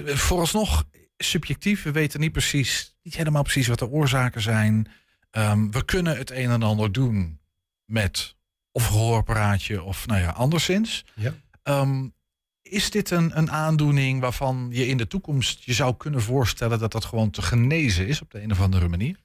Vooralsnog, 0.06 0.84
subjectief, 1.24 1.84
we 1.84 1.92
weten 1.92 2.20
niet 2.20 2.32
precies, 2.32 2.96
niet 3.04 3.16
helemaal 3.16 3.44
precies 3.44 3.68
wat 3.68 3.80
de 3.80 3.90
oorzaken 3.90 4.42
zijn. 4.42 4.88
Um, 5.32 5.72
we 5.72 5.86
kunnen 5.86 6.18
het 6.18 6.32
een 6.32 6.50
en 6.50 6.64
ander 6.64 6.92
doen 6.92 7.40
met 7.86 8.36
of 8.72 8.86
gehoorapparaatje 8.86 9.84
of 9.84 10.08
nou 10.08 10.22
ja, 10.22 10.30
anderszins. 10.30 11.06
Ja. 11.14 11.34
Um, 11.64 12.14
is 12.62 12.92
dit 12.92 13.12
een, 13.12 13.38
een 13.38 13.52
aandoening 13.52 14.22
waarvan 14.22 14.68
je 14.72 14.88
in 14.88 14.98
de 14.98 15.08
toekomst 15.08 15.64
je 15.64 15.74
zou 15.74 15.96
kunnen 15.98 16.22
voorstellen 16.22 16.80
dat 16.80 16.92
dat 16.92 17.06
gewoon 17.06 17.30
te 17.30 17.42
genezen 17.42 18.08
is 18.08 18.22
op 18.22 18.32
de 18.32 18.42
een 18.42 18.52
of 18.52 18.62
andere 18.62 18.88
manier? 18.88 19.16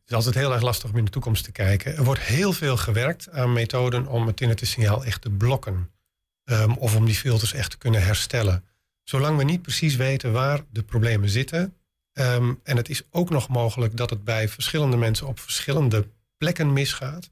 Het 0.00 0.08
is 0.08 0.14
altijd 0.14 0.34
heel 0.34 0.52
erg 0.52 0.62
lastig 0.62 0.90
om 0.90 0.96
in 0.96 1.04
de 1.04 1.10
toekomst 1.10 1.44
te 1.44 1.52
kijken. 1.52 1.96
Er 1.96 2.04
wordt 2.04 2.20
heel 2.20 2.52
veel 2.52 2.76
gewerkt 2.76 3.30
aan 3.30 3.52
methoden 3.52 4.06
om 4.06 4.26
het 4.26 4.36
tinnitus-signaal 4.36 5.04
echt 5.04 5.20
te 5.20 5.30
blokken. 5.30 5.90
Um, 6.44 6.72
of 6.76 6.96
om 6.96 7.04
die 7.04 7.14
filters 7.14 7.52
echt 7.52 7.70
te 7.70 7.78
kunnen 7.78 8.04
herstellen. 8.04 8.64
Zolang 9.08 9.36
we 9.36 9.44
niet 9.44 9.62
precies 9.62 9.96
weten 9.96 10.32
waar 10.32 10.64
de 10.70 10.82
problemen 10.82 11.28
zitten, 11.28 11.72
Um, 12.18 12.60
en 12.62 12.76
het 12.76 12.88
is 12.88 13.02
ook 13.10 13.30
nog 13.30 13.48
mogelijk 13.48 13.96
dat 13.96 14.10
het 14.10 14.24
bij 14.24 14.48
verschillende 14.48 14.96
mensen 14.96 15.26
op 15.26 15.38
verschillende 15.38 16.08
plekken 16.36 16.72
misgaat. 16.72 17.30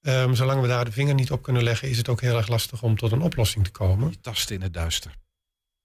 Um, 0.00 0.34
zolang 0.34 0.60
we 0.60 0.66
daar 0.66 0.84
de 0.84 0.92
vinger 0.92 1.14
niet 1.14 1.30
op 1.30 1.42
kunnen 1.42 1.62
leggen, 1.62 1.88
is 1.88 1.96
het 1.96 2.08
ook 2.08 2.20
heel 2.20 2.36
erg 2.36 2.48
lastig 2.48 2.82
om 2.82 2.96
tot 2.96 3.12
een 3.12 3.20
oplossing 3.20 3.64
te 3.64 3.70
komen. 3.70 4.10
Je 4.10 4.20
tast 4.20 4.50
in 4.50 4.62
het 4.62 4.74
duister. 4.74 5.16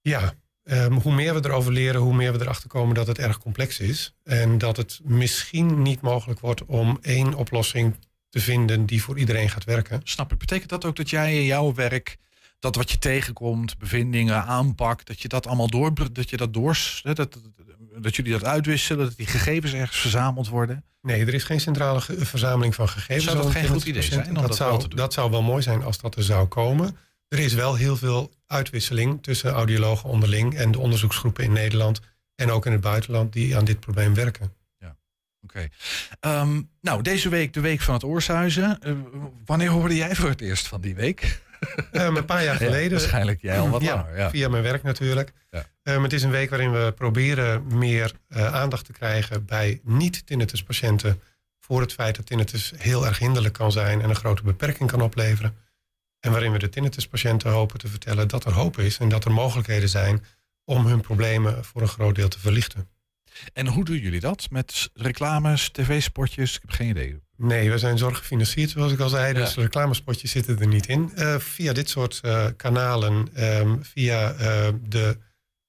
Ja, 0.00 0.34
um, 0.62 0.92
hoe 0.92 1.14
meer 1.14 1.34
we 1.34 1.44
erover 1.44 1.72
leren, 1.72 2.00
hoe 2.00 2.14
meer 2.14 2.32
we 2.32 2.40
erachter 2.40 2.68
komen 2.68 2.94
dat 2.94 3.06
het 3.06 3.18
erg 3.18 3.38
complex 3.38 3.80
is. 3.80 4.14
En 4.22 4.58
dat 4.58 4.76
het 4.76 5.00
misschien 5.02 5.82
niet 5.82 6.00
mogelijk 6.00 6.40
wordt 6.40 6.64
om 6.64 6.98
één 7.00 7.34
oplossing 7.34 7.96
te 8.28 8.40
vinden 8.40 8.86
die 8.86 9.02
voor 9.02 9.18
iedereen 9.18 9.50
gaat 9.50 9.64
werken. 9.64 10.00
Snap 10.04 10.32
ik. 10.32 10.38
Betekent 10.38 10.70
dat 10.70 10.84
ook 10.84 10.96
dat 10.96 11.10
jij 11.10 11.36
in 11.36 11.44
jouw 11.44 11.74
werk 11.74 12.18
dat 12.60 12.76
wat 12.76 12.90
je 12.90 12.98
tegenkomt, 12.98 13.78
bevindingen, 13.78 14.44
aanpak, 14.44 15.06
dat 15.06 15.20
je 15.20 15.28
dat 15.28 15.46
allemaal 15.46 15.70
door, 15.70 15.92
dat 16.12 16.30
je 16.30 16.36
dat 16.36 16.54
door, 16.54 16.78
dat, 17.02 17.38
dat 17.96 18.16
jullie 18.16 18.32
dat 18.32 18.44
uitwisselen, 18.44 19.06
dat 19.06 19.16
die 19.16 19.26
gegevens 19.26 19.72
ergens 19.72 19.98
verzameld 19.98 20.48
worden? 20.48 20.84
Nee, 21.02 21.26
er 21.26 21.34
is 21.34 21.44
geen 21.44 21.60
centrale 21.60 22.00
verzameling 22.00 22.74
van 22.74 22.88
gegevens. 22.88 23.24
Zou 23.24 23.36
dat 23.36 23.50
geen 23.50 23.66
goed 23.66 23.84
idee 23.84 24.02
zijn? 24.02 24.34
Dat, 24.34 24.46
dat, 24.46 24.56
zou, 24.56 24.88
dat 24.88 25.12
zou 25.12 25.30
wel 25.30 25.42
mooi 25.42 25.62
zijn 25.62 25.82
als 25.82 25.98
dat 25.98 26.16
er 26.16 26.22
zou 26.22 26.46
komen. 26.46 26.96
Er 27.28 27.38
is 27.38 27.54
wel 27.54 27.74
heel 27.74 27.96
veel 27.96 28.30
uitwisseling 28.46 29.22
tussen 29.22 29.50
audiologen 29.50 30.08
onderling 30.08 30.54
en 30.54 30.70
de 30.70 30.78
onderzoeksgroepen 30.78 31.44
in 31.44 31.52
Nederland 31.52 32.00
en 32.34 32.50
ook 32.50 32.66
in 32.66 32.72
het 32.72 32.80
buitenland 32.80 33.32
die 33.32 33.56
aan 33.56 33.64
dit 33.64 33.80
probleem 33.80 34.14
werken. 34.14 34.52
Ja, 34.78 34.96
oké. 35.42 35.68
Ehm, 36.20 36.62
nou, 36.80 37.02
deze 37.02 37.28
week 37.28 37.52
de 37.52 37.60
week 37.60 37.80
van 37.80 37.94
het 37.94 38.04
Oorsuizen. 38.04 38.78
Uh, 38.82 38.92
wanneer 39.44 39.68
hoorde 39.68 39.96
jij 39.96 40.14
voor 40.14 40.28
het 40.28 40.40
eerst 40.40 40.68
van 40.68 40.80
die 40.80 40.94
week? 40.94 41.40
Um, 41.92 42.16
een 42.16 42.24
paar 42.24 42.44
jaar 42.44 42.56
geleden. 42.56 42.98
waarschijnlijk 42.98 43.40
jij 43.40 43.58
al 43.58 43.70
wat 43.70 43.82
langer. 43.82 44.16
Ja. 44.16 44.30
Via 44.30 44.48
mijn 44.48 44.62
werk 44.62 44.82
natuurlijk. 44.82 45.32
Um, 45.82 46.02
het 46.02 46.12
is 46.12 46.22
een 46.22 46.30
week 46.30 46.50
waarin 46.50 46.72
we 46.72 46.92
proberen 46.96 47.78
meer 47.78 48.12
uh, 48.28 48.54
aandacht 48.54 48.84
te 48.84 48.92
krijgen 48.92 49.44
bij 49.44 49.80
niet-tinnitus 49.82 50.62
patiënten. 50.62 51.20
Voor 51.58 51.80
het 51.80 51.92
feit 51.92 52.16
dat 52.16 52.26
tinnitus 52.26 52.72
heel 52.76 53.06
erg 53.06 53.18
hinderlijk 53.18 53.54
kan 53.54 53.72
zijn 53.72 54.02
en 54.02 54.08
een 54.08 54.16
grote 54.16 54.42
beperking 54.42 54.90
kan 54.90 55.00
opleveren. 55.00 55.56
En 56.20 56.30
waarin 56.30 56.52
we 56.52 56.58
de 56.58 56.68
tinnitus 56.68 57.08
patiënten 57.08 57.50
hopen 57.50 57.78
te 57.78 57.88
vertellen 57.88 58.28
dat 58.28 58.44
er 58.44 58.52
hoop 58.52 58.78
is 58.78 58.98
en 58.98 59.08
dat 59.08 59.24
er 59.24 59.32
mogelijkheden 59.32 59.88
zijn 59.88 60.24
om 60.64 60.86
hun 60.86 61.00
problemen 61.00 61.64
voor 61.64 61.82
een 61.82 61.88
groot 61.88 62.14
deel 62.14 62.28
te 62.28 62.38
verlichten. 62.38 62.88
En 63.52 63.66
hoe 63.66 63.84
doen 63.84 63.98
jullie 63.98 64.20
dat? 64.20 64.50
Met 64.50 64.90
reclames, 64.94 65.68
tv-spotjes? 65.68 66.54
Ik 66.54 66.60
heb 66.60 66.70
geen 66.70 66.88
idee. 66.88 67.20
Nee, 67.42 67.70
we 67.70 67.78
zijn 67.78 67.98
zorggefinancierd, 67.98 68.70
zoals 68.70 68.92
ik 68.92 69.00
al 69.00 69.08
zei. 69.08 69.32
Dus 69.32 69.54
reclamespotjes 69.54 70.30
zitten 70.30 70.60
er 70.60 70.66
niet 70.66 70.86
in. 70.86 71.12
Uh, 71.16 71.38
via 71.38 71.72
dit 71.72 71.88
soort 71.88 72.20
uh, 72.24 72.46
kanalen, 72.56 73.28
um, 73.58 73.84
via 73.84 74.32
uh, 74.32 74.68
de 74.82 75.18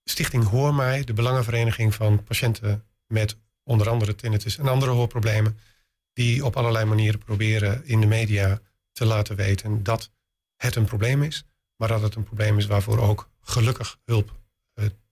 Stichting 0.03 0.47
Hoor 0.47 0.73
Mij, 0.73 1.03
de 1.03 1.13
Belangenvereniging 1.13 1.95
van 1.95 2.23
patiënten 2.23 2.85
met 3.07 3.37
onder 3.63 3.89
andere 3.89 4.15
tinnitus 4.15 4.57
en 4.57 4.67
andere 4.67 4.91
hoorproblemen, 4.91 5.57
die 6.13 6.45
op 6.45 6.55
allerlei 6.55 6.85
manieren 6.85 7.19
proberen 7.19 7.85
in 7.85 8.01
de 8.01 8.07
media 8.07 8.59
te 8.91 9.05
laten 9.05 9.35
weten 9.35 9.83
dat 9.83 10.11
het 10.55 10.75
een 10.75 10.85
probleem 10.85 11.23
is, 11.23 11.45
maar 11.75 11.87
dat 11.87 12.01
het 12.01 12.15
een 12.15 12.23
probleem 12.23 12.57
is 12.57 12.65
waarvoor 12.65 12.99
ook 12.99 13.29
gelukkig 13.41 13.97
hulp 14.05 14.39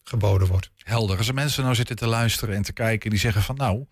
geboden 0.04 0.48
wordt. 0.48 0.72
Helder. 0.76 1.18
Als 1.18 1.28
er 1.28 1.34
mensen 1.34 1.64
nou 1.64 1.76
zitten 1.76 1.96
te 1.96 2.08
luisteren 2.08 2.56
en 2.56 2.62
te 2.62 2.74
kijken 2.74 3.10
die 3.10 3.20
zeggen 3.20 3.42
van 3.42 3.56
nou, 3.56 3.86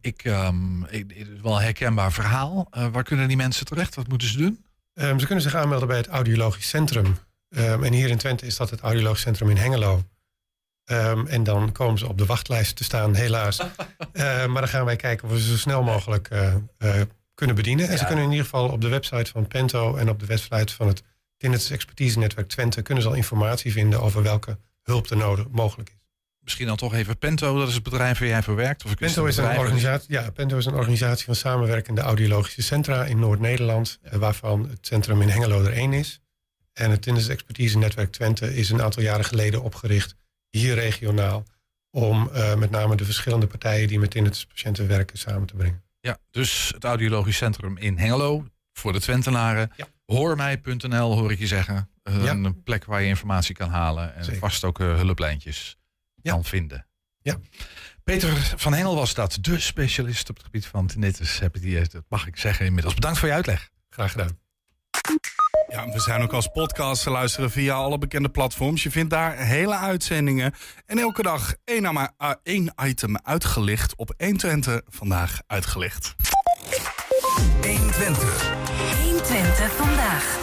ik, 0.00 0.24
um, 0.24 0.84
ik, 0.84 1.04
het 1.08 1.28
is 1.28 1.40
wel 1.40 1.56
een 1.56 1.62
herkenbaar 1.62 2.12
verhaal. 2.12 2.68
Uh, 2.76 2.86
waar 2.86 3.02
kunnen 3.02 3.28
die 3.28 3.36
mensen 3.36 3.66
terecht? 3.66 3.94
Wat 3.94 4.08
moeten 4.08 4.28
ze 4.28 4.36
doen? 4.36 4.64
Um, 4.94 5.18
ze 5.18 5.26
kunnen 5.26 5.44
zich 5.44 5.54
aanmelden 5.54 5.88
bij 5.88 5.96
het 5.96 6.06
Audiologisch 6.06 6.68
Centrum. 6.68 7.16
Um, 7.48 7.84
en 7.84 7.92
hier 7.92 8.08
in 8.08 8.18
Twente 8.18 8.46
is 8.46 8.56
dat 8.56 8.70
het 8.70 8.80
Audiologisch 8.80 9.20
Centrum 9.20 9.50
in 9.50 9.56
Hengelo. 9.56 10.02
en 11.26 11.44
dan 11.44 11.72
komen 11.72 11.98
ze 11.98 12.08
op 12.08 12.18
de 12.18 12.26
wachtlijst 12.26 12.76
te 12.76 12.84
staan, 12.84 13.14
helaas. 13.14 13.60
uh, 13.60 13.66
maar 14.52 14.60
dan 14.60 14.68
gaan 14.68 14.84
wij 14.84 14.96
kijken 14.96 15.28
of 15.28 15.34
we 15.34 15.40
ze 15.40 15.48
zo 15.48 15.56
snel 15.56 15.82
mogelijk 15.82 16.30
uh, 16.32 16.54
kunnen 17.34 17.56
bedienen. 17.56 17.86
En 17.86 17.92
ja. 17.92 17.98
ze 17.98 18.04
kunnen 18.04 18.24
in 18.24 18.30
ieder 18.30 18.44
geval 18.44 18.68
op 18.68 18.80
de 18.80 18.88
website 18.88 19.30
van 19.30 19.46
Pento 19.46 19.96
en 19.96 20.08
op 20.08 20.20
de 20.20 20.26
website 20.26 20.74
van 20.74 20.86
het 20.86 21.02
Tinnitus 21.36 21.70
Expertise 21.70 22.18
Netwerk 22.18 22.48
Twente 22.48 22.82
kunnen 22.82 23.02
ze 23.02 23.08
al 23.08 23.14
informatie 23.14 23.72
vinden 23.72 24.00
over 24.00 24.22
welke 24.22 24.58
hulp 24.82 25.10
er 25.10 25.16
nodig 25.16 25.48
mogelijk 25.48 25.88
is. 25.88 25.99
Misschien 26.40 26.66
dan 26.66 26.76
toch 26.76 26.94
even 26.94 27.18
Pento, 27.18 27.58
dat 27.58 27.68
is 27.68 27.74
het 27.74 27.82
bedrijf 27.82 28.18
waar 28.18 28.28
jij 28.28 28.42
voor 28.42 28.54
werkt. 28.54 28.84
Of 28.84 28.94
Pento, 28.94 29.24
is 29.24 29.36
een 29.36 29.58
organisatie, 29.58 30.12
ja, 30.12 30.30
Pento 30.30 30.56
is 30.56 30.66
een 30.66 30.74
organisatie 30.74 31.24
van 31.24 31.34
samenwerkende 31.34 32.00
audiologische 32.00 32.62
centra 32.62 33.04
in 33.04 33.18
Noord-Nederland, 33.18 33.98
ja. 34.10 34.18
waarvan 34.18 34.68
het 34.68 34.86
centrum 34.86 35.22
in 35.22 35.28
Hengelo 35.28 35.64
er 35.64 35.72
één 35.72 35.92
is. 35.92 36.20
En 36.72 36.90
het 36.90 37.02
Tinnitus 37.02 37.28
Expertise 37.28 37.78
Netwerk 37.78 38.12
Twente 38.12 38.54
is 38.56 38.70
een 38.70 38.82
aantal 38.82 39.02
jaren 39.02 39.24
geleden 39.24 39.62
opgericht, 39.62 40.16
hier 40.50 40.74
regionaal, 40.74 41.44
om 41.90 42.30
uh, 42.34 42.54
met 42.54 42.70
name 42.70 42.96
de 42.96 43.04
verschillende 43.04 43.46
partijen 43.46 43.88
die 43.88 43.98
met 43.98 44.10
tinnituspatiënten 44.10 44.88
werken 44.88 45.18
samen 45.18 45.46
te 45.46 45.54
brengen. 45.54 45.82
Ja, 46.00 46.18
dus 46.30 46.70
het 46.74 46.84
audiologisch 46.84 47.36
centrum 47.36 47.76
in 47.76 47.98
Hengelo, 47.98 48.46
voor 48.72 48.92
de 48.92 49.00
Twentenaren. 49.00 49.72
Ja. 49.76 49.86
Hoormij.nl 50.06 51.18
hoor 51.18 51.32
ik 51.32 51.38
je 51.38 51.46
zeggen. 51.46 51.88
Ja. 52.02 52.30
Een 52.30 52.62
plek 52.62 52.84
waar 52.84 53.00
je 53.00 53.08
informatie 53.08 53.54
kan 53.54 53.68
halen 53.68 54.14
en 54.14 54.24
Zeker. 54.24 54.40
vast 54.40 54.64
ook 54.64 54.78
uh, 54.78 54.94
hulplijntjes 54.94 55.78
ja. 56.22 56.32
kan 56.32 56.44
vinden. 56.44 56.86
Ja. 57.22 57.38
Peter 58.04 58.54
van 58.56 58.72
Hengel 58.72 58.94
was 58.94 59.14
dat, 59.14 59.38
de 59.40 59.60
specialist 59.60 60.30
op 60.30 60.36
het 60.36 60.44
gebied 60.44 60.66
van 60.66 60.86
tinnitus. 60.86 61.38
Heb 61.38 61.56
ik 61.56 61.62
die, 61.62 61.88
dat 61.88 62.04
mag 62.08 62.26
ik 62.26 62.36
zeggen 62.36 62.66
inmiddels. 62.66 62.94
Bedankt 62.94 63.18
voor 63.18 63.28
je 63.28 63.34
uitleg. 63.34 63.70
Graag 63.88 64.10
gedaan. 64.10 64.38
Ja, 65.68 65.88
we 65.88 66.00
zijn 66.00 66.22
ook 66.22 66.32
als 66.32 66.48
podcast 66.48 67.02
te 67.02 67.10
luisteren 67.10 67.50
via 67.50 67.74
alle 67.74 67.98
bekende 67.98 68.28
platforms. 68.28 68.82
Je 68.82 68.90
vindt 68.90 69.10
daar 69.10 69.36
hele 69.38 69.76
uitzendingen. 69.76 70.54
En 70.86 70.98
elke 70.98 71.22
dag 71.22 71.54
één, 71.64 71.84
uh, 71.84 72.08
één 72.42 72.72
item 72.82 73.18
uitgelicht 73.22 73.96
op 73.96 74.14
120 74.16 74.80
vandaag 74.86 75.40
uitgelicht. 75.46 76.14
120. 77.60 78.52
120 79.02 79.72
vandaag. 79.76 80.38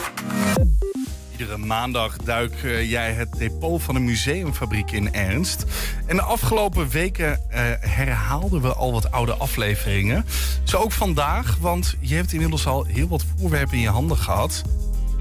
Iedere 1.37 1.57
maandag 1.57 2.17
duik 2.17 2.63
eh, 2.63 2.89
jij 2.89 3.13
het 3.13 3.37
depot 3.37 3.83
van 3.83 3.95
een 3.95 4.05
museumfabriek 4.05 4.91
in 4.91 5.13
Ernst. 5.13 5.65
En 6.05 6.15
de 6.15 6.21
afgelopen 6.21 6.89
weken 6.89 7.49
eh, 7.49 7.61
herhaalden 7.79 8.61
we 8.61 8.73
al 8.73 8.91
wat 8.91 9.11
oude 9.11 9.33
afleveringen. 9.33 10.25
Zo 10.63 10.77
ook 10.77 10.91
vandaag, 10.91 11.57
want 11.59 11.95
je 11.99 12.15
hebt 12.15 12.33
inmiddels 12.33 12.67
al 12.67 12.83
heel 12.85 13.07
wat 13.07 13.23
voorwerpen 13.37 13.75
in 13.75 13.81
je 13.81 13.89
handen 13.89 14.17
gehad. 14.17 14.61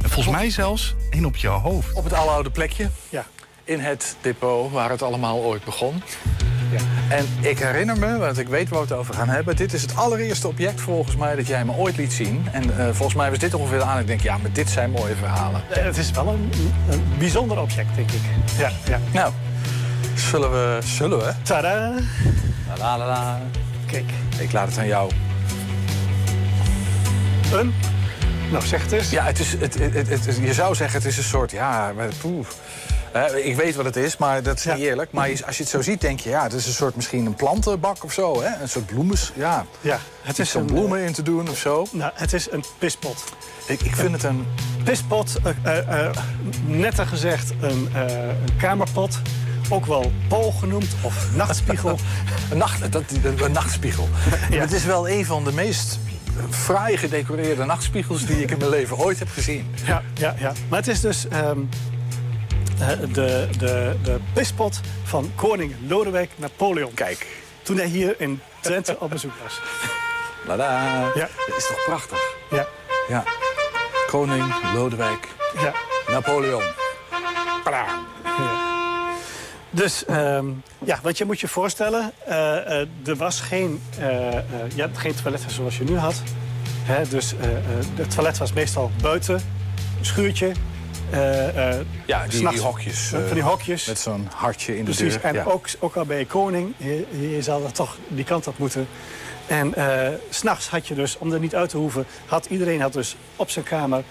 En 0.03 0.11
volgens 0.11 0.35
mij 0.35 0.51
zelfs 0.51 0.95
één 1.11 1.25
op 1.25 1.37
je 1.37 1.49
hoofd. 1.49 1.93
Op 1.93 2.05
het 2.05 2.13
aloude 2.13 2.51
plekje. 2.51 2.91
Ja. 3.09 3.27
In 3.65 3.81
het 3.81 4.17
depot 4.21 4.73
waar 4.73 4.91
het 4.91 5.03
allemaal 5.03 5.39
ooit 5.39 5.65
begon. 5.65 6.03
Ja. 6.71 7.17
En 7.17 7.27
ik 7.41 7.59
herinner 7.59 7.99
me, 7.99 8.19
want 8.19 8.39
ik 8.39 8.49
weet 8.49 8.69
waar 8.69 8.81
we 8.81 8.87
het 8.87 8.97
over 8.97 9.15
gaan 9.15 9.29
hebben... 9.29 9.57
dit 9.57 9.73
is 9.73 9.83
het 9.83 9.97
allereerste 9.97 10.49
object 10.49 10.81
volgens 10.81 11.17
mij 11.17 11.37
dat 11.37 11.47
jij 11.47 11.65
me 11.65 11.73
ooit 11.73 11.97
liet 11.97 12.13
zien. 12.13 12.47
En 12.53 12.79
eh, 12.79 12.87
volgens 12.93 13.15
mij 13.15 13.31
was 13.31 13.39
dit 13.39 13.55
ongeveer 13.55 13.83
aan. 13.83 13.99
Ik 13.99 14.07
denk, 14.07 14.21
ja, 14.21 14.39
maar 14.39 14.53
dit 14.53 14.71
zijn 14.71 14.91
mooie 14.91 15.15
verhalen. 15.15 15.63
Het 15.69 15.97
is 15.97 16.11
wel 16.11 16.29
een, 16.29 16.51
een 16.91 17.03
bijzonder 17.19 17.61
object, 17.61 17.95
denk 17.95 18.11
ik. 18.11 18.21
Ja, 18.59 18.71
ja. 18.89 19.01
Nou, 19.13 19.33
zullen 20.15 20.51
we... 20.51 20.79
Zullen 20.85 21.19
we? 21.19 21.33
Tada! 21.43 21.95
La 22.79 22.99
la 22.99 23.07
la. 23.07 23.41
Kijk. 23.87 24.11
Ik 24.39 24.53
laat 24.53 24.69
het 24.69 24.79
aan 24.79 24.87
jou. 24.87 25.11
Een? 27.53 27.75
Nou, 28.51 28.67
zeg 28.67 28.83
het 28.83 28.93
eens. 28.93 29.11
Ja, 29.11 29.25
het 29.25 29.39
is, 29.39 29.53
het, 29.53 29.79
het, 29.79 30.09
het, 30.09 30.39
je 30.41 30.55
zou 30.55 30.75
zeggen, 30.75 30.99
het 30.99 31.09
is 31.09 31.17
een 31.17 31.25
soort... 31.25 31.51
Ja, 31.51 31.93
maar, 31.97 32.09
ik 33.45 33.57
weet 33.57 33.75
wat 33.75 33.85
het 33.85 33.97
is, 33.97 34.17
maar 34.17 34.43
dat 34.43 34.59
is 34.59 34.65
niet 34.65 34.77
eerlijk. 34.77 35.13
Maar 35.13 35.29
als 35.47 35.57
je 35.57 35.63
het 35.63 35.73
zo 35.73 35.83
ziet, 35.83 36.01
denk 36.01 36.21
je, 36.21 36.29
ja, 36.29 36.43
het 36.43 36.53
is 36.53 36.67
een 36.67 36.73
soort 36.73 36.97
misschien 36.97 37.27
een 37.27 37.35
plantenbak 37.35 38.05
of 38.05 38.13
zo. 38.13 38.43
Hè? 38.43 38.61
Een 38.61 38.69
soort 38.69 38.87
bloemes, 38.87 39.33
ja. 39.35 39.67
Ja, 39.81 39.99
het 40.23 40.39
is 40.39 40.55
om 40.55 40.67
bloemen 40.67 41.01
in 41.01 41.13
te 41.13 41.23
doen 41.23 41.49
of 41.49 41.59
zo. 41.59 41.87
Nou, 41.93 42.13
het 42.15 42.33
is 42.33 42.51
een 42.51 42.65
pispot. 42.79 43.25
Ik, 43.67 43.81
ik 43.81 43.97
vind 43.97 44.13
het 44.13 44.23
een... 44.23 44.47
Pispot, 44.85 45.37
uh, 45.67 45.77
uh, 45.77 46.11
netter 46.67 47.07
gezegd 47.07 47.53
een, 47.61 47.89
een 47.95 48.57
kamerpot. 48.59 49.19
Ook 49.69 49.87
wel 49.87 50.13
bol 50.29 50.53
genoemd 50.53 50.95
of 51.03 51.27
nachtspiegel. 51.35 51.99
een, 52.51 52.59
nacht, 52.59 52.93
dat, 52.93 53.03
een 53.23 53.53
nachtspiegel. 53.53 54.09
ja. 54.51 54.61
Het 54.61 54.73
is 54.73 54.85
wel 54.85 55.09
een 55.09 55.25
van 55.25 55.45
de 55.45 55.53
meest 55.53 55.99
fraai 56.51 56.97
gedecoreerde 56.97 57.65
nachtspiegels 57.65 58.27
die 58.27 58.43
ik 58.43 58.51
in 58.51 58.59
mijn 58.59 58.71
leven 58.71 58.97
ooit 58.97 59.19
heb 59.19 59.29
gezien. 59.29 59.67
Ja, 59.87 60.03
ja, 60.15 60.35
ja. 60.39 60.53
maar 60.69 60.79
het 60.79 60.89
is 60.89 61.01
dus 61.01 61.27
um, 61.33 61.69
de, 63.13 63.49
de, 63.59 63.97
de 64.03 64.19
pispot 64.33 64.81
van 65.05 65.31
koning 65.35 65.75
Lodewijk 65.89 66.31
Napoleon. 66.37 66.95
Kijk. 66.95 67.27
Toen 67.63 67.77
hij 67.77 67.87
hier 67.87 68.15
in 68.19 68.41
Drenthe 68.61 68.97
op 69.01 69.11
bezoek 69.11 69.33
was. 69.43 69.61
Lada. 70.49 70.83
Ja. 71.15 71.29
Dat 71.47 71.57
is 71.57 71.67
toch 71.67 71.85
prachtig? 71.87 72.19
Ja. 72.51 72.67
ja. 73.09 73.25
Koning 74.07 74.55
Lodewijk 74.75 75.29
ja. 75.59 75.73
Napoleon. 76.09 76.63
Ja. 77.65 77.87
Dus 79.71 80.05
um, 80.11 80.63
ja, 80.85 80.99
wat 81.03 81.19
je 81.19 81.25
moet 81.25 81.41
je 81.41 81.49
voorstellen, 81.49 82.13
uh, 82.29 82.35
uh, 82.35 83.07
er 83.07 83.17
was 83.17 83.41
geen, 83.41 83.83
uh, 83.99 84.07
je 84.75 84.81
had 84.81 84.99
geen 84.99 85.15
toiletten 85.15 85.51
zoals 85.51 85.79
je 85.79 85.85
nu 85.85 85.97
had. 85.97 86.23
Hè, 86.83 87.09
dus 87.09 87.35
het 87.95 88.11
toilet 88.11 88.39
was 88.39 88.53
meestal 88.53 88.91
buiten, 89.03 89.35
een 89.99 90.05
schuurtje. 90.05 90.53
Ja, 92.07 92.27
die, 92.27 92.49
die 92.49 92.61
hokjes. 92.61 92.99
van 93.09 93.35
die 93.35 93.43
hokjes. 93.43 93.87
Met 93.87 93.99
zo'n 93.99 94.29
hartje 94.35 94.79
in 94.79 94.85
Precies, 94.85 95.13
de 95.13 95.21
deur. 95.21 95.29
en 95.29 95.35
ja. 95.35 95.45
ook, 95.45 95.67
ook 95.79 95.97
al 95.97 96.05
bij 96.05 96.19
je 96.19 96.27
koning, 96.27 96.75
je, 96.77 97.31
je 97.31 97.43
zal 97.43 97.65
er 97.65 97.73
toch 97.73 97.97
die 98.09 98.25
kant 98.25 98.47
op 98.47 98.59
moeten. 98.59 98.89
En 99.47 99.75
s 100.31 100.37
s'nachts 100.37 100.69
had 100.69 100.87
je 100.87 100.95
dus, 100.95 101.19
om 101.19 101.33
er 101.33 101.41
niet 101.41 101.55
uit 101.55 101.69
te 101.69 101.77
hoeven, 101.77 102.07
had 102.27 102.47
iedereen 102.47 102.81
had 102.81 102.93
dus 102.93 103.17
op 103.37 103.51
zijn 103.51 103.65
kamer 103.65 104.05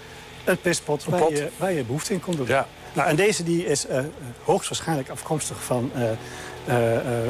een 0.44 0.60
pispot 0.60 1.04
Een 1.04 1.10
waar, 1.18 1.30
je, 1.30 1.48
waar 1.56 1.72
je 1.72 1.84
behoefte 1.84 2.12
in 2.12 2.20
kon 2.20 2.36
doen. 2.36 2.46
Ja. 2.46 2.66
Nou, 2.92 3.08
en 3.08 3.16
deze 3.16 3.42
die 3.42 3.66
is 3.66 3.86
uh, 3.88 3.98
hoogstwaarschijnlijk 4.44 5.08
afkomstig 5.08 5.64
van 5.64 5.90
uh, 5.96 6.02
uh, 6.02 6.14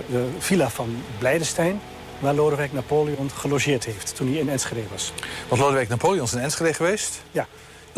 de 0.09 0.29
villa 0.39 0.71
van 0.71 0.97
Blijdenstein... 1.19 1.81
waar 2.19 2.35
Lodewijk 2.35 2.73
Napoleon 2.73 3.31
gelogeerd 3.31 3.85
heeft 3.85 4.17
toen 4.17 4.29
hij 4.29 4.37
in 4.37 4.49
Enschede 4.49 4.83
was. 4.93 5.13
Want 5.49 5.61
Lodewijk 5.61 5.89
Napoleon 5.89 6.25
is 6.25 6.33
in 6.33 6.39
Enschede 6.39 6.75
geweest? 6.75 7.23
Ja. 7.31 7.47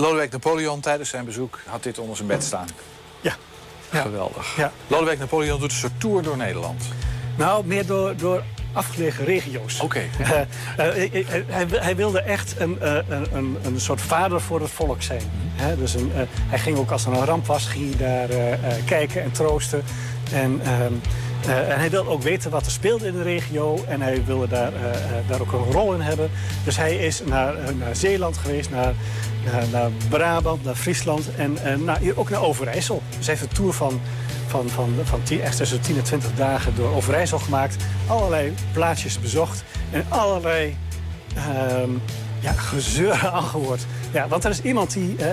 Lodewijk 0.01 0.31
Napoleon 0.31 0.81
tijdens 0.81 1.09
zijn 1.09 1.25
bezoek 1.25 1.59
had 1.67 1.83
dit 1.83 1.99
onder 1.99 2.17
zijn 2.17 2.29
bed 2.29 2.45
staan? 2.45 2.69
Ja. 3.21 3.37
ja. 3.93 4.01
Geweldig. 4.01 4.57
Ja. 4.57 4.73
Lodewijk 4.87 5.19
Napoleon 5.19 5.61
doet 5.61 5.71
een 5.71 5.77
soort 5.77 6.01
tour 6.01 6.23
door 6.23 6.37
Nederland. 6.37 6.85
Nou, 7.37 7.67
meer 7.67 7.87
door, 7.87 8.17
door 8.17 8.43
afgelegen 8.73 9.25
regio's. 9.25 9.81
Oké. 9.81 10.09
Okay. 10.21 10.47
Uh, 10.97 11.15
uh, 11.15 11.47
hij, 11.47 11.67
hij, 11.71 11.97
wilde 11.97 12.21
echt 12.21 12.55
een, 12.59 12.79
uh, 12.83 12.99
een, 13.33 13.57
een 13.63 13.81
soort 13.81 14.01
vader 14.01 14.41
voor 14.41 14.61
het 14.61 14.71
volk 14.71 15.03
zijn. 15.03 15.23
Mm 15.23 15.67
-hmm. 15.67 15.77
dus 15.77 15.95
een, 15.95 16.13
hij 16.49 16.59
ging 16.59 16.79
ook 16.79 16.91
als 16.91 17.07
er 17.07 17.13
een 17.13 17.25
ramp 17.25 17.47
was, 17.47 17.67
ging 17.67 17.97
hij 17.97 18.27
daar 18.27 18.59
kijken 18.85 19.23
en 19.23 19.33
troosten. 19.33 19.85
En, 20.33 20.63
ehm, 21.43 21.71
en 21.71 21.79
hij 21.79 21.91
wilde 21.91 22.11
ook 22.11 22.23
weten 22.23 22.51
wat 22.51 22.67
er 22.67 22.73
speelde 22.73 23.07
in 23.07 23.13
de 23.13 23.23
regio. 23.23 23.85
En 23.89 24.01
hij 24.01 24.25
wilde 24.25 24.49
daar, 24.49 24.73
daar 25.29 25.41
ook 25.41 25.53
een 25.53 25.73
rol 25.73 25.95
in 25.95 26.01
hebben. 26.01 26.31
Dus 26.65 26.77
hij 26.77 26.97
is 26.97 27.23
naar, 27.25 27.55
naar 27.79 27.97
Zeeland 27.97 28.37
geweest, 28.37 28.71
naar, 28.71 28.95
naar, 29.73 29.91
Brabant, 30.09 30.65
naar 30.65 30.75
Friesland 30.75 31.31
en, 31.37 31.85
naar, 31.85 31.99
hier 31.99 32.19
ook 32.19 32.31
naar 32.31 32.43
Overijssel. 32.43 33.03
Dus 33.17 33.27
hij 33.27 33.35
heeft 33.35 33.51
een 33.51 33.57
tour 33.57 33.73
van 33.73 34.01
van, 34.49 34.69
van, 34.69 34.95
van 35.05 35.23
10, 35.23 35.41
echt 35.41 35.57
tussen 35.57 35.81
10 35.81 35.97
en 35.97 36.03
20 36.03 36.35
dagen 36.35 36.75
door 36.77 36.95
Overijssel 36.95 37.39
gemaakt. 37.39 37.77
Allerlei 38.07 38.55
plaatsjes 38.73 39.21
bezocht 39.21 39.65
en 39.91 40.05
allerlei 40.09 40.77
um, 41.83 42.03
ja, 42.41 42.53
gezeur 42.53 43.29
aangehoord. 43.33 43.87
Ja, 44.13 44.29
want 44.29 44.45
er 44.45 44.51
is 44.51 44.61
iemand 44.61 44.93
die... 44.93 45.17
Uh, 45.19 45.27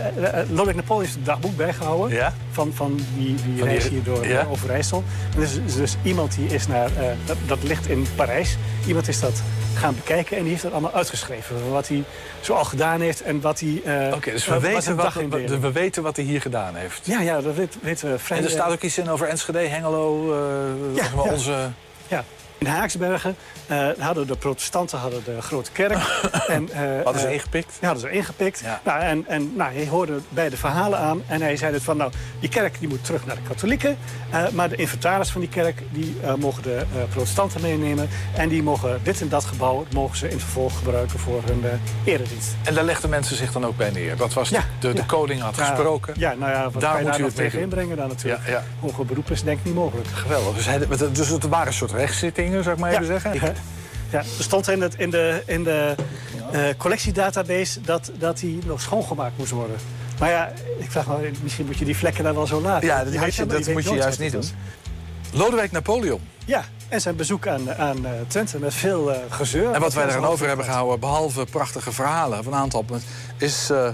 Lodewijk 0.49 0.75
Napoleon 0.75 1.03
heeft 1.03 1.15
een 1.15 1.23
dagboek 1.23 1.55
bijgehouden... 1.57 2.17
Ja? 2.17 2.33
van, 2.51 2.71
van 2.73 2.99
die, 3.17 3.35
die 3.35 3.57
van 3.57 3.67
reis 3.67 3.83
die, 3.83 3.91
hier 3.91 4.03
door 4.03 4.27
ja? 4.27 4.47
Overijssel. 4.49 5.03
En 5.33 5.37
er 5.37 5.43
is 5.43 5.53
dus, 5.53 5.75
dus 5.75 5.95
iemand 6.03 6.35
die 6.35 6.47
is 6.47 6.67
naar... 6.67 6.89
Uh, 6.91 7.03
dat, 7.25 7.37
dat 7.45 7.63
ligt 7.63 7.87
in 7.87 8.05
Parijs. 8.15 8.57
Iemand 8.87 9.07
is 9.07 9.19
dat 9.19 9.41
gaan 9.75 9.95
bekijken 9.95 10.37
en 10.37 10.41
die 10.41 10.51
heeft 10.51 10.63
dat 10.63 10.71
allemaal 10.71 10.93
uitgeschreven. 10.93 11.71
Wat 11.71 11.87
hij 11.87 12.03
zo 12.41 12.53
al 12.53 12.65
gedaan 12.65 13.01
heeft 13.01 13.21
en 13.21 13.41
wat 13.41 13.59
hij... 13.59 13.81
Uh, 13.85 14.07
Oké, 14.07 14.15
okay, 14.15 14.33
dus 14.33 14.45
we, 14.45 14.59
weten 14.59 14.95
wat, 14.95 15.13
wat, 15.13 15.59
we 15.59 15.71
weten 15.71 16.03
wat 16.03 16.15
hij 16.15 16.25
hier 16.25 16.41
gedaan 16.41 16.75
heeft. 16.75 17.05
Ja, 17.05 17.21
ja 17.21 17.41
dat 17.41 17.55
weten, 17.55 17.79
weten 17.83 18.11
we 18.11 18.19
vrij... 18.19 18.37
En 18.37 18.43
er 18.43 18.49
staat 18.49 18.71
ook 18.71 18.81
iets 18.81 18.97
in 18.97 19.09
over 19.09 19.27
Enschede, 19.27 19.59
Hengelo, 19.59 20.35
ja, 20.95 21.03
ja. 21.03 21.31
onze... 21.31 21.69
Ja. 22.07 22.23
In 22.65 22.71
Haaksbergen 22.71 23.35
uh, 23.71 23.87
hadden 23.99 24.27
de 24.27 24.35
protestanten 24.35 24.97
hadden 24.97 25.23
de 25.23 25.41
grote 25.41 25.71
kerk. 25.71 25.97
en, 26.47 26.69
uh, 26.71 27.03
hadden 27.03 27.21
ze 27.21 27.33
ingepikt? 27.33 27.77
Ja, 27.81 27.87
hadden 27.87 28.09
ze 28.09 28.15
ingepikt. 28.17 28.59
Ja. 28.59 28.81
Nou, 28.83 29.01
en 29.01 29.27
en 29.27 29.55
nou, 29.55 29.73
hij 29.73 29.87
hoorde 29.87 30.19
beide 30.29 30.57
verhalen 30.57 30.99
aan. 30.99 31.21
En 31.27 31.41
hij 31.41 31.57
zei 31.57 31.71
dus 31.71 31.83
van, 31.83 31.97
nou, 31.97 32.11
die 32.39 32.49
kerk 32.49 32.79
die 32.79 32.87
moet 32.87 33.03
terug 33.05 33.25
naar 33.25 33.35
de 33.35 33.41
katholieken. 33.47 33.97
Maar 34.53 34.69
de 34.69 34.75
inventaris 34.75 35.29
van 35.29 35.41
die 35.41 35.49
kerk, 35.49 35.83
die 35.91 36.15
mogen 36.37 36.63
de 36.63 36.85
protestanten 37.09 37.61
meenemen. 37.61 38.09
En 38.35 38.49
die 38.49 38.63
mogen 38.63 38.99
dit 39.03 39.21
en 39.21 39.29
dat 39.29 39.43
gebouw, 39.45 39.85
mogen 39.91 40.17
ze 40.17 40.29
in 40.29 40.39
vervolg 40.39 40.77
gebruiken 40.77 41.19
voor 41.19 41.41
hun 41.45 41.63
eredienst. 42.03 42.55
En 42.63 42.73
daar 42.73 42.83
legden 42.83 43.09
mensen 43.09 43.35
zich 43.35 43.51
dan 43.51 43.65
ook 43.65 43.77
bij 43.77 43.89
neer? 43.89 44.17
Dat 44.17 44.33
was 44.33 44.49
ja, 44.49 44.63
de, 44.79 44.91
de 44.91 44.97
ja. 44.97 45.03
koning 45.03 45.41
had 45.41 45.57
gesproken? 45.57 46.13
Ja, 46.17 46.33
nou 46.33 46.51
ja, 46.51 46.69
wat 46.69 46.81
daar 46.81 47.01
moet 47.01 47.11
daar 47.11 47.19
u 47.19 47.23
het 47.23 47.35
tegen 47.35 47.59
inbrengen 47.59 47.97
dan 47.97 48.07
natuurlijk. 48.07 48.45
Ja, 48.45 48.51
ja. 48.51 48.63
Hoger 48.79 49.05
beroep 49.05 49.31
is 49.31 49.43
denk 49.43 49.59
ik 49.59 49.65
niet 49.65 49.75
mogelijk. 49.75 50.07
Geweldig. 50.07 50.55
Dus, 50.55 50.65
hij, 50.65 51.11
dus 51.11 51.27
het 51.29 51.47
waren 51.47 51.67
een 51.67 51.73
soort 51.73 51.91
rechtszittingen, 51.91 52.54
zou 52.63 52.75
ik 52.75 52.81
maar 52.81 52.91
even 52.91 53.05
zeggen? 53.05 53.33
Ja. 53.33 53.53
Ja, 54.09 54.17
er 54.19 54.43
stond 54.43 54.69
in, 54.69 54.81
het, 54.81 54.95
in 54.95 55.09
de, 55.09 55.43
in 55.45 55.63
de 55.63 55.95
uh, 56.53 56.61
collectiedatabase 56.77 57.81
dat, 57.81 58.11
dat 58.17 58.37
die 58.37 58.59
nog 58.65 58.81
schoongemaakt 58.81 59.37
moest 59.37 59.51
worden. 59.51 59.77
Maar 60.19 60.29
ja, 60.29 60.51
ik 60.77 60.91
vraag 60.91 61.07
me, 61.07 61.31
misschien 61.43 61.65
moet 61.65 61.77
je 61.77 61.85
die 61.85 61.97
vlekken 61.97 62.23
daar 62.23 62.33
wel 62.33 62.47
zo 62.47 62.61
laten. 62.61 62.87
Ja, 62.87 63.03
dat, 63.03 63.13
je 63.13 63.19
je, 63.41 63.45
dat 63.45 63.67
moet 63.67 63.83
je 63.83 63.95
juist 63.95 64.19
niet 64.19 64.31
doen. 64.31 64.43
Lodewijk 65.33 65.71
Napoleon. 65.71 66.21
Ja, 66.45 66.63
en 66.87 67.01
zijn 67.01 67.15
bezoek 67.15 67.47
aan, 67.47 67.75
aan 67.75 67.97
uh, 67.97 68.09
Twente 68.27 68.59
met 68.59 68.73
veel 68.73 69.11
uh, 69.11 69.17
gezeur. 69.29 69.71
En 69.71 69.81
wat 69.81 69.93
wij 69.93 70.05
eraan 70.05 70.25
over 70.25 70.47
hebben 70.47 70.65
gehouden, 70.65 70.99
behalve 70.99 71.45
prachtige 71.45 71.91
verhalen 71.91 72.43
van 72.43 72.53
een 72.53 72.59
aantal, 72.59 72.85
is 73.37 73.69
uh, 73.71 73.77
de 73.77 73.93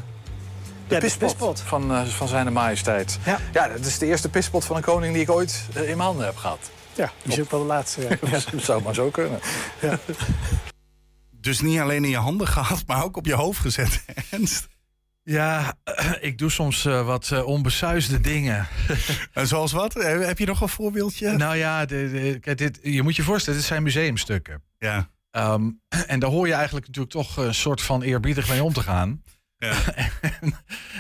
ja, 0.88 1.00
pispot, 1.00 1.28
pispot. 1.30 1.62
Van, 1.65 2.08
van 2.08 2.28
zijn 2.28 2.54
majesteit. 2.54 3.19
Ja. 3.26 3.39
ja, 3.54 3.67
dat 3.67 3.86
is 3.86 3.97
de 3.97 4.06
eerste 4.06 4.30
pispot 4.30 4.65
van 4.65 4.76
een 4.76 4.82
koning 4.82 5.13
die 5.13 5.21
ik 5.21 5.32
ooit 5.32 5.62
in 5.74 5.82
mijn 5.84 6.00
handen 6.00 6.26
heb 6.26 6.36
gehad. 6.36 6.69
Ja, 7.01 7.11
misschien 7.23 7.43
ook 7.43 7.51
wel 7.51 7.59
de 7.59 7.65
laatste. 7.65 8.01
Ja. 8.21 8.39
dat 8.51 8.63
zou 8.63 8.83
maar 8.83 8.93
zo 8.93 9.09
kunnen. 9.09 9.39
Ja. 9.81 9.99
Dus 11.31 11.61
niet 11.61 11.79
alleen 11.79 12.03
in 12.03 12.09
je 12.09 12.17
handen 12.17 12.47
gehad, 12.47 12.83
maar 12.87 13.03
ook 13.03 13.17
op 13.17 13.25
je 13.25 13.33
hoofd 13.33 13.59
gezet, 13.59 14.05
Ernst. 14.31 14.67
Ja, 15.23 15.75
ik 16.29 16.37
doe 16.37 16.49
soms 16.49 16.85
uh, 16.85 17.05
wat 17.05 17.29
uh, 17.33 17.45
onbesuisde 17.45 18.21
dingen. 18.21 18.67
en 19.33 19.47
zoals 19.47 19.71
wat? 19.71 19.93
Heb 19.93 20.37
je 20.37 20.45
nog 20.45 20.61
een 20.61 20.69
voorbeeldje? 20.69 21.31
Nou 21.31 21.55
ja, 21.55 21.85
de, 21.85 22.39
dit, 22.55 22.79
je 22.81 23.01
moet 23.01 23.15
je 23.15 23.23
voorstellen, 23.23 23.59
dit 23.59 23.67
zijn 23.67 23.83
museumstukken. 23.83 24.63
Ja. 24.77 25.09
Um, 25.31 25.81
en 26.07 26.19
daar 26.19 26.29
hoor 26.29 26.47
je 26.47 26.53
eigenlijk 26.53 26.87
natuurlijk 26.87 27.13
toch 27.13 27.37
een 27.37 27.53
soort 27.53 27.81
van 27.81 28.01
eerbiedig 28.01 28.49
mee 28.49 28.63
om 28.63 28.73
te 28.73 28.81
gaan. 28.81 29.23
En 30.41 30.54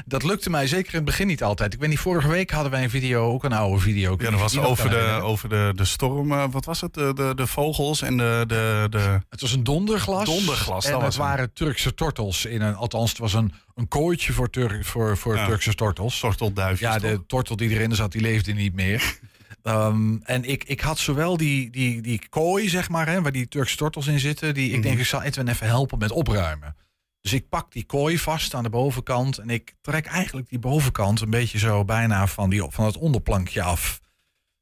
dat 0.05 0.23
lukte 0.23 0.49
mij 0.49 0.67
zeker 0.67 0.89
in 0.91 0.95
het 0.95 1.05
begin 1.05 1.27
niet 1.27 1.43
altijd. 1.43 1.73
Ik 1.73 1.79
weet 1.79 1.89
niet, 1.89 1.99
vorige 1.99 2.27
week 2.27 2.51
hadden 2.51 2.71
wij 2.71 2.83
een 2.83 2.89
video, 2.89 3.31
ook 3.31 3.43
een 3.43 3.53
oude 3.53 3.81
video. 3.81 4.15
Ja, 4.19 4.29
dat 4.31 4.39
was 4.39 4.57
over 4.57 4.89
de, 4.89 4.95
herinneren. 4.95 5.23
over 5.25 5.49
de, 5.49 5.71
de 5.75 5.85
storm. 5.85 6.31
eh, 6.31 6.45
wat 6.51 6.65
was 6.65 6.81
het? 6.81 6.93
De, 6.93 7.13
de, 7.15 7.33
de 7.35 7.47
vogels 7.47 8.01
en 8.01 8.17
de, 8.17 8.43
de, 8.47 8.87
de... 8.89 9.19
Het 9.29 9.41
was 9.41 9.53
een 9.53 9.63
donderglas. 9.63 10.25
Donderglas, 10.25 10.85
En 10.85 10.91
dat 10.91 11.01
het 11.01 11.15
waren 11.15 11.53
Turkse 11.53 11.93
tortels. 11.93 12.45
In 12.45 12.61
een, 12.61 12.75
althans, 12.75 13.09
het 13.09 13.19
was 13.19 13.33
een, 13.33 13.53
een 13.75 13.87
kooitje 13.87 14.33
voor, 14.33 14.49
voor, 14.81 15.17
voor 15.17 15.35
Ja. 15.35 15.45
Turkse 15.45 15.73
tortels. 15.73 16.19
Tortelduifjes. 16.19 16.89
Ja, 16.93 16.99
de 16.99 17.23
tortel 17.27 17.55
die 17.55 17.69
erin 17.69 17.95
zat, 17.95 18.11
die 18.11 18.21
leefde 18.21 18.53
niet 18.53 18.73
meer. 18.73 19.03
Ehm, 19.63 20.15
en 20.23 20.43
ik, 20.43 20.63
ik 20.63 20.81
had 20.81 20.99
zowel 20.99 21.37
die, 21.37 21.69
die, 21.69 22.01
die 22.01 22.21
kooi, 22.29 22.69
zeg 22.69 22.89
maar, 22.89 23.07
hè, 23.07 23.21
waar 23.21 23.31
die 23.31 23.47
Turkse 23.47 23.77
tortels 23.77 24.07
in 24.07 24.19
zitten. 24.19 24.53
Die, 24.53 24.71
ik 24.71 24.81
denk, 24.83 24.99
ik 24.99 25.05
zal 25.05 25.21
Edwin 25.21 25.47
even 25.47 25.67
helpen 25.67 25.97
met 25.97 26.11
opruimen. 26.11 26.75
Dus 27.21 27.33
ik 27.33 27.49
pak 27.49 27.71
die 27.71 27.83
kooi 27.85 28.17
vast 28.19 28.53
aan 28.53 28.63
de 28.63 28.69
bovenkant. 28.69 29.37
En 29.37 29.49
ik 29.49 29.73
trek 29.81 30.05
eigenlijk 30.05 30.49
die 30.49 30.59
bovenkant 30.59 31.21
een 31.21 31.29
beetje 31.29 31.57
zo 31.59 31.85
bijna 31.85 32.27
van, 32.27 32.49
die, 32.49 32.63
van 32.69 32.85
het 32.85 32.97
onderplankje 32.97 33.61
af. 33.61 33.99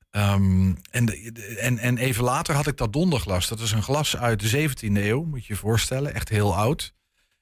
Ehm, 0.10 0.74
en, 0.92 1.06
de- 1.06 1.30
de- 1.34 1.58
en, 1.60 1.78
en 1.78 1.98
even 1.98 2.24
later 2.24 2.56
had 2.56 2.68
ik 2.68 2.78
dat 2.78 2.94
donderglas. 2.94 3.48
Dat 3.48 3.60
is 3.60 3.72
een 3.72 3.84
glas 3.84 4.18
uit 4.18 4.40
de 4.52 4.70
17e 4.70 4.92
eeuw, 4.94 5.24
moet 5.24 5.46
je 5.46 5.54
je 5.54 5.60
voorstellen. 5.60 6.14
Echt 6.14 6.30
heel 6.30 6.56
oud. 6.56 6.94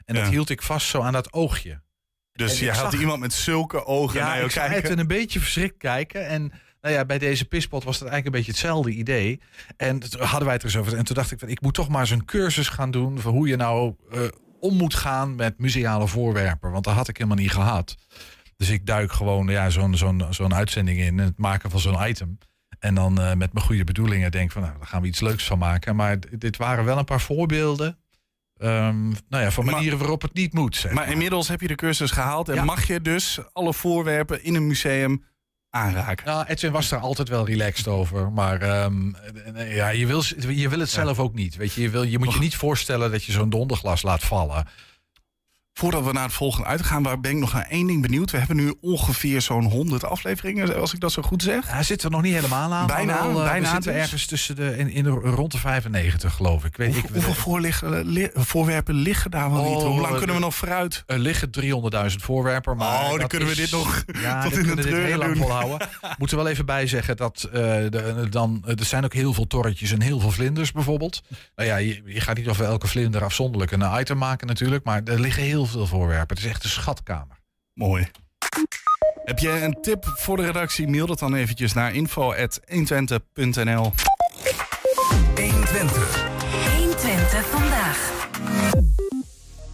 En 0.05 0.15
dat 0.15 0.28
hield 0.28 0.49
ik 0.49 0.61
vast 0.61 0.88
zo 0.88 1.01
aan 1.01 1.13
dat 1.13 1.34
oogje. 1.34 1.82
Dus 2.32 2.59
en 2.59 2.65
je 2.65 2.72
had 2.72 2.91
zag- 2.91 2.99
iemand 3.01 3.20
met 3.20 3.34
zulke 3.34 3.86
ogen 3.86 4.15
naar 4.20 4.28
Ja, 4.28 4.34
jou 4.34 4.45
ik 4.45 4.51
zag 4.51 4.68
kijken. 4.68 4.89
het 4.89 4.99
een 4.99 5.07
beetje 5.07 5.39
verschrikt 5.39 5.78
kijken. 5.78 6.28
En 6.28 6.51
nou 6.82 6.93
ja, 6.95 7.05
bij 7.05 7.18
deze 7.18 7.45
pispot 7.45 7.84
was 7.84 7.99
dat 7.99 8.07
eigenlijk 8.09 8.26
een 8.26 8.43
beetje 8.43 8.51
hetzelfde 8.61 8.91
idee. 8.91 9.39
En 9.78 9.99
toen 9.99 10.22
hadden 10.22 10.43
wij 10.43 10.53
het 10.53 10.61
er 10.63 10.70
eens 10.70 10.78
over. 10.78 10.97
En 10.97 11.05
toen 11.05 11.15
dacht 11.15 11.32
ik, 11.32 11.39
van, 11.39 11.49
ik 11.49 11.61
moet 11.61 11.74
toch 11.74 11.89
maar 11.89 12.01
eens 12.01 12.09
een 12.09 12.26
cursus 12.26 12.68
gaan 12.70 12.91
doen... 12.91 13.20
van 13.20 13.34
hoe 13.34 13.47
je 13.47 13.55
nou 13.55 13.95
eh, 14.11 14.22
om 14.59 14.75
moet 14.75 14.95
gaan 14.95 15.35
met 15.35 15.59
museale 15.59 16.07
voorwerpen. 16.07 16.71
Want 16.71 16.83
dat 16.83 16.93
had 16.93 17.07
ik 17.07 17.17
helemaal 17.17 17.37
niet 17.39 17.51
gehad. 17.51 17.95
Dus 18.57 18.69
ik 18.69 18.85
duik 18.85 19.11
gewoon 19.11 19.47
ja, 19.47 19.69
zo'n 19.69 19.97
zo'n 19.97 20.23
zo'n 20.29 20.53
uitzending 20.53 20.99
in... 20.99 21.17
het 21.17 21.37
maken 21.37 21.69
van 21.69 21.79
zo'n 21.79 22.07
item. 22.07 22.37
En 22.79 22.95
dan 22.95 23.21
eh, 23.21 23.33
met 23.33 23.53
mijn 23.53 23.65
goede 23.65 23.83
bedoelingen 23.83 24.31
denk 24.31 24.51
van... 24.51 24.61
nou, 24.61 24.77
daar 24.77 24.87
gaan 24.87 25.01
we 25.01 25.07
iets 25.07 25.19
leuks 25.19 25.43
van 25.45 25.57
maken. 25.57 25.95
Maar 25.95 26.17
dit 26.37 26.57
waren 26.57 26.85
wel 26.85 26.97
een 26.97 27.05
paar 27.05 27.21
voorbeelden... 27.21 27.97
ehm, 28.57 29.07
nou 29.29 29.43
ja, 29.43 29.51
van 29.51 29.65
Maar- 29.65 29.73
manieren 29.73 29.97
waarop 29.97 30.21
het 30.21 30.33
niet 30.33 30.53
moet. 30.53 30.75
Zeg 30.75 30.91
Maar 30.91 31.09
inmiddels 31.11 31.47
heb 31.47 31.61
je 31.61 31.67
de 31.67 31.75
cursus 31.75 32.11
gehaald 32.11 32.49
en 32.49 32.55
Ja. 32.55 32.63
mag 32.63 32.87
je 32.87 33.01
dus 33.01 33.39
alle 33.53 33.73
voorwerpen 33.73 34.43
in 34.43 34.55
een 34.55 34.67
museum 34.67 35.23
aanraken. 35.70 36.26
Nou, 36.26 36.45
Edwin 36.47 36.72
was 36.72 36.89
daar 36.89 36.99
altijd 36.99 37.30
wel 37.30 37.45
relaxed 37.45 37.88
over. 37.88 38.32
Maar 38.32 38.61
ehm, 38.61 39.13
eh, 39.55 39.76
ja, 39.76 39.89
je, 39.89 40.07
wil, 40.07 40.24
je 40.47 40.70
wil 40.70 40.80
het 40.80 40.89
zelf 40.89 41.20
ook 41.20 41.34
niet. 41.34 41.55
Weet 41.55 41.74
je, 41.74 41.82
je, 41.82 41.89
wil, 41.89 42.03
je 42.03 42.18
moet 42.18 42.34
je 42.34 42.39
niet 42.39 42.55
voorstellen 42.55 43.11
dat 43.11 43.24
je 43.24 43.32
zo'n 43.32 43.49
donderglas 43.49 44.01
laat 44.01 44.24
vallen. 44.24 44.68
Voordat 45.78 46.05
we 46.05 46.11
naar 46.11 46.23
het 46.23 46.34
volgende 46.34 46.67
uitgaan, 46.67 47.03
waar 47.03 47.19
ben 47.19 47.32
ik 47.32 47.38
nog 47.38 47.53
naar 47.53 47.67
één 47.69 47.88
ding 47.88 48.01
benieuwd. 48.01 48.32
We 48.32 48.38
hebben 48.38 48.55
nu 48.55 48.73
ongeveer 48.82 49.41
zo'n 49.41 49.63
100 49.63 50.03
afleveringen, 50.05 50.80
als 50.80 50.93
ik 50.93 50.99
dat 50.99 51.11
zo 51.11 51.21
goed 51.21 51.43
zeg. 51.43 51.71
Hij 51.71 51.84
zit 51.84 52.03
er 52.03 52.09
nog 52.11 52.21
niet 52.21 52.34
helemaal 52.34 52.73
aan. 52.73 52.88
Bijna, 52.88 53.21
wel, 53.28 53.39
eh, 53.39 53.49
bijna 53.49 53.65
we 53.67 53.73
zitten 53.73 53.93
dus. 53.93 54.01
ergens 54.01 54.25
tussen 54.25 54.55
de, 54.55 54.78
in, 54.78 54.89
in 54.89 55.03
de, 55.03 55.09
rond 55.09 55.51
de 55.51 55.57
95, 55.57 56.34
geloof 56.34 56.65
ik. 56.65 56.78
Weet, 56.78 56.88
Hoeveel, 56.93 57.09
ik 57.09 57.13
hoeveel 57.15 57.34
voorliggen- 57.34 58.05
li- 58.07 58.30
voorwerpen 58.34 58.93
liggen 58.95 59.32
daar 59.32 59.51
wel 59.51 59.63
niet? 59.63 59.75
Oh, 59.75 59.84
Hoe 59.88 59.99
lang 60.01 60.11
eh, 60.11 60.17
kunnen 60.17 60.36
we 60.36 60.41
nog 60.41 60.55
vooruit? 60.55 61.03
Er 61.05 61.19
liggen 61.19 61.49
300.000 61.49 62.15
voorwerpen. 62.23 62.78
Maar 62.78 63.03
Oh, 63.11 63.19
dan 63.19 63.28
kunnen 63.28 63.47
we 63.47 63.53
is- 63.53 63.59
dit 63.59 63.71
nog 63.71 64.03
Ja, 64.21 64.41
tot 64.43 64.51
in 64.51 64.59
de 64.59 64.65
kunnen 64.65 64.86
dit 64.86 64.93
heel 64.93 65.17
lang 65.17 65.38
volhouden. 65.38 65.88
Moeten 66.17 66.38
we 66.38 66.43
wel 66.43 66.51
even 66.51 66.65
bij 66.65 66.88
zeggen 66.88 67.17
dat 67.17 67.43
eh, 67.43 67.51
de, 67.89 68.28
dan, 68.30 68.63
er 68.78 68.86
zijn 68.86 69.03
ook 69.03 69.13
heel 69.13 69.34
veel 69.34 69.47
torretjes 69.47 69.91
en 69.91 70.01
heel 70.01 70.19
veel 70.19 70.32
vlinders 70.32 70.71
bijvoorbeeld. 70.71 71.21
Nou 71.55 71.69
ja, 71.69 71.75
je, 71.75 72.01
je 72.05 72.21
gaat 72.21 72.38
niet 72.38 72.47
over 72.47 72.65
elke 72.65 72.88
vlinder 72.88 73.23
afzonderlijk 73.23 73.71
een 73.71 73.99
item 73.99 74.17
maken 74.17 74.47
natuurlijk. 74.47 74.84
Maar 74.84 75.01
er 75.03 75.19
liggen 75.19 75.43
heel 75.43 75.65
veel 75.68 75.88
voorwerpen. 75.88 76.36
Het 76.36 76.45
is 76.45 76.51
echt 76.51 76.63
een 76.63 76.70
schatkamer. 76.70 77.39
Mooi. 77.74 78.07
Heb 79.26 79.39
jij 79.39 79.63
een 79.63 79.78
tip 79.82 80.05
voor 80.05 80.38
de 80.38 80.45
redactie? 80.45 80.88
Mail 80.88 81.05
dat 81.05 81.20
dan 81.20 81.36
eventjes 81.36 81.74
naar 81.74 81.93
info.120.nl 81.93 83.93
120. 85.36 86.26
120 86.78 87.45
vandaag. 87.45 88.11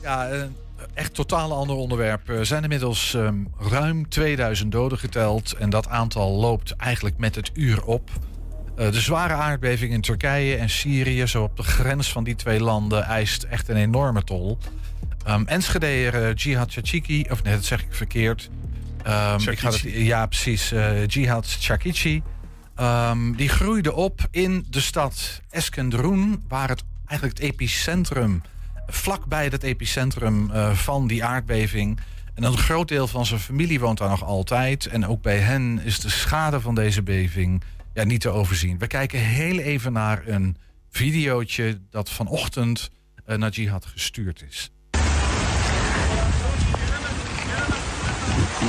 Ja, 0.02 0.32
een 0.32 0.56
echt 0.94 1.14
totaal 1.14 1.54
ander 1.54 1.76
onderwerp. 1.76 2.30
Er 2.30 2.46
zijn 2.46 2.64
inmiddels 2.64 3.14
ehm, 3.14 3.44
ruim 3.58 4.10
2000 4.10 4.72
doden 4.72 4.98
geteld. 4.98 5.54
En 5.54 5.70
dat 5.70 5.88
aantal 5.88 6.32
loopt 6.32 6.76
eigenlijk 6.76 7.18
met 7.18 7.36
het 7.36 7.52
uur 7.54 7.84
op. 7.84 8.10
Eh, 8.76 8.92
de 8.92 9.02
zware 9.02 9.34
aardbeving 9.34 9.94
in 9.94 10.02
Turkije 10.02 10.56
en 10.56 10.70
Syrië, 10.70 11.28
zo 11.28 11.44
op 11.44 11.58
de 11.58 11.64
grens 11.64 12.12
van 12.12 12.24
die 12.24 12.36
twee 12.36 12.60
landen, 12.60 13.04
eist 13.04 13.44
echt 13.44 13.70
een 13.70 13.76
enorme 13.76 14.24
tol. 14.24 14.58
Ehm 15.26 15.44
Enschedeer 15.46 16.24
eh, 16.28 16.36
Jihad 16.36 16.72
Chachiki, 16.74 17.26
of 17.30 17.44
nee, 17.44 17.54
dat 17.54 17.66
zeg 17.66 17.82
ik 17.82 17.94
verkeerd. 17.94 18.50
Ehm, 19.04 19.50
ik 19.50 19.60
ga 19.60 19.68
het, 19.70 19.78
Chakici. 19.80 20.06
ja, 20.06 20.26
precies. 20.26 20.72
eh, 20.72 21.08
Jihad 21.08 21.58
Chakici. 21.60 22.22
Ehm, 22.76 23.32
die 23.32 23.50
groeide 23.50 23.94
op 23.94 24.28
in 24.32 24.66
de 24.70 24.80
stad 24.82 25.42
Eskenderun, 25.50 26.44
waar 26.48 26.70
het 26.70 26.84
eigenlijk 27.06 27.40
het 27.40 27.50
epicentrum, 27.52 28.42
vlakbij 28.88 29.46
het 29.46 29.64
epicentrum 29.64 30.52
eh, 30.52 30.72
van 30.72 31.08
die 31.08 31.24
aardbeving. 31.24 32.00
En 32.34 32.44
een 32.44 32.58
groot 32.58 32.88
deel 32.88 33.08
van 33.08 33.26
zijn 33.26 33.40
familie 33.40 33.80
woont 33.80 33.98
daar 33.98 34.10
nog 34.10 34.24
altijd. 34.24 34.86
En 34.86 35.08
ook 35.08 35.22
bij 35.22 35.38
hen 35.38 35.80
is 35.84 36.00
de 36.00 36.10
schade 36.10 36.62
van 36.62 36.76
deze 36.76 37.02
beving 37.02 37.64
ja, 37.94 38.04
niet 38.04 38.22
te 38.22 38.30
overzien. 38.30 38.78
We 38.78 38.88
kijken 38.88 39.20
heel 39.20 39.58
even 39.60 39.94
naar 39.94 40.28
een 40.28 40.58
videootje 40.90 41.80
dat 41.90 42.10
vanochtend 42.10 42.90
eh, 43.26 43.38
naar 43.38 43.50
Jihad 43.50 43.86
gestuurd 43.86 44.44
is. 44.50 44.72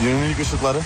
Ilk 0.02 0.40
ışıkları. 0.40 0.80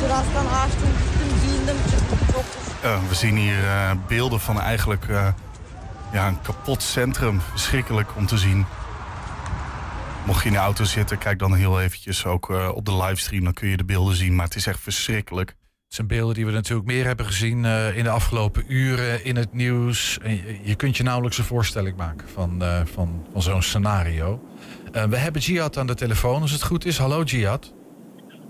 Terastan 0.00 0.46
açtım, 0.46 0.88
gittim, 0.88 1.38
giyindim, 1.44 1.76
çıktım. 1.90 2.18
Çok 2.32 2.44
Eh, 2.84 3.00
we 3.00 3.14
zien 3.14 3.36
hier 3.36 3.58
eh, 3.64 3.94
beelden 4.10 4.38
van 4.38 4.60
eigenlijk 4.60 5.08
eh, 5.08 5.32
ja, 6.12 6.28
een 6.28 6.42
kapot 6.42 6.82
centrum. 6.82 7.40
Verschrikkelijk 7.40 8.16
om 8.16 8.26
te 8.26 8.36
zien. 8.38 8.66
Mocht 10.26 10.42
je 10.42 10.48
in 10.48 10.54
de 10.54 10.60
auto 10.60 10.84
zitten, 10.84 11.18
kijk 11.18 11.38
dan 11.38 11.54
heel 11.54 11.80
eventjes 11.80 12.26
ook 12.26 12.50
eh, 12.50 12.68
op 12.74 12.84
de 12.84 12.96
livestream. 12.96 13.44
Dan 13.44 13.52
kun 13.52 13.68
je 13.68 13.76
de 13.76 13.84
beelden 13.84 14.16
zien, 14.16 14.34
maar 14.34 14.44
het 14.44 14.56
is 14.56 14.66
echt 14.66 14.80
verschrikkelijk. 14.80 15.54
Het 15.94 16.06
zijn 16.06 16.18
beelden 16.18 16.36
die 16.36 16.46
we 16.46 16.52
natuurlijk 16.52 16.86
meer 16.86 17.04
hebben 17.04 17.26
gezien 17.26 17.64
eh, 17.64 17.96
in 17.96 18.04
de 18.04 18.10
afgelopen 18.10 18.64
uren 18.68 19.24
in 19.24 19.36
het 19.36 19.52
nieuws. 19.52 20.18
En 20.22 20.30
je, 20.30 20.58
je 20.62 20.74
kunt 20.74 20.96
je 20.96 21.02
nauwelijks 21.02 21.38
een 21.38 21.44
voorstelling 21.44 21.96
maken 21.96 22.28
van, 22.28 22.62
eh, 22.62 22.80
van, 22.84 23.26
van 23.32 23.42
zo'n 23.42 23.62
scenario. 23.62 24.40
Eh, 24.92 25.04
we 25.04 25.16
hebben 25.16 25.40
Jihad 25.40 25.76
aan 25.76 25.86
de 25.86 25.94
telefoon, 25.94 26.40
als 26.40 26.50
het 26.50 26.62
goed 26.62 26.84
is. 26.84 26.98
Hallo 26.98 27.22
Jihad. 27.22 27.72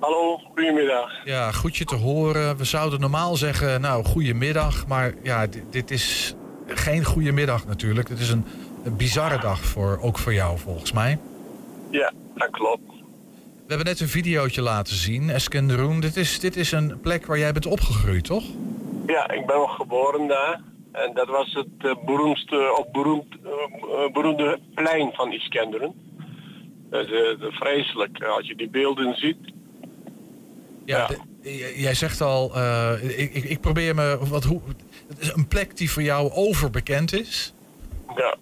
Hallo, 0.00 0.36
goedemiddag. 0.36 1.10
Ja, 1.24 1.52
goed 1.52 1.76
je 1.76 1.84
te 1.84 1.94
horen. 1.94 2.56
We 2.56 2.64
zouden 2.64 3.00
normaal 3.00 3.36
zeggen, 3.36 3.80
nou, 3.80 4.04
goedemiddag. 4.04 4.86
Maar 4.86 5.14
ja, 5.22 5.46
dit, 5.46 5.64
dit 5.70 5.90
is 5.90 6.34
geen 6.66 7.04
goedemiddag 7.04 7.66
natuurlijk. 7.66 8.08
Het 8.08 8.20
is 8.20 8.28
een, 8.30 8.44
een 8.84 8.96
bizarre 8.96 9.40
dag, 9.40 9.64
voor, 9.64 9.98
ook 10.02 10.18
voor 10.18 10.34
jou 10.34 10.58
volgens 10.58 10.92
mij. 10.92 11.18
Ja, 11.90 12.12
dat 12.34 12.50
klopt. 12.50 12.93
We 13.66 13.74
hebben 13.74 13.86
net 13.86 14.00
een 14.00 14.08
videootje 14.08 14.62
laten 14.62 14.94
zien, 14.96 15.30
Eskenderun. 15.30 16.00
Dit 16.00 16.16
is, 16.16 16.40
dit 16.40 16.56
is 16.56 16.72
een 16.72 17.00
plek 17.00 17.26
waar 17.26 17.38
jij 17.38 17.52
bent 17.52 17.66
opgegroeid, 17.66 18.24
toch? 18.24 18.44
Ja, 19.06 19.30
ik 19.30 19.46
ben 19.46 19.68
geboren 19.68 20.26
daar. 20.28 20.60
En 20.92 21.14
dat 21.14 21.28
was 21.28 21.52
het 21.52 21.66
eh, 21.78 22.04
beroemdste, 22.04 22.74
of 22.78 22.90
beroemd, 22.90 23.24
eh, 23.44 23.50
eh, 24.04 24.12
beroemde 24.12 24.58
plein 24.74 25.10
van 25.12 25.32
Iskenderun. 25.32 25.92
Dat 26.90 27.06
is 27.08 27.36
vreselijk 27.40 28.22
als 28.24 28.46
je 28.46 28.56
die 28.56 28.68
beelden 28.68 29.14
ziet. 29.16 29.36
Ja, 30.84 30.98
Ja. 30.98 31.06
de- 31.06 31.20
j- 31.56 31.80
jij 31.82 31.94
zegt 31.94 32.20
al, 32.20 32.52
ik, 33.02 33.34
ik, 33.34 33.44
ik 33.44 33.60
probeer 33.60 33.94
me 33.94 34.18
wat 34.28 34.44
hoe. 34.44 34.60
Het 35.08 35.18
is 35.20 35.32
een 35.34 35.48
plek 35.48 35.76
die 35.76 35.90
voor 35.90 36.02
jou 36.02 36.30
overbekend 36.32 37.12
is. 37.12 37.54
Ja. 38.16 38.36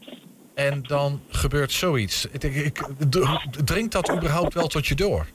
En 0.55 0.83
dan 0.83 1.21
gebeurt 1.29 1.73
zoiets. 1.73 2.27
Ik, 2.31 2.43
ik, 2.43 2.87
dringt 3.65 3.93
dat 3.93 4.11
überhaupt 4.13 4.55
wel 4.55 4.67
tot 4.67 4.87
je 4.87 4.95
door? 4.95 5.27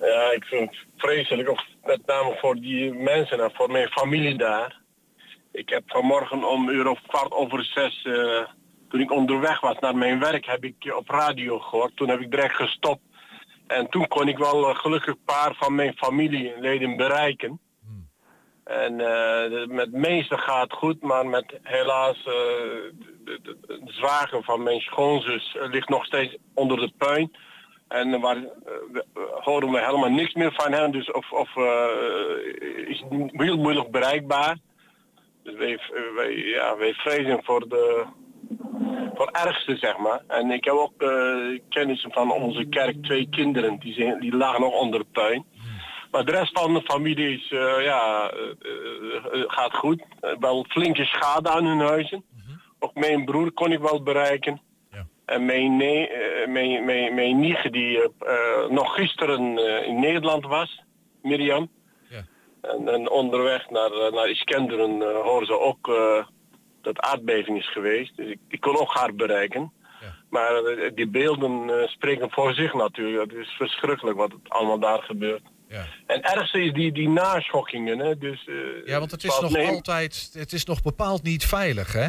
Ja, 0.00 0.32
ik 0.32 0.44
vind 0.44 0.70
het 0.70 0.78
vreselijk, 0.96 1.48
of 1.50 1.64
met 1.84 2.06
name 2.06 2.36
voor 2.40 2.54
die 2.54 2.92
mensen 2.92 3.40
en 3.40 3.50
voor 3.54 3.70
mijn 3.70 3.88
familie 3.88 4.36
daar. 4.38 4.76
Ik 5.52 5.68
heb 5.68 5.82
vanmorgen 5.86 6.48
om 6.48 6.68
uur 6.68 6.86
of 6.88 7.00
kwart 7.06 7.32
over 7.32 7.64
zes, 7.64 8.02
eh, 8.04 8.44
toen 8.88 9.00
ik 9.00 9.12
onderweg 9.12 9.60
was 9.60 9.78
naar 9.80 9.96
mijn 9.96 10.18
werk, 10.20 10.46
heb 10.46 10.64
ik 10.64 10.94
op 10.96 11.08
radio 11.08 11.58
gehoord. 11.58 11.96
Toen 11.96 12.08
heb 12.08 12.20
ik 12.20 12.30
direct 12.30 12.54
gestopt. 12.54 13.02
En 13.66 13.88
toen 13.88 14.08
kon 14.08 14.28
ik 14.28 14.38
wel 14.38 14.68
eh, 14.68 14.76
gelukkig 14.76 15.08
een 15.14 15.24
paar 15.24 15.54
van 15.54 15.74
mijn 15.74 15.92
familieleden 15.96 16.96
bereiken. 16.96 17.60
En 18.64 18.92
eh, 19.00 19.50
de- 19.50 19.66
met 19.68 19.92
meeste 19.92 20.38
gaat 20.38 20.62
het 20.62 20.72
goed, 20.72 21.02
maar 21.02 21.26
met 21.26 21.58
helaas 21.62 22.16
de, 23.42 23.80
zwager 23.84 24.42
van 24.42 24.62
mijn 24.62 24.80
schoonzus 24.80 25.56
eh, 25.56 25.70
ligt 25.70 25.88
nog 25.88 26.04
steeds 26.04 26.36
onder 26.54 26.76
de 26.76 26.92
puin. 26.98 27.36
En 27.88 28.20
waar, 28.20 28.36
eh, 28.36 28.42
we- 28.92 29.04
horen 29.40 29.70
we 29.70 29.84
helemaal 29.84 30.10
niks 30.10 30.34
meer 30.34 30.52
van 30.52 30.72
hen, 30.72 30.90
dus 30.90 31.10
of, 31.10 31.32
of 31.32 31.56
eh, 31.56 32.88
is 32.88 33.04
heel 33.32 33.56
moeilijk 33.56 33.90
bereikbaar. 33.90 34.58
Dus 35.42 35.54
wij, 35.56 35.78
ja, 36.36 36.76
wij 36.76 36.92
vrezen 36.94 37.40
voor 37.44 37.68
de, 37.68 38.04
voor 39.14 39.28
ergste, 39.32 39.76
zeg 39.76 39.96
maar. 39.98 40.22
En 40.26 40.50
ik 40.50 40.64
heb 40.64 40.74
ook 40.74 41.02
eh 41.02 41.58
kennissen 41.68 42.12
van 42.12 42.30
onze 42.32 42.64
kerk, 42.64 43.02
twee 43.04 43.28
kinderen, 43.30 43.78
die, 43.78 43.92
zijn, 43.94 44.20
die 44.20 44.36
lagen 44.36 44.60
nog 44.60 44.72
onder 44.80 45.00
de 45.00 45.06
puin. 45.12 45.44
Maar 46.10 46.24
de 46.24 46.32
rest 46.32 46.58
van 46.60 46.74
de 46.74 46.82
familie 46.82 47.34
is, 47.38 47.50
eh, 47.50 47.84
ja, 47.84 48.30
eh, 48.30 48.40
eh, 49.32 49.44
gaat 49.46 49.74
goed. 49.74 50.02
Eh, 50.20 50.30
wel 50.40 50.64
flinke 50.68 51.04
schade 51.04 51.48
aan 51.50 51.64
hun 51.66 51.78
huizen. 51.78 52.24
Ook 52.78 52.94
mijn 52.94 53.24
broer 53.24 53.52
kon 53.52 53.72
ik 53.72 53.80
wel 53.80 54.02
bereiken. 54.02 54.60
En 55.24 55.44
mijn, 55.44 55.76
ne 55.76 56.08
eh, 56.08 56.48
mijn, 56.48 56.84
mijn, 56.84 57.14
mijn 57.14 57.40
nicht 57.40 57.72
die 57.72 57.98
eh, 57.98 58.04
eh, 58.18 58.70
nog 58.70 58.94
gisteren 58.94 59.58
in 59.86 60.00
Nederland 60.00 60.44
was, 60.46 60.82
Mirjam. 61.22 61.70
En, 62.62 62.88
en 62.88 63.10
onderweg 63.10 63.70
naar, 63.70 63.90
naar 64.12 64.28
Iskenderen 64.28 65.22
horen 65.22 65.46
ze 65.46 65.58
ook 65.58 65.90
dat 66.82 67.00
aardbeving 67.00 67.58
is 67.58 67.72
geweest. 67.72 68.16
Dus 68.16 68.26
ik, 68.26 68.38
ik 68.48 68.60
kon 68.60 68.78
ook 68.78 68.94
haar 68.94 69.14
bereiken. 69.14 69.72
Maar 70.30 70.64
eh, 70.64 70.90
die 70.94 71.08
beelden 71.08 71.88
spreken 71.88 72.30
voor 72.30 72.54
zich 72.54 72.74
natuurlijk. 72.74 73.30
Het 73.30 73.40
is 73.40 73.48
verschrikkelijk 73.48 74.16
wat 74.16 74.32
het 74.32 74.48
allemaal 74.48 74.78
daar 74.78 75.02
gebeurt. 75.02 75.42
En 76.06 76.22
ergste 76.22 76.62
is 76.62 76.72
die, 76.72 76.92
die 76.92 77.08
naschokkingen. 77.08 77.98
Hè? 77.98 78.18
Dus, 78.18 78.48
Ja, 78.84 78.98
want 78.98 79.10
het 79.10 79.24
is 79.24 79.40
nog 79.40 79.56
altijd, 79.56 80.30
het 80.32 80.52
is 80.52 80.64
nog 80.64 80.82
bepaald 80.82 81.22
niet 81.22 81.46
veilig, 81.46 81.92
hè? 81.92 82.08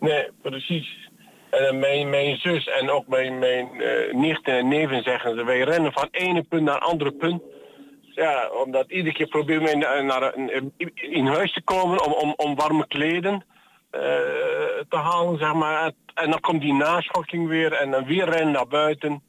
Nee, 0.00 0.28
precies. 0.42 1.08
En 1.50 1.66
eh, 1.66 1.72
mijn, 1.74 2.10
mijn 2.10 2.36
zus 2.36 2.66
en 2.66 2.90
ook 2.90 3.06
mijn, 3.08 3.38
mijn 3.38 3.80
eh, 3.80 4.14
nichten 4.14 4.54
en 4.54 4.68
neven 4.68 5.02
zeggen 5.02 5.36
ze, 5.36 5.44
wij 5.44 5.60
rennen 5.60 5.92
van 5.92 6.08
ene 6.10 6.42
punt 6.42 6.62
naar 6.62 6.78
andere 6.78 7.12
punt. 7.12 7.42
Ja, 8.14 8.48
omdat 8.64 8.90
iedere 8.90 9.14
keer 9.14 9.26
proberen 9.26 9.62
wij 9.62 9.74
naar, 9.74 10.04
naar 10.04 10.34
in 10.94 11.26
huis 11.26 11.52
te 11.52 11.62
komen 11.62 12.04
om, 12.04 12.12
om, 12.12 12.32
om 12.36 12.54
warme 12.54 12.86
kleden 12.86 13.44
eh, 13.90 14.00
te 14.88 14.96
halen, 14.96 15.38
zeg 15.38 15.52
maar. 15.54 15.92
En 16.14 16.30
dan 16.30 16.40
komt 16.40 16.60
die 16.60 16.74
naschokking 16.74 17.48
weer 17.48 17.72
en 17.72 17.90
dan 17.90 18.04
weer 18.04 18.28
rennen 18.28 18.52
naar 18.52 18.66
buiten. 18.66 19.22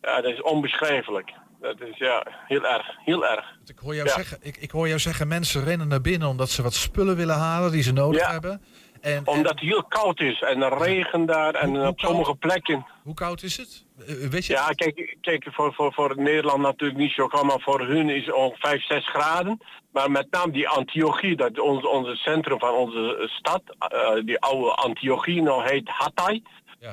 Ja, 0.00 0.20
dat 0.20 0.32
is 0.32 0.42
onbeschrijfelijk. 0.42 1.32
Dat 1.60 1.80
is 1.80 1.96
ja, 1.98 2.26
heel 2.46 2.66
erg, 2.66 2.86
heel 3.04 3.26
erg. 3.26 3.44
Ik 3.66 3.78
hoor 3.78 3.94
jou, 3.94 4.08
Ja. 4.08 4.14
zeggen, 4.14 4.38
ik, 4.40 4.56
ik 4.56 4.70
hoor 4.70 4.86
jou 4.86 4.98
zeggen, 5.00 5.28
mensen 5.28 5.64
rennen 5.64 5.88
naar 5.88 6.00
binnen 6.00 6.28
omdat 6.28 6.50
ze 6.50 6.62
wat 6.62 6.74
spullen 6.74 7.16
willen 7.16 7.36
halen 7.36 7.70
die 7.72 7.82
ze 7.82 7.92
nodig 7.92 8.20
Ja. 8.20 8.30
hebben. 8.30 8.62
En, 9.00 9.22
Omdat 9.24 9.50
het 9.50 9.60
heel 9.60 9.84
koud 9.84 10.20
is 10.20 10.40
en 10.42 10.62
er 10.62 10.78
regen 10.78 11.26
daar 11.26 11.54
en 11.54 11.86
op 11.86 12.00
sommige 12.00 12.34
plekken. 12.34 12.86
Hoe 13.02 13.14
koud 13.14 13.42
is 13.42 13.56
het? 13.56 13.84
Eh, 14.06 14.14
weet 14.28 14.46
je 14.46 14.52
Ja, 14.52 14.68
kijk, 14.68 15.16
kijk 15.20 15.46
voor, 15.50 15.72
voor, 15.74 15.92
voor 15.92 16.14
Nederland 16.16 16.62
natuurlijk 16.62 16.98
niet 17.00 17.12
zo 17.12 17.26
koud, 17.26 17.44
maar 17.44 17.60
voor 17.60 17.80
hun 17.80 18.08
is 18.10 18.26
het 18.26 18.34
ongeveer 18.34 18.58
5, 18.70 18.84
6 18.86 19.08
graden. 19.08 19.60
Maar 19.92 20.10
met 20.10 20.26
name 20.30 20.52
die 20.52 20.68
Antiochie, 20.68 21.36
dat 21.36 21.50
is 21.52 21.60
ons, 21.60 21.86
onze 21.86 22.14
centrum 22.16 22.58
van 22.58 22.74
onze 22.74 23.28
stad, 23.38 23.62
eh, 23.78 24.10
die 24.24 24.38
oude 24.40 24.70
Antiochie, 24.70 25.42
nou 25.42 25.68
heet 25.68 25.88
Hatay. 25.88 26.42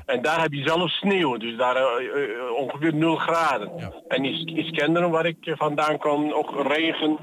En 0.06 0.22
daar 0.22 0.42
heb 0.42 0.54
je 0.54 0.68
zelfs 0.68 0.98
sneeuw, 0.98 1.38
dus 1.38 1.58
daar 1.58 1.76
eh, 1.76 1.84
eh, 2.24 2.52
ongeveer 2.56 2.94
0 2.96 3.16
graden. 3.16 3.94
En 4.08 4.26
Is- 4.26 4.44
Iskenderen, 4.44 5.10
waar 5.10 5.26
ik 5.26 5.46
eh, 5.46 5.54
vandaan 5.58 5.98
kom, 5.98 6.32
ook 6.32 6.68
regen, 6.68 7.18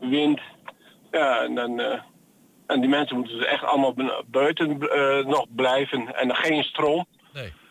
wind. 0.00 0.40
Ja, 1.10 1.42
en 1.42 1.54
dan... 1.54 2.00
en 2.68 2.80
die 2.80 2.88
mensen 2.88 3.16
moeten 3.16 3.38
dus 3.38 3.46
echt 3.46 3.64
allemaal 3.64 3.94
buiten 4.26 4.80
eh, 4.80 5.26
nog 5.26 5.46
blijven 5.54 6.14
en 6.14 6.34
geen 6.34 6.62
stroom. 6.62 7.06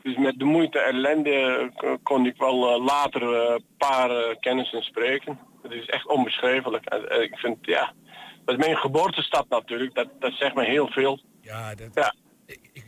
Dus 0.04 0.18
met 0.18 0.40
de 0.40 0.46
moeite 0.46 0.80
en 0.80 0.96
ellende 0.96 1.72
eh, 1.76 1.90
kon 2.04 2.26
ik 2.26 2.38
wel 2.38 2.74
eh, 2.74 2.86
later 2.86 3.24
een 3.24 3.64
paar 3.78 4.36
kennissen 4.40 4.82
spreken. 4.82 5.40
Het 5.62 5.72
is 5.72 5.86
echt 5.86 6.08
onbeschrijfelijk. 6.08 6.86
En, 6.86 7.22
ik 7.22 7.38
vind, 7.38 7.58
ja, 7.62 7.94
dat 8.46 8.58
is 8.58 8.66
mijn 8.66 8.78
geboortestad 8.78 9.50
natuurlijk. 9.50 9.96
Dat, 9.96 10.08
dat 10.20 10.34
zegt 10.34 10.56
me 10.56 10.66
heel 10.66 10.88
veel. 10.88 11.20
Ja, 11.42 11.76
dat, 11.76 11.90
ja. 11.94 12.14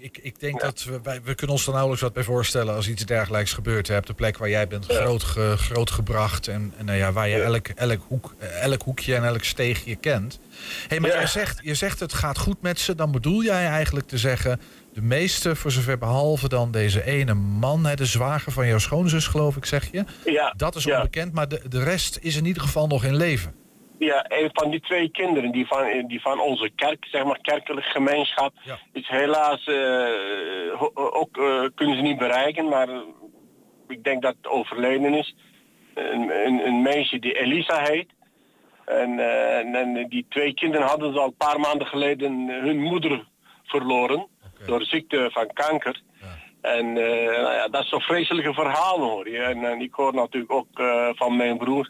Ik, 0.02 0.18
ik 0.22 0.40
denk 0.40 0.62
dat 0.62 0.84
we, 0.84 1.00
wij, 1.04 1.22
we 1.24 1.36
kunnen 1.36 1.56
ons 1.56 1.66
er 1.66 1.72
nauwelijks 1.72 2.04
wat 2.04 2.14
bij 2.14 2.24
voorstellen 2.24 2.76
als 2.76 2.88
iets 2.90 3.06
dergelijks 3.06 3.54
gebeurt. 3.54 3.88
hè, 3.88 3.98
Op 3.98 4.06
de 4.06 4.14
plek 4.14 4.38
waar 4.38 4.50
jij 4.50 4.68
bent 4.68 4.86
groot, 4.86 5.24
ge- 5.24 5.56
grootgebracht 5.58 6.48
en, 6.48 6.74
en 6.78 6.86
nou 6.86 6.98
ja, 6.98 7.12
waar 7.12 7.28
je 7.30 7.42
elk, 7.42 7.68
elk, 7.68 8.02
hoek, 8.08 8.36
elk 8.62 8.82
hoekje 8.82 9.16
en 9.16 9.24
elk 9.24 9.44
steegje 9.44 9.96
kent. 9.96 10.40
Hey, 10.88 11.00
maar 11.00 11.22
je, 11.22 11.28
zegt, 11.28 11.60
je 11.64 11.76
zegt 11.76 12.00
het 12.00 12.14
gaat 12.14 12.38
goed 12.38 12.62
met 12.62 12.80
ze, 12.80 12.96
dan 12.96 13.12
bedoel 13.12 13.44
jij 13.44 13.66
eigenlijk 13.68 14.08
te 14.08 14.18
zeggen... 14.18 14.62
de 14.94 15.02
meeste, 15.02 15.56
voor 15.56 15.72
zover 15.72 15.98
behalve 15.98 16.50
dan 16.50 16.72
deze 16.72 17.04
ene 17.06 17.34
man, 17.34 17.86
hè, 17.86 17.96
de 17.96 18.06
zwager 18.06 18.52
van 18.52 18.68
jouw 18.68 18.78
schoonzus 18.80 19.28
geloof 19.28 19.56
ik, 19.56 19.66
zeg 19.66 19.92
je. 19.92 20.04
Ja, 20.26 20.54
Dat 20.58 20.76
is 20.76 20.86
onbekend, 20.98 21.34
maar 21.34 21.48
de, 21.48 21.62
de 21.70 21.84
rest 21.84 22.18
is 22.22 22.36
in 22.36 22.46
ieder 22.46 22.62
geval 22.64 22.88
nog 22.88 23.04
in 23.04 23.16
leven. 23.16 23.54
Ja, 24.00 24.26
een 24.28 24.50
van 24.54 24.70
die 24.70 24.80
twee 24.80 25.10
kinderen 25.10 25.52
die 25.52 25.68
van, 25.68 26.08
die 26.08 26.22
van 26.22 26.40
onze 26.40 26.70
kerk, 26.76 27.06
zeg 27.06 27.24
maar 27.24 27.40
kerkelijke 27.42 27.90
gemeenschap, 27.90 28.54
is 28.94 29.08
helaas 29.08 29.64
eh, 29.66 30.82
ook 30.94 31.38
eh, 31.38 31.64
kunnen 31.76 31.96
ze 31.96 32.02
niet 32.02 32.18
bereiken, 32.18 32.68
maar 32.68 32.90
eh, 32.90 33.00
ik 33.88 34.04
denk 34.04 34.22
dat 34.22 34.36
het 34.38 34.48
overleden 34.48 35.14
is. 35.14 35.36
Een, 35.94 36.46
een, 36.46 36.68
een 36.68 36.82
meisje 36.82 37.20
die 37.20 37.40
Elisa 37.40 37.80
heet. 37.84 38.10
En, 38.86 39.20
en, 39.20 39.76
en 39.76 40.08
die 40.10 40.26
twee 40.30 40.54
kinderen 40.54 40.88
hadden 40.88 41.14
ze 41.14 41.20
al 41.20 41.26
een 41.26 41.36
paar 41.38 41.60
maanden 41.60 41.88
geleden 41.88 42.48
hun 42.48 42.80
moeder 42.80 43.28
verloren 43.64 44.28
door 44.66 44.84
ziekte 44.84 45.30
van 45.32 45.54
kanker. 45.54 46.02
En 46.62 46.94
nou 46.94 47.54
ja, 47.54 47.68
dat 47.68 47.84
is 47.84 47.90
zo'n 47.90 48.02
vreselijke 48.02 48.54
verhaal 48.54 49.00
hoor 49.00 49.30
je. 49.30 49.38
En, 49.38 49.64
en 49.64 49.82
ik 49.82 49.94
hoor 49.94 50.14
natuurlijk 50.14 50.52
ook 50.52 50.68
van 51.16 51.36
mijn 51.36 51.58
broer 51.58 51.90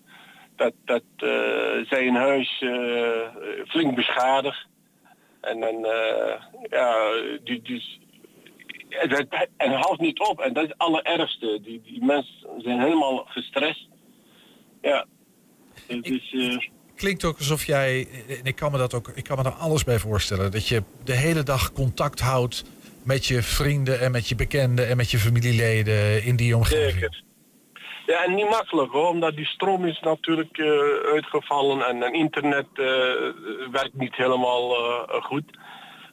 dat, 0.60 0.74
dat 0.86 1.03
eh, 1.16 1.89
zij 1.89 2.07
een 2.07 2.16
huis 2.16 2.62
eh, 2.62 3.68
flink 3.68 3.95
beschadigd. 3.95 4.68
En 5.41 5.60
dan, 5.60 5.86
eh, 5.86 6.41
ja, 6.70 6.95
die, 7.43 7.62
dus, 7.62 7.99
en 8.89 9.10
dat, 9.10 9.26
en 9.57 9.72
het 9.72 9.86
houdt 9.86 10.01
niet 10.01 10.20
op. 10.20 10.39
En 10.39 10.53
dat 10.53 10.64
is 10.64 10.70
het 10.70 10.78
allerergste. 10.78 11.60
Die, 11.64 11.82
die 11.82 12.05
mensen 12.05 12.47
zijn 12.57 12.80
helemaal 12.80 13.26
gestrest. 13.26 13.88
Ja. 14.82 15.05
Het 15.88 16.05
is, 16.05 16.70
Klinkt 16.95 17.24
ook 17.24 17.38
alsof 17.38 17.66
jij, 17.66 18.07
en 18.28 18.45
ik 18.45 18.55
kan 18.55 18.72
me 18.72 18.78
dat 18.78 18.93
ook, 18.93 19.07
ik 19.07 19.24
kan 19.24 19.38
me 19.38 19.43
daar 19.43 19.51
alles 19.51 19.84
bij 19.84 19.99
voorstellen, 19.99 20.51
dat 20.51 20.68
je 20.68 20.84
de 21.03 21.16
hele 21.16 21.43
dag 21.43 21.72
contact 21.72 22.20
houdt 22.20 22.64
met 23.03 23.26
je 23.26 23.43
vrienden 23.43 23.99
en 23.99 24.12
met 24.12 24.28
je 24.28 24.36
bekenden 24.36 24.88
en 24.88 24.97
met 24.97 25.12
je 25.12 25.18
familieleden 25.18 26.24
in 26.24 26.36
die 26.36 26.55
omgeving. 26.55 26.91
Zeker. 26.91 27.24
Ja, 28.10 28.24
en 28.24 28.36
niet 28.36 28.49
makkelijk 28.49 28.91
hoor, 28.91 29.07
omdat 29.07 29.36
die 29.36 29.45
stroom 29.45 29.86
is 29.86 29.99
natuurlijk 29.99 30.57
eh, 30.57 30.70
uitgevallen 31.14 31.88
en, 31.88 32.03
en 32.03 32.14
internet 32.14 32.68
eh, 32.74 32.86
werkt 33.72 33.93
niet 33.93 34.16
helemaal 34.16 34.76
eh, 34.76 35.22
goed. 35.24 35.43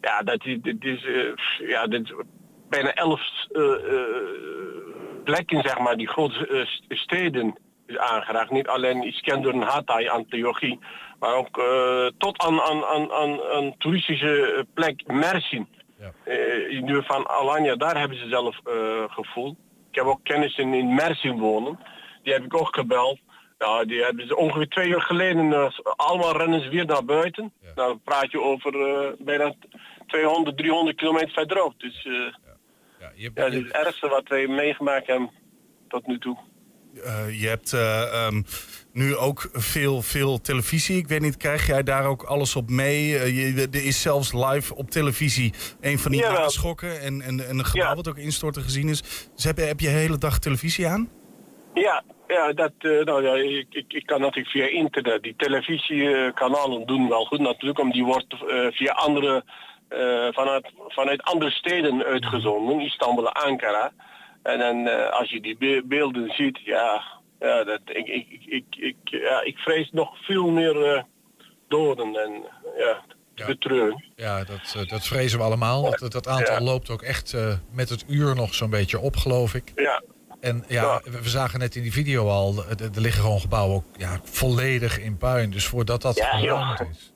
Ja, 0.01 0.23
dat 0.23 0.45
is, 0.45 0.59
dit 0.63 0.85
is, 0.85 1.07
ja, 1.59 1.87
dit 1.87 2.05
is 2.05 2.13
bijna 2.69 2.93
elf 2.93 3.21
plekken, 5.25 5.63
zeg 5.63 5.79
maar, 5.79 5.97
die 5.97 6.09
grote 6.09 6.67
st- 6.67 6.85
steden 6.89 7.59
is 7.87 7.99
aangeraakt. 7.99 8.51
Niet 8.51 8.69
alleen 8.69 9.03
Iskenderen, 9.03 9.63
Hatay, 9.63 10.09
Antiochie, 10.09 10.79
maar 11.19 11.35
ook 11.35 11.63
tot 12.19 12.43
aan, 12.43 12.61
aan, 12.61 12.85
aan, 12.85 13.13
aan, 13.13 13.43
aan 13.43 13.75
toeristische 13.79 14.67
plek 14.75 15.07
Mersin. 15.07 15.69
In 16.69 16.81
de 16.81 16.83
buurt 16.87 17.07
van 17.07 17.29
Alanya, 17.29 17.77
daar 17.77 17.99
hebben 17.99 18.19
ze 18.19 18.29
zelf 18.29 18.57
gevoeld. 19.11 19.57
Ik 19.97 20.03
heb 20.03 20.11
ook 20.11 20.25
kennissen 20.25 20.75
in 20.75 20.95
Mersin 20.95 21.39
wonen. 21.39 21.79
Die 22.23 22.33
heb 22.33 22.45
ik 22.45 22.55
ook 22.55 22.75
gebeld. 22.77 23.19
Ja, 23.59 23.85
die 23.85 24.03
hebben 24.03 24.27
ze 24.27 24.37
ongeveer 24.37 24.69
twee 24.69 24.89
uur 24.89 25.01
geleden, 25.01 25.73
allemaal 25.97 26.37
rennen 26.37 26.63
ze 26.63 26.69
weer 26.69 26.87
naar 26.87 27.05
buiten. 27.05 27.53
Nou, 27.63 27.75
dan 27.75 28.01
praat 28.05 28.31
je 28.31 28.41
over 28.41 28.81
eh, 28.81 29.13
bijna 29.19 29.55
200, 30.07 30.57
300 30.57 30.97
kilometer 30.97 31.31
verderop. 31.31 31.75
Dus 31.81 32.05
eh, 32.05 32.13
ja, 33.15 33.31
dat 33.35 33.53
is 33.53 33.59
het 33.59 33.73
ergste 33.73 34.09
wat 34.09 34.29
wij 34.29 34.47
meegemaakt 34.47 35.07
hebben 35.07 35.31
tot 35.89 36.07
nu 36.07 36.19
toe. 36.19 36.37
Eh, 37.05 37.41
je 37.41 37.49
hebt 37.49 37.73
eh, 37.73 38.27
ehm, 38.27 38.43
nu 38.97 39.17
ook 39.17 39.49
veel, 39.53 40.03
veel 40.03 40.41
televisie. 40.41 40.97
Ik 40.97 41.09
weet 41.09 41.21
niet, 41.21 41.37
krijg 41.37 41.67
jij 41.67 41.83
daar 41.83 42.07
ook 42.07 42.23
alles 42.23 42.57
op 42.57 42.71
mee? 42.71 43.19
Eh, 43.19 43.55
je, 43.57 43.69
er 43.73 43.85
is 43.85 44.01
zelfs 44.03 44.33
live 44.33 44.75
op 44.75 44.91
televisie 44.91 45.55
een 45.81 45.99
van 45.99 46.11
die 46.11 46.21
Jawel. 46.21 46.41
naschokken 46.41 47.01
en, 47.01 47.21
en, 47.21 47.49
en 47.49 47.59
een 47.59 47.65
gebouw 47.65 47.95
wat 47.95 48.09
ook 48.09 48.17
instorten 48.19 48.63
gezien 48.63 48.89
is. 48.89 49.29
Dus 49.35 49.45
heb 49.45 49.59
je, 49.59 49.65
heb 49.65 49.81
je 49.81 49.87
de 49.87 49.93
hele 49.93 50.19
dag 50.19 50.39
televisie 50.39 50.87
aan? 50.87 51.09
Ja, 51.75 52.03
ja, 52.27 52.53
dat, 52.53 52.73
eh, 52.79 52.91
nou 52.91 53.23
ja, 53.23 53.35
ik, 53.35 53.67
ik, 53.71 53.93
ik 53.93 54.07
kan 54.07 54.21
natuurlijk 54.21 54.49
via 54.51 54.67
internet. 54.67 55.23
Die 55.23 55.35
televisiekanalen 55.37 56.87
doen 56.87 57.09
wel 57.09 57.25
goed 57.25 57.41
natuurlijk, 57.41 57.79
omdat 57.79 57.95
die 57.95 58.05
wordt 58.05 58.33
eh, 58.33 58.67
via 58.71 58.93
andere, 58.93 59.45
vanuit, 60.31 60.73
vanuit 60.89 61.23
andere 61.23 61.51
steden 61.51 62.05
uitgezonden, 62.05 62.81
Istanbul 62.81 63.33
Ankara. 63.33 63.93
En 64.43 64.59
dan 64.59 65.11
als 65.13 65.31
je 65.31 65.41
die 65.41 65.57
be- 65.57 65.83
beelden 65.85 66.31
ziet, 66.31 66.59
ja, 66.65 67.03
ja, 67.39 67.65
dat, 67.65 67.81
ik, 67.85 68.07
ik, 68.07 68.45
ik, 68.47 68.65
ik, 68.77 68.97
ja, 69.05 69.43
ik 69.43 69.57
vrees 69.57 69.91
nog 69.93 70.25
veel 70.25 70.49
meer 70.51 70.85
eh, 70.85 71.03
doden 71.69 72.17
en 72.17 72.45
ja, 72.77 73.03
betreuren. 73.47 74.05
Ja, 74.17 74.45
dat, 74.45 74.75
eh, 74.77 74.89
dat 74.89 75.07
vrezen 75.07 75.39
we 75.39 75.45
allemaal. 75.45 75.97
Dat, 75.99 76.13
dat 76.13 76.29
aantal 76.29 76.61
loopt 76.61 76.91
ook 76.91 77.03
echt 77.03 77.33
eh, 77.33 77.55
met 77.73 77.89
het 77.89 78.05
uur 78.09 78.35
nog 78.35 78.55
zo'n 78.55 78.71
beetje 78.71 78.99
op, 78.99 79.17
geloof 79.17 79.55
ik. 79.55 79.73
Ja. 79.75 80.03
En 80.41 80.65
ja, 80.69 81.01
we 81.05 81.23
we 81.23 81.29
zagen 81.29 81.59
net 81.59 81.75
in 81.75 81.83
die 81.83 81.93
video 81.93 82.29
al, 82.29 82.55
er 82.69 83.01
liggen 83.01 83.23
gewoon 83.23 83.41
gebouwen 83.41 83.77
ook 83.77 83.85
ja, 83.97 84.21
volledig 84.23 84.99
in 85.01 85.17
puin. 85.17 85.51
Dus 85.51 85.67
voordat 85.67 86.03
dat 86.03 86.17
joh. 86.41 86.81
is. 86.91 87.15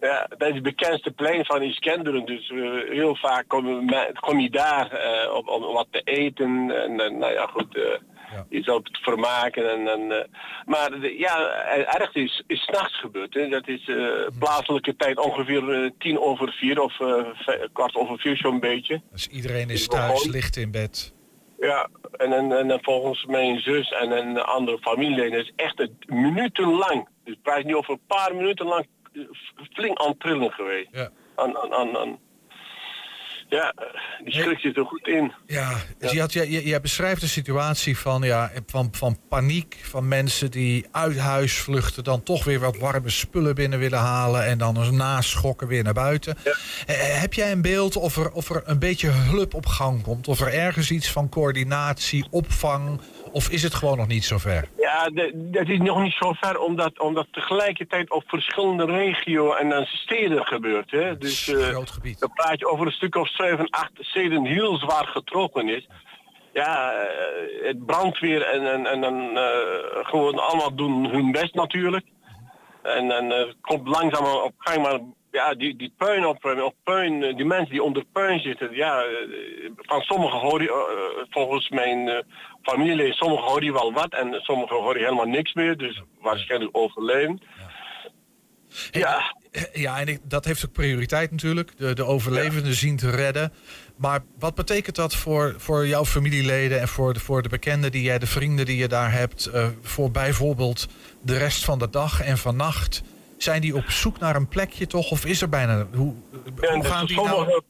Ja, 0.00 0.26
dat 0.38 0.48
is 0.48 0.54
het 0.54 0.62
bekendste 0.62 1.10
plein 1.10 1.44
van 1.44 1.62
Iskenderen. 1.62 2.26
Dus 2.26 2.50
eh, 2.50 2.90
heel 2.90 3.16
vaak 3.16 3.48
kom, 3.48 4.40
je 4.40 4.50
daar 4.50 5.00
om, 5.32 5.48
om 5.48 5.74
wat 5.74 5.86
te 5.90 6.00
eten. 6.00 6.70
En, 6.70 7.00
en, 7.00 7.18
nou 7.18 7.32
ja, 7.32 7.46
goed, 7.46 8.00
eh 8.32 8.40
je 8.48 8.62
zou 8.62 8.78
het 8.82 8.98
vermaken. 9.02 9.70
En, 9.70 9.88
en, 9.88 10.12
eh, 10.12 10.28
maar 10.66 10.90
de, 11.00 11.18
ja, 11.18 11.48
eh, 11.48 11.94
ergens 11.94 12.14
is, 12.14 12.42
is 12.46 12.62
s'nachts 12.62 13.00
gebeurd. 13.00 13.34
Hè. 13.34 13.48
Dat 13.48 13.68
is 13.68 13.88
eh, 13.88 13.96
plaatselijke 14.38 14.96
tijd 14.96 15.18
ongeveer 15.18 15.92
tien 15.98 16.18
over 16.20 16.52
vier 16.52 16.80
of 16.80 16.96
kwart 17.72 17.94
over 17.94 18.18
vier 18.18 18.36
zo'n 18.36 18.60
beetje. 18.60 19.02
Dus 19.12 19.26
iedereen 19.28 19.70
is 19.70 19.80
Is 19.80 19.86
thuis, 19.86 20.26
ligt 20.26 20.56
in 20.56 20.70
bed. 20.70 21.14
Ja, 21.60 21.88
en, 22.16 22.32
en, 22.32 22.52
en 22.52 22.78
volgens 22.82 23.24
mijn 23.24 23.60
zus 23.60 23.90
en 23.90 24.10
een 24.10 24.38
andere 24.38 24.78
familieleden 24.78 25.40
is 25.40 25.52
echt 25.56 25.78
het 25.78 25.92
minutenlang. 26.06 27.08
Dus 27.24 27.36
praat 27.42 27.64
niet 27.64 27.74
over 27.74 27.92
een 27.92 28.06
paar 28.06 28.34
minuten 28.34 28.66
lang 28.66 28.86
flink 29.72 29.98
aan 29.98 30.16
trillen 30.16 30.52
geweest. 30.52 30.88
Ja. 30.90 31.10
Aan, 31.34 31.58
aan, 31.58 31.72
aan, 31.72 31.96
aan- 31.96 32.18
ja, 33.48 33.72
eh, 33.76 34.24
die 34.24 34.32
schrik 34.32 34.58
zit 34.58 34.76
er 34.76 34.84
goed 34.84 35.06
in. 35.06 35.32
Ja, 35.46 35.72
dus 35.98 36.10
je, 36.10 36.20
had, 36.20 36.32
je, 36.32 36.50
je, 36.50 36.66
je 36.66 36.80
beschrijft 36.80 37.22
een 37.22 37.28
situatie 37.28 37.98
van, 37.98 38.22
ja, 38.22 38.50
van, 38.66 38.88
van 38.92 39.18
paniek. 39.28 39.76
Van 39.82 40.08
mensen 40.08 40.50
die 40.50 40.86
uit 40.90 41.18
huis 41.18 41.58
vluchten. 41.58 42.04
Dan 42.04 42.22
toch 42.22 42.44
weer 42.44 42.60
wat 42.60 42.78
warme 42.78 43.10
spullen 43.10 43.54
binnen 43.54 43.78
willen 43.78 43.98
halen. 43.98 44.44
En 44.44 44.58
dan 44.58 44.76
eens 44.76 44.90
naschokken 44.90 45.68
weer 45.68 45.82
naar 45.82 45.92
buiten. 45.92 46.36
Eh, 46.44 47.20
heb 47.20 47.34
jij 47.34 47.52
een 47.52 47.62
beeld 47.62 47.96
of 47.96 48.16
er, 48.16 48.30
of 48.30 48.50
er 48.50 48.62
een 48.64 48.78
beetje 48.78 49.08
hulp 49.08 49.54
op 49.54 49.66
gang 49.66 50.02
komt? 50.02 50.28
Of 50.28 50.40
er 50.40 50.52
ergens 50.52 50.90
iets 50.90 51.10
van 51.12 51.28
coördinatie, 51.28 52.26
opvang. 52.30 53.00
Of 53.32 53.48
is 53.48 53.62
het 53.62 53.74
gewoon 53.74 53.96
nog 53.96 54.06
niet 54.06 54.24
zover? 54.24 54.68
Ja, 54.76 55.10
dat 55.34 55.68
is 55.68 55.78
nog 55.78 56.02
niet 56.02 56.12
zo 56.12 56.32
ver, 56.32 56.58
omdat, 56.58 56.98
omdat 56.98 57.26
tegelijkertijd 57.30 58.10
op 58.10 58.22
verschillende 58.26 58.84
regio 58.84 59.54
en 59.54 59.68
dan 59.68 59.84
steden 59.84 60.46
gebeurt. 60.46 60.90
Hè? 60.90 61.18
Dus 61.18 61.48
eh, 61.48 61.66
groot 61.66 61.90
gebied. 61.90 62.18
dan 62.18 62.32
praat 62.32 62.58
je 62.58 62.68
over 62.68 62.86
een 62.86 62.92
stuk 62.92 63.14
of 63.14 63.28
zeven, 63.28 63.70
acht 63.70 63.92
steden 63.98 64.44
heel 64.44 64.76
zwaar 64.76 65.06
getrokken 65.06 65.68
is. 65.68 65.88
Ja, 66.52 66.92
eh, 66.92 67.66
het 67.66 67.86
brandweer 67.86 68.42
en, 68.42 68.86
en, 68.86 69.04
en, 69.04 69.36
eh, 69.36 70.06
gewoon 70.06 70.38
allemaal 70.38 70.74
doen 70.74 71.10
hun 71.10 71.32
best 71.32 71.54
natuurlijk. 71.54 72.06
En 72.82 73.08
dan 73.08 73.32
eh, 73.32 73.52
komt 73.60 73.88
langzaam 73.88 74.24
op 74.24 74.54
gang, 74.58 74.82
maar 74.82 75.00
ja, 75.30 75.54
die, 75.54 75.76
die 75.76 75.92
puin 75.96 76.26
op, 76.26 76.44
op 76.44 76.74
puin, 76.84 77.22
eh, 77.22 77.36
die 77.36 77.44
mensen 77.44 77.70
die 77.70 77.82
onder 77.82 78.04
puin 78.12 78.40
zitten, 78.40 78.74
ja, 78.74 79.02
eh, 79.02 79.70
van 79.76 80.00
sommigen 80.00 80.38
hoor 80.38 80.62
je, 80.62 80.68
eh, 80.68 81.26
volgens 81.30 81.68
mijn 81.68 82.24
familieleden, 82.70 83.14
sommigen 83.14 83.44
hoor 83.44 83.64
je 83.64 83.72
wel 83.72 83.92
wat 83.92 84.12
en 84.12 84.40
sommigen 84.40 84.76
hoor 84.76 84.98
je 84.98 85.04
helemaal 85.04 85.26
niks 85.26 85.54
meer, 85.54 85.76
dus 85.76 86.02
waarschijnlijk 86.20 86.76
overleven. 86.76 87.40
Ja, 88.90 89.36
Ja, 89.72 90.00
en 90.00 90.08
ik, 90.08 90.20
dat 90.22 90.44
heeft 90.44 90.66
ook 90.66 90.72
prioriteit 90.72 91.30
natuurlijk. 91.30 91.76
De, 91.76 91.94
de 91.94 92.04
overlevenden 92.04 92.74
zien 92.74 92.96
te 92.96 93.10
redden. 93.10 93.52
Maar 93.96 94.20
wat 94.38 94.54
betekent 94.54 94.96
dat 94.96 95.14
voor, 95.14 95.54
voor 95.56 95.86
jouw 95.86 96.04
familieleden 96.04 96.80
en 96.80 96.88
voor 96.88 97.12
de, 97.12 97.20
voor 97.20 97.42
de 97.42 97.48
bekenden 97.48 97.90
die 97.90 98.02
jij, 98.02 98.18
de 98.18 98.26
vrienden 98.26 98.66
die 98.66 98.76
je 98.76 98.88
daar 98.88 99.12
hebt, 99.12 99.46
eh, 99.46 99.68
voor 99.82 100.10
bijvoorbeeld 100.10 100.86
de 101.22 101.38
rest 101.38 101.64
van 101.64 101.78
de 101.78 101.90
dag 101.90 102.20
en 102.20 102.38
van 102.38 102.56
nacht? 102.56 103.02
Zijn 103.36 103.60
die 103.60 103.76
op 103.76 103.90
zoek 103.90 104.18
naar 104.18 104.36
een 104.36 104.48
plekje 104.48 104.86
toch? 104.86 105.10
Of 105.10 105.24
is 105.24 105.42
er 105.42 105.48
bijna. 105.48 105.86
Hoe, 105.94 106.14
hoe 106.56 106.84
gaan 106.84 107.06
dus 107.06 107.16
die 107.16 107.24
nou? 107.24 107.62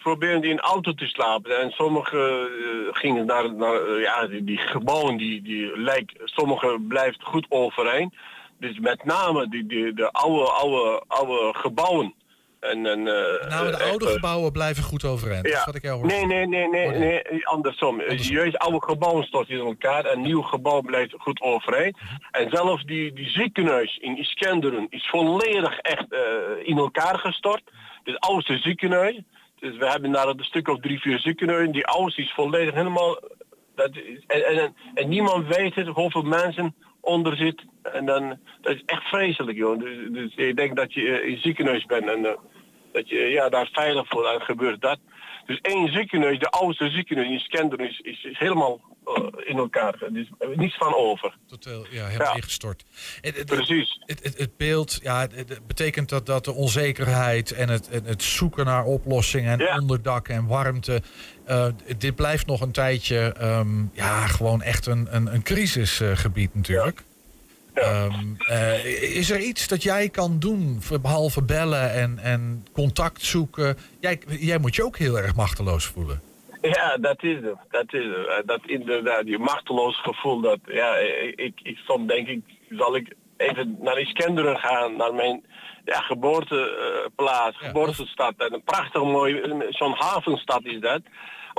Pro- 0.00 0.10
proberen 0.10 0.40
die 0.40 0.50
in 0.50 0.60
auto 0.60 0.92
te 0.94 1.06
slapen. 1.06 1.60
En 1.60 1.70
sommigen 1.70 2.20
eh, 2.40 2.48
gingen 2.90 3.26
naar, 3.26 3.54
naar 3.54 3.82
eh, 3.86 4.02
ja, 4.02 4.26
die, 4.26 4.44
die 4.44 4.58
gebouwen, 4.58 5.16
die, 5.16 5.42
die 5.42 5.78
lijkt, 5.78 6.12
sommigen 6.24 6.86
blijft 6.86 7.22
goed 7.22 7.46
overeind. 7.48 8.14
Dus 8.58 8.78
met 8.78 9.04
name 9.04 9.48
die, 9.48 9.66
die, 9.66 9.92
de 9.94 10.10
oude, 10.12 10.50
oude, 10.50 11.02
oude 11.06 11.58
gebouwen. 11.58 12.14
En, 12.60 12.86
en, 12.86 13.02
Nou, 13.02 13.70
de 13.70 13.82
oude 13.90 14.06
gebouwen 14.06 14.52
blijven 14.52 14.82
goed 14.82 15.04
overeind. 15.04 15.44
Dat 15.44 15.52
is 15.52 15.64
wat 15.64 15.74
ik 15.74 15.82
jou 15.82 15.96
hoor. 15.98 16.06
Nee, 16.06 16.26
nee, 16.26 16.46
nee, 16.46 16.68
nee, 16.68 16.86
Oh, 16.86 16.90
nee. 16.92 17.20
nee, 17.30 17.46
andersom. 17.46 18.02
Juist 18.16 18.58
oude 18.58 18.82
gebouwen 18.82 19.24
storten 19.24 19.54
in 19.58 19.64
elkaar 19.66 20.04
en 20.04 20.20
nieuw 20.20 20.42
gebouw 20.42 20.80
blijft 20.80 21.14
goed 21.18 21.40
overeind. 21.40 21.96
Mhm. 22.00 22.42
En 22.42 22.50
zelfs 22.50 22.84
die, 22.84 23.12
die 23.12 23.28
ziekenhuis 23.28 23.96
in 23.96 24.18
Iskenderen 24.18 24.86
is 24.90 25.08
volledig 25.08 25.78
echt 25.78 26.06
in 26.62 26.78
elkaar 26.78 27.18
gestort. 27.18 27.62
Het 28.04 28.18
oudste 28.20 28.58
ziekenhuis. 28.58 29.20
Dus 29.60 29.76
we 29.76 29.90
hebben 29.90 30.12
daar 30.12 30.28
een 30.28 30.44
stuk 30.44 30.68
of 30.68 30.80
drie, 30.80 31.00
vier 31.00 31.18
ziekenhuizen. 31.18 31.72
Die 31.72 31.86
oudste 31.86 32.22
is 32.22 32.32
volledig 32.32 32.74
helemaal... 32.74 33.20
Dat 33.74 33.90
en, 34.26 34.46
en, 34.46 34.74
en 34.94 35.08
niemand 35.08 35.56
weet 35.56 35.74
het, 35.74 35.86
hoeveel 35.86 36.22
mensen 36.22 36.74
onder 37.00 37.36
zit. 37.36 37.64
En 37.82 38.06
dan, 38.06 38.38
dat 38.60 38.74
is 38.74 38.82
echt 38.86 39.02
vreselijk, 39.02 39.58
joh. 39.58 39.78
Dus, 39.78 40.08
dus 40.10 40.34
ik 40.34 40.56
denk 40.56 40.76
dat 40.76 40.92
je 40.92 41.18
eh, 41.18 41.28
in 41.28 41.38
ziekenhuis 41.38 41.84
bent 41.84 42.08
en 42.08 42.26
eh, 42.26 42.32
dat 42.92 43.08
je 43.08 43.18
ja, 43.18 43.48
daar 43.48 43.68
veilig 43.72 44.08
voor 44.08 44.26
en 44.26 44.40
gebeurt 44.40 44.80
dat. 44.80 44.98
Dus 45.46 45.58
één 45.60 45.92
ziekenhuis, 45.92 46.38
de 46.38 46.50
oudste 46.50 46.90
ziekenhuis 46.90 47.28
in 47.30 47.38
Skenderen 47.40 47.88
is, 47.88 47.98
is, 47.98 48.24
is 48.24 48.38
helemaal 48.38 48.80
eh, 49.04 49.22
in 49.44 49.56
elkaar. 49.56 49.94
Er 50.02 50.16
is 50.18 50.28
niets 50.56 50.76
van 50.76 50.94
over. 50.94 51.36
Totaal, 51.46 51.84
ja, 51.90 52.06
helemaal 52.06 52.26
Ja. 52.28 52.34
ingestort. 52.34 52.84
Het, 53.20 53.36
het, 53.36 53.46
Precies. 53.46 54.00
Het, 54.06 54.38
het, 54.38 54.56
beeld 54.56 54.98
ja, 55.02 55.20
het, 55.20 55.60
betekent 55.66 56.08
dat, 56.08 56.26
dat 56.26 56.44
de 56.44 56.52
onzekerheid 56.52 57.52
en 57.52 57.68
het, 57.68 57.88
en 57.88 58.04
het 58.04 58.22
zoeken 58.22 58.64
naar 58.64 58.84
oplossingen 58.84 59.52
en 59.52 59.58
Ja. 59.66 59.78
onderdak 59.78 60.28
en 60.28 60.46
warmte. 60.46 61.02
eh, 61.44 61.66
dit 61.98 62.14
blijft 62.14 62.46
nog 62.46 62.60
een 62.60 62.72
tijdje 62.72 63.32
ehm, 63.32 63.84
ja, 63.92 64.26
gewoon 64.26 64.62
echt 64.62 64.86
een, 64.86 65.06
een, 65.10 65.34
een 65.34 65.42
crisisgebied 65.42 66.54
natuurlijk. 66.54 67.02
Ehm, 67.74 68.12
eh, 68.38 69.16
is 69.16 69.30
er 69.30 69.40
iets 69.40 69.68
dat 69.68 69.82
jij 69.82 70.08
kan 70.08 70.38
doen, 70.38 70.80
behalve 71.02 71.42
bellen 71.42 71.92
en, 71.92 72.18
en 72.18 72.66
contact 72.72 73.22
zoeken? 73.22 73.76
Jij, 74.00 74.20
jij 74.26 74.58
moet 74.58 74.74
je 74.74 74.84
ook 74.84 74.96
heel 74.96 75.18
erg 75.18 75.34
machteloos 75.34 75.84
voelen. 75.84 76.20
Ja, 76.60 76.96
dat 76.96 77.22
is 77.22 77.34
het. 77.34 77.56
Dat 77.70 77.92
is 77.94 78.04
het. 78.04 78.26
Eh, 78.26 78.46
Dat 78.46 78.60
inderdaad, 78.66 79.24
die 79.24 79.38
machteloos 79.38 80.00
gevoel. 80.02 80.40
Dat, 80.40 80.58
ja, 80.64 80.96
ik, 80.96 81.40
ik, 81.40 81.60
ik 81.62 81.76
soms 81.76 82.08
denk 82.08 82.28
ik, 82.28 82.40
zal 82.70 82.96
ik 82.96 83.14
even 83.36 83.76
naar 83.80 84.00
Iskenderen 84.00 84.58
gaan, 84.58 84.96
naar 84.96 85.14
mijn 85.14 85.44
ja, 85.84 86.00
geboorteplaats, 86.00 87.56
geboortestad. 87.58 88.34
En 88.36 88.54
een 88.54 88.62
prachtig 88.62 89.02
mooi, 89.02 89.40
zo'n 89.70 89.94
havenstad 89.98 90.64
is 90.64 90.80
dat. 90.80 91.00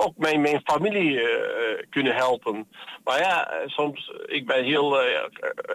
Ook 0.05 0.17
mijn, 0.17 0.41
mijn 0.41 0.61
familie 0.63 1.21
eh, 1.21 1.83
kunnen 1.89 2.15
helpen. 2.15 2.67
Maar 3.03 3.19
ja, 3.19 3.49
eh, 3.49 3.67
soms, 3.67 4.11
ik 4.25 4.45
ben 4.45 4.63
heel, 4.63 5.01
eh, 5.01 5.23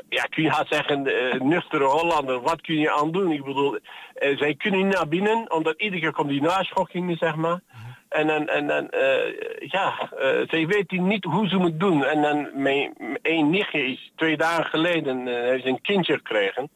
ja, 0.09 0.23
kun 0.23 0.43
je 0.43 0.51
haast 0.51 0.73
zeggen, 0.73 1.03
nuchtere 1.49 1.85
Hollander. 1.85 2.41
Wat 2.41 2.61
kun 2.61 2.79
je 2.79 2.93
aan 2.93 3.13
doen? 3.13 3.33
Ik 3.33 3.45
bedoel, 3.45 3.79
zij 4.15 4.55
kunnen 4.55 4.87
niet 4.87 4.95
naar 4.95 5.09
binnen, 5.09 5.53
omdat 5.53 5.81
iedere 5.81 6.01
keer 6.01 6.13
komt 6.13 6.29
die 6.29 6.43
naschokkingen, 6.43 7.17
zeg 7.17 7.37
maar. 7.37 7.61
En 8.09 8.27
dan, 8.27 8.49
en 8.49 8.67
dan 8.67 8.89
ja, 9.59 10.11
zij 10.49 10.67
weten 10.67 11.07
niet 11.07 11.25
hoe 11.25 11.49
ze 11.49 11.59
het 11.59 11.81
doen. 11.81 12.05
En 12.05 12.23
dan 12.23 12.49
mijn 12.55 13.19
één 13.23 13.51
nichtje 13.51 13.87
is 13.87 14.13
twee 14.17 14.37
dagen 14.37 14.65
geleden 14.65 15.27
heeft 15.27 15.65
een 15.65 15.81
kindje 15.81 16.15
gekregen. 16.15 16.71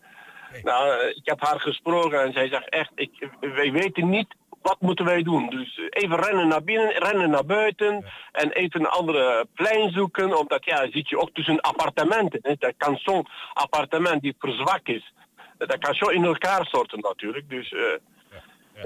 Nou, 0.63 1.07
ik 1.07 1.23
heb 1.25 1.41
haar 1.41 1.61
gesproken 1.61 2.23
en 2.23 2.33
zij 2.33 2.49
zegt 2.49 2.69
echt, 2.69 2.91
ik, 2.95 3.29
wij 3.41 3.73
weten 3.73 4.09
niet 4.09 4.35
wat 4.63 4.81
moeten 4.81 5.05
wij 5.05 5.23
doen. 5.23 5.51
Dus 5.51 5.81
even 5.91 6.21
rennen 6.21 6.49
naar 6.49 6.65
binnen, 6.65 6.93
rennen 6.93 7.31
naar 7.31 7.45
buiten 7.45 8.05
en 8.33 8.51
even 8.51 8.81
een 8.81 8.87
andere 8.87 9.47
plein 9.55 9.91
zoeken. 9.91 10.39
Omdat 10.39 10.65
ja, 10.65 10.91
zit 10.91 11.09
je 11.09 11.19
ook 11.19 11.31
tussen 11.33 11.61
appartementen. 11.61 12.39
Hè. 12.43 12.55
Dat 12.59 12.75
kan 12.77 12.97
zo'n 12.97 13.27
appartement 13.53 14.23
die 14.23 14.35
verzwakt 14.39 14.89
is. 14.89 15.13
Dat 15.59 15.79
kan 15.79 15.95
zo 15.95 16.07
in 16.07 16.25
elkaar 16.25 16.67
storten 16.67 17.01
natuurlijk. 17.01 17.49
Dus, 17.49 17.73
eh, 17.73 18.85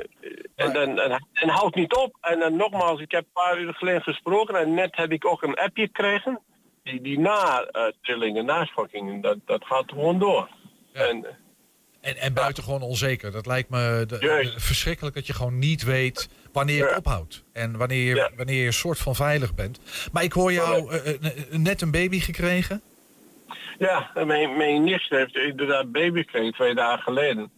en, 0.56 0.72
dan, 0.72 0.98
en, 0.98 1.26
en 1.32 1.48
houdt 1.48 1.74
niet 1.74 1.94
op. 1.94 2.16
En 2.20 2.38
dan 2.38 2.56
nogmaals, 2.56 3.00
ik 3.00 3.10
heb 3.10 3.24
een 3.24 3.42
paar 3.42 3.58
uur 3.58 3.74
geleden 3.74 4.02
gesproken 4.02 4.54
en 4.54 4.74
net 4.74 4.96
heb 4.96 5.12
ik 5.12 5.26
ook 5.26 5.42
een 5.42 5.54
appje 5.54 5.86
gekregen. 5.86 6.40
Die, 6.82 7.00
die 7.00 7.18
na-trillingen, 7.18 8.44
naschokkingen, 8.44 9.20
dat, 9.20 9.38
dat 9.44 9.64
gaat 9.64 9.90
gewoon 9.90 10.18
door. 10.18 10.48
En, 10.92 11.26
En, 12.04 12.16
en 12.16 12.32
buitengewoon 12.34 12.82
onzeker. 12.82 13.32
Dat 13.32 13.46
lijkt 13.46 13.70
me 13.70 14.04
de- 14.08 14.52
verschrikkelijk 14.56 15.14
dat 15.14 15.26
je 15.26 15.32
gewoon 15.32 15.58
niet 15.58 15.82
weet 15.82 16.28
wanneer 16.52 16.88
het 16.88 16.98
ophoudt. 17.06 17.44
En 17.52 17.76
wanneer, 17.76 18.04
je- 18.14 18.30
wanneer 18.36 18.60
je 18.60 18.66
een 18.66 18.72
soort 18.72 18.98
van 18.98 19.14
veilig 19.14 19.54
bent. 19.54 19.80
Maar 20.12 20.22
ik 20.22 20.32
hoor 20.32 20.52
jou 20.52 20.90
eh, 20.92 21.10
eh, 21.14 21.30
net 21.50 21.80
een 21.80 21.90
baby 21.90 22.20
gekregen. 22.20 22.82
Ja, 23.78 24.10
mijn, 24.24 24.56
mijn 24.56 24.84
nicht 24.84 25.10
heeft 25.10 25.36
inderdaad 25.36 25.92
baby 25.92 26.18
gekregen 26.20 26.52
twee 26.52 26.74
dagen 26.74 27.02
geleden. 27.02 27.50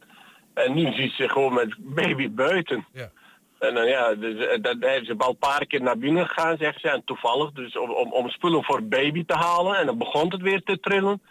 En 0.54 0.74
nu 0.74 0.92
ziet 0.92 1.12
ze 1.12 1.28
gewoon 1.28 1.54
met 1.54 1.74
baby 1.78 2.30
buiten. 2.30 2.86
Ja. 2.92 3.10
En 3.58 3.74
dan 3.74 3.86
ja, 3.86 4.14
dus, 4.14 4.46
eh, 4.46 4.62
dat 4.62 4.76
heeft 4.80 5.06
ze 5.06 5.14
al 5.18 5.28
een 5.30 5.36
paar 5.38 5.66
keer 5.66 5.82
naar 5.82 5.98
binnen 5.98 6.26
gegaan, 6.26 6.56
zegt 6.56 6.80
ze. 6.80 6.88
En 6.90 7.02
toevallig, 7.04 7.52
dus 7.52 7.76
om, 7.78 7.90
om, 7.90 8.12
om 8.12 8.28
spullen 8.28 8.64
voor 8.64 8.82
baby 8.84 9.24
te 9.26 9.34
halen. 9.34 9.76
En 9.76 9.86
dan 9.86 9.98
begon 9.98 10.30
het 10.30 10.40
weer 10.42 10.62
te 10.62 10.80
trillen. 10.80 11.22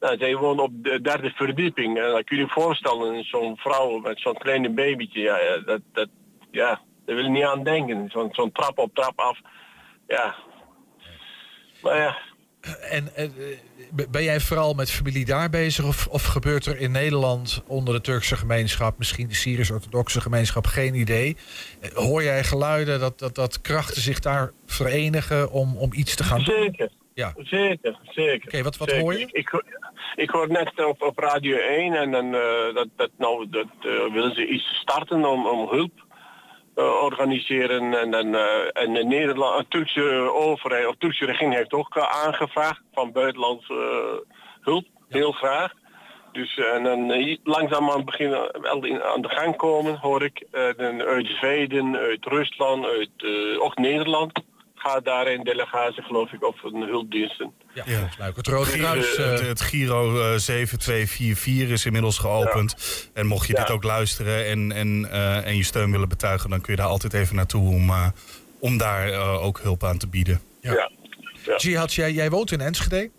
Nou, 0.00 0.16
zij 0.18 0.36
woont 0.36 0.60
op 0.60 0.70
de 0.84 1.00
derde 1.00 1.30
verdieping. 1.30 1.98
En 1.98 2.10
dan 2.10 2.24
kun 2.24 2.36
je 2.36 2.42
je 2.42 2.48
voorstellen, 2.48 3.24
zo'n 3.24 3.56
vrouw 3.56 3.98
met 3.98 4.20
zo'n 4.20 4.38
kleine 4.38 4.70
babytje. 4.70 5.20
Ja, 5.20 5.38
dat, 5.64 5.80
dat, 5.92 6.08
ja, 6.50 6.80
daar 7.04 7.16
wil 7.16 7.24
je 7.24 7.30
niet 7.30 7.44
aan 7.44 7.64
denken. 7.64 8.10
Zo'n 8.10 8.28
zo'n 8.32 8.52
trap 8.52 8.78
op 8.78 8.94
trap 8.94 9.20
af. 9.20 9.38
Ja. 10.06 10.34
Maar 11.82 11.96
ja, 11.96 12.18
En 12.90 13.14
eh, 13.14 13.28
ben 14.10 14.22
jij 14.22 14.40
vooral 14.40 14.74
met 14.74 14.90
familie 14.90 15.24
daar 15.24 15.50
bezig? 15.50 15.84
Of, 15.84 16.06
of 16.06 16.24
gebeurt 16.24 16.66
er 16.66 16.78
in 16.80 16.90
Nederland 16.90 17.62
onder 17.66 17.94
de 17.94 18.00
Turkse 18.00 18.36
gemeenschap, 18.36 18.98
misschien 18.98 19.28
de 19.28 19.34
Syrisch-Orthodoxe 19.34 20.20
gemeenschap, 20.20 20.66
geen 20.66 20.94
idee? 20.94 21.36
Eh, 21.80 21.90
Hoor 21.92 22.22
jij 22.22 22.44
geluiden 22.44 23.00
dat, 23.00 23.18
dat, 23.18 23.34
dat 23.34 23.60
krachten 23.60 24.02
zich 24.02 24.20
daar 24.20 24.52
verenigen 24.66 25.50
om, 25.50 25.76
om 25.76 25.92
iets 25.92 26.14
te 26.14 26.24
gaan 26.24 26.44
doen? 26.44 26.54
Zeker. 26.54 26.90
Ja. 27.20 27.32
Zeker, 27.36 27.98
zeker. 28.02 28.48
Oké, 28.48 28.62
wat, 28.62 28.76
wat 28.76 28.88
Zeker. 28.88 29.04
hoor 29.04 29.12
je? 29.12 29.28
Ik, 29.32 29.62
ik, 30.14 30.30
hoor- 30.30 30.48
net 30.50 30.84
op, 30.84 31.02
op 31.02 31.18
Radio 31.18 31.56
1 31.56 31.94
en 31.94 32.10
dan, 32.10 32.34
eh, 32.34 32.74
dat, 32.74 32.88
dat, 32.96 33.10
nou, 33.18 33.48
dat 33.50 33.66
eh, 33.80 34.12
willen 34.12 34.34
ze 34.34 34.46
iets 34.46 34.78
starten 34.80 35.24
om, 35.24 35.46
om 35.46 35.68
hulp 35.68 35.92
eh, 36.74 37.02
organiseren. 37.02 37.94
En, 37.94 38.10
dan, 38.10 38.34
eh, 38.34 38.82
en 38.82 38.92
de 38.92 39.04
Nederland, 39.04 39.58
de 39.60 39.66
Turkse 39.68 40.32
overheid, 40.32 40.86
of 40.86 40.94
Turkse 40.98 41.24
regering 41.24 41.54
heeft 41.54 41.72
ook 41.72 41.98
aangevraagd 41.98 42.80
van 42.92 43.12
buitenlandse 43.12 44.22
hulp. 44.60 44.86
Heel 45.08 45.32
graag. 45.32 45.72
Dus 46.32 46.58
en 46.58 46.82
dan 46.82 47.10
eh, 47.10 47.36
langzaamaan 47.44 48.04
beginnen 48.04 48.58
wel 48.60 48.84
in, 48.84 49.02
aan 49.02 49.22
de 49.22 49.28
gang 49.28 49.56
komen, 49.56 49.96
hoor 49.98 50.22
ik. 50.24 50.46
Dan 50.76 51.02
uit 51.02 51.26
Zweden, 51.26 51.96
uit 51.96 52.24
Rusland, 52.26 52.84
uit 52.84 53.10
ook 53.58 53.76
Nederland 53.76 54.48
gaat 54.82 55.04
daar 55.04 55.26
een 55.26 55.42
delegatie, 55.42 56.02
geloof 56.02 56.32
ik, 56.32 56.44
of 56.44 56.62
een 56.62 56.82
hulpdiensten. 56.82 57.52
Ja, 57.74 57.84
leuk. 58.18 58.36
Het 58.36 58.46
Rode 58.46 58.70
Giro- 58.70 58.84
Kruis. 58.90 59.14
eh, 59.16 59.30
het, 59.30 59.40
het 59.46 59.60
Giro 59.60 60.04
eh, 60.20 60.36
7244 60.38 61.68
is 61.70 61.84
inmiddels 61.86 62.18
geopend. 62.18 62.74
En 63.14 63.26
mocht 63.26 63.46
je 63.46 63.54
dit 63.54 63.70
ook 63.70 63.82
luisteren 63.84 64.46
en, 64.46 64.72
en, 64.72 65.08
eh, 65.10 65.46
en 65.46 65.56
je 65.56 65.64
steun 65.64 65.90
willen 65.90 66.08
betuigen, 66.08 66.50
dan 66.50 66.60
kun 66.60 66.72
je 66.74 66.80
daar 66.80 66.88
altijd 66.90 67.14
even 67.14 67.36
naartoe 67.36 67.68
om, 67.74 67.88
eh, 67.90 68.06
om 68.60 68.78
daar 68.78 69.08
eh, 69.12 69.42
ook 69.44 69.60
hulp 69.62 69.84
aan 69.84 69.98
te 69.98 70.08
bieden. 70.08 70.40
Ja. 70.60 70.90
Jihad, 71.56 71.94
jij, 71.94 72.12
jij 72.12 72.30
woont 72.30 72.52
in 72.52 72.60
Enschede 72.60 73.10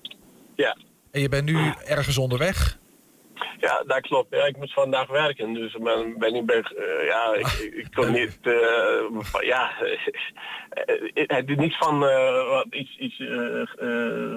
Ja. 0.55 0.77
en 1.11 1.21
je 1.21 1.29
bent 1.29 1.45
nu 1.45 1.73
ergens 1.85 2.17
onderweg. 2.17 2.77
Ja, 3.61 3.83
dat 3.85 4.01
klopt. 4.01 4.35
Ja, 4.35 4.45
ik 4.45 4.57
moet 4.57 4.73
vandaag 4.73 5.07
werken, 5.07 5.53
dus 5.53 5.73
ben, 5.73 6.17
ben 6.17 6.35
ik 6.35 6.49
eh, 6.51 7.05
ja, 7.05 7.33
ik, 7.33 7.47
ik, 7.47 7.73
ik 7.85 7.87
kon 7.93 8.11
niet, 8.11 8.39
van- 9.11 9.45
ja, 9.45 9.71
eh, 9.81 9.97
het 11.27 11.49
is 11.49 11.55
niet 11.55 11.75
van, 11.77 11.99
wat, 11.99 12.65
iets, 12.69 12.97
iets 12.97 13.23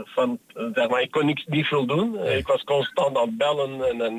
van, 0.04 0.38
zeg 0.74 0.88
maar, 0.88 1.00
ik 1.00 1.10
kon 1.10 1.26
niks, 1.26 1.44
niet 1.46 1.66
veel 1.66 1.86
doen. 1.86 2.18
Ik 2.26 2.46
was 2.46 2.64
constant 2.64 3.16
aan 3.16 3.26
het 3.26 3.36
bellen 3.36 3.88
en, 3.88 3.98
dan 3.98 4.18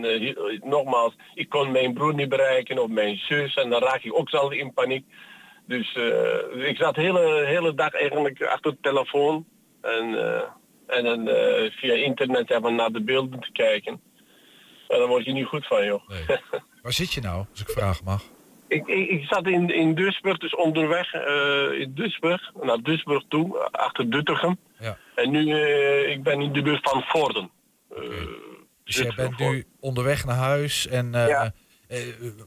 nogmaals, 0.64 1.16
ik 1.34 1.50
kon 1.50 1.72
mijn 1.72 1.94
broer 1.94 2.14
niet 2.14 2.30
bereiken 2.30 2.80
of 2.80 2.88
mijn 2.90 3.18
zus 3.18 3.54
en 3.56 3.70
dan 3.70 3.82
raak 3.82 4.04
ik 4.04 4.18
ook 4.20 4.30
zelf 4.30 4.52
in 4.54 4.74
paniek. 4.74 5.06
Dus 5.68 5.96
ik 6.54 6.78
zat 6.78 6.96
de 6.96 7.02
hele, 7.02 7.44
hele 7.46 7.74
dag 7.74 7.94
eigenlijk 7.94 8.44
achter 8.44 8.72
de 8.72 8.78
telefoon 8.82 9.46
en, 9.82 10.16
en 10.88 11.04
dan 11.04 11.28
via 11.72 11.94
internet 11.94 12.50
hebben 12.50 12.76
naar 12.76 12.92
de 12.92 13.04
beelden 13.04 13.40
te 13.40 13.52
kijken. 13.52 14.05
En 14.88 15.00
dan 15.00 15.08
word 15.08 15.26
je 15.26 15.32
niet 15.32 15.46
goed 15.46 15.68
van, 15.68 15.86
joh. 15.86 16.10
Waar 16.82 16.94
zit 16.94 17.14
je 17.14 17.22
nou, 17.22 17.46
als 17.52 17.62
ik 17.62 17.70
vragen 17.70 18.04
mag? 18.06 18.22
ik, 18.68 18.88
ik, 18.88 19.10
ik 19.10 19.26
zat 19.26 19.48
in, 19.48 19.70
in 19.70 19.96
Duisburg, 19.96 20.38
dus 20.38 20.56
onderweg 20.56 21.14
eh, 21.14 21.80
in 21.80 21.92
Duisburg, 21.96 22.52
naar 22.62 22.82
Duisburg 22.82 23.24
toe, 23.28 23.58
achter 23.72 24.10
Doetinchem. 24.10 24.58
Ja. 24.80 24.98
En 25.16 25.32
nu, 25.32 25.52
eh, 25.52 26.12
ik 26.12 26.24
ben 26.24 26.42
in 26.42 26.54
de 26.54 26.62
buurt 26.62 26.90
van 26.90 27.02
Vorden. 27.08 27.50
Eh, 27.90 27.98
Dus 28.84 28.96
jij 28.96 29.14
bent 29.16 29.40
nu 29.40 29.66
onderweg 29.80 30.26
naar 30.26 30.36
huis 30.36 30.88
en 30.88 31.12
Ja. 31.12 31.54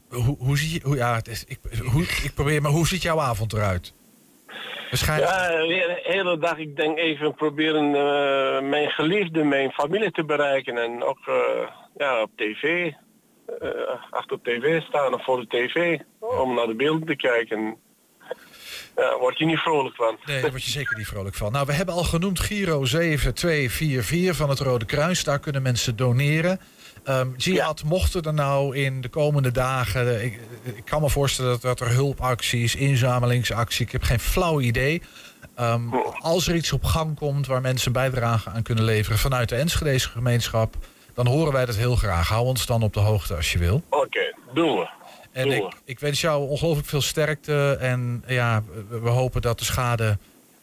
hoe, 0.09 0.37
hoe 0.39 0.57
zie 0.57 0.73
je, 0.73 0.79
hoe, 0.83 0.95
ja, 0.95 1.15
het 1.15 1.27
is, 1.27 1.43
ik, 1.45 1.59
hoe, 1.91 2.01
ik 2.01 2.31
probeer, 2.35 2.61
maar 2.61 2.71
hoe 2.71 2.87
ziet 2.87 3.01
jouw 3.01 3.19
avond 3.19 3.53
eruit? 3.53 3.93
Waarschijnlijk. 4.89 5.31
Ja, 5.31 5.47
de 5.47 5.99
hele 6.03 6.37
dag, 6.37 6.57
ik 6.57 6.75
denk 6.75 6.97
even 6.97 7.33
proberen 7.35 7.91
mijn 8.69 8.89
geliefde, 8.89 9.43
mijn 9.43 9.71
familie 9.71 10.11
te 10.11 10.25
bereiken. 10.25 10.77
En 10.77 11.03
ook 11.03 11.19
ja, 11.99 12.21
op 12.21 12.31
tv, 12.35 12.91
eh, 13.59 13.69
achter 14.09 14.35
op 14.35 14.43
tv 14.43 14.81
staan 14.81 15.13
of 15.13 15.23
voor 15.23 15.39
de 15.39 15.47
tv, 15.47 15.99
om 16.19 16.55
naar 16.55 16.67
de 16.67 16.75
beelden 16.75 17.07
te 17.07 17.15
kijken. 17.15 17.77
Ja, 18.95 19.17
word 19.17 19.37
je 19.37 19.45
niet 19.45 19.59
vrolijk 19.59 19.95
van. 19.95 20.17
Nee, 20.25 20.41
daar 20.41 20.49
word 20.49 20.63
je 20.63 20.69
zeker 20.69 20.97
niet 20.97 21.07
vrolijk 21.07 21.35
van. 21.35 21.51
Nou, 21.51 21.65
we 21.65 21.73
hebben 21.73 21.95
al 21.95 22.03
genoemd 22.03 22.39
Giro 22.39 22.85
7244 22.85 24.35
van 24.35 24.49
het 24.49 24.59
Rode 24.59 24.85
Kruis. 24.85 25.23
Daar 25.23 25.39
kunnen 25.39 25.61
mensen 25.61 25.95
doneren. 25.95 26.59
Ehm 27.03 27.27
Jihad, 27.37 27.83
mochten 27.83 28.21
er 28.21 28.33
nou 28.33 28.75
in 28.75 29.01
de 29.01 29.09
komende 29.09 29.51
dagen... 29.51 30.23
Ik, 30.23 30.39
ik 30.63 30.85
kan 30.85 31.01
me 31.01 31.09
voorstellen 31.09 31.51
dat, 31.51 31.61
dat 31.61 31.79
er 31.79 31.89
hulpacties, 31.89 32.75
inzamelingsactie... 32.75 33.85
Ik 33.85 33.91
heb 33.91 34.03
geen 34.03 34.19
flauw 34.19 34.59
idee. 34.59 35.01
Ehm, 35.55 35.93
als 36.19 36.47
er 36.47 36.55
iets 36.55 36.71
op 36.71 36.83
gang 36.83 37.15
komt 37.15 37.47
waar 37.47 37.61
mensen 37.61 37.91
bijdrage 37.91 38.49
aan 38.49 38.63
kunnen 38.63 38.83
leveren... 38.83 39.19
vanuit 39.19 39.49
de 39.49 39.55
Enschedese 39.55 40.09
gemeenschap... 40.09 40.75
dan 41.23 41.33
horen 41.33 41.53
wij 41.53 41.65
dat 41.65 41.75
heel 41.75 41.95
graag. 41.95 42.27
Hou 42.27 42.45
ons 42.45 42.65
dan 42.65 42.83
op 42.83 42.93
de 42.93 42.99
hoogte 42.99 43.35
als 43.35 43.51
je 43.51 43.57
wil. 43.57 43.83
Oké, 43.89 44.33
doen 44.53 44.77
we. 44.77 44.89
En 45.31 45.51
ik, 45.51 45.73
ik 45.83 45.99
wens 45.99 46.21
jou 46.21 46.49
ongelooflijk 46.49 46.87
veel 46.87 47.01
sterkte. 47.01 47.77
En 47.79 48.23
ja, 48.27 48.63
we, 48.89 48.99
we 48.99 49.09
hopen 49.09 49.41
dat 49.41 49.59
de 49.59 49.65
schade, 49.65 50.17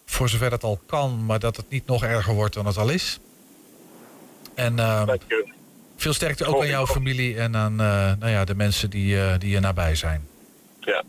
voor 0.05 0.29
zover 0.29 0.51
dat 0.51 0.63
al 0.63 0.81
kan, 0.87 1.25
maar 1.25 1.39
dat 1.39 1.57
het 1.57 1.69
niet 1.69 1.87
nog 1.87 2.05
erger 2.05 2.35
wordt 2.35 2.55
dan 2.55 2.67
het 2.67 2.77
al 2.77 2.89
is. 2.89 3.19
En 4.55 4.79
ehm, 4.79 5.17
veel 5.97 6.13
sterkte 6.13 6.45
ook 6.45 6.61
aan 6.61 6.69
jouw 6.69 6.87
familie 6.87 7.37
en 7.37 7.57
aan 7.57 7.81
eh, 7.81 8.13
nou 8.19 8.31
ja, 8.31 8.45
de 8.45 8.55
mensen 8.55 8.91
die, 8.91 9.21
eh, 9.21 9.39
die 9.39 9.51
je 9.51 9.61
nabij 9.61 9.95
zijn. 9.95 10.29
Ja, 10.81 11.05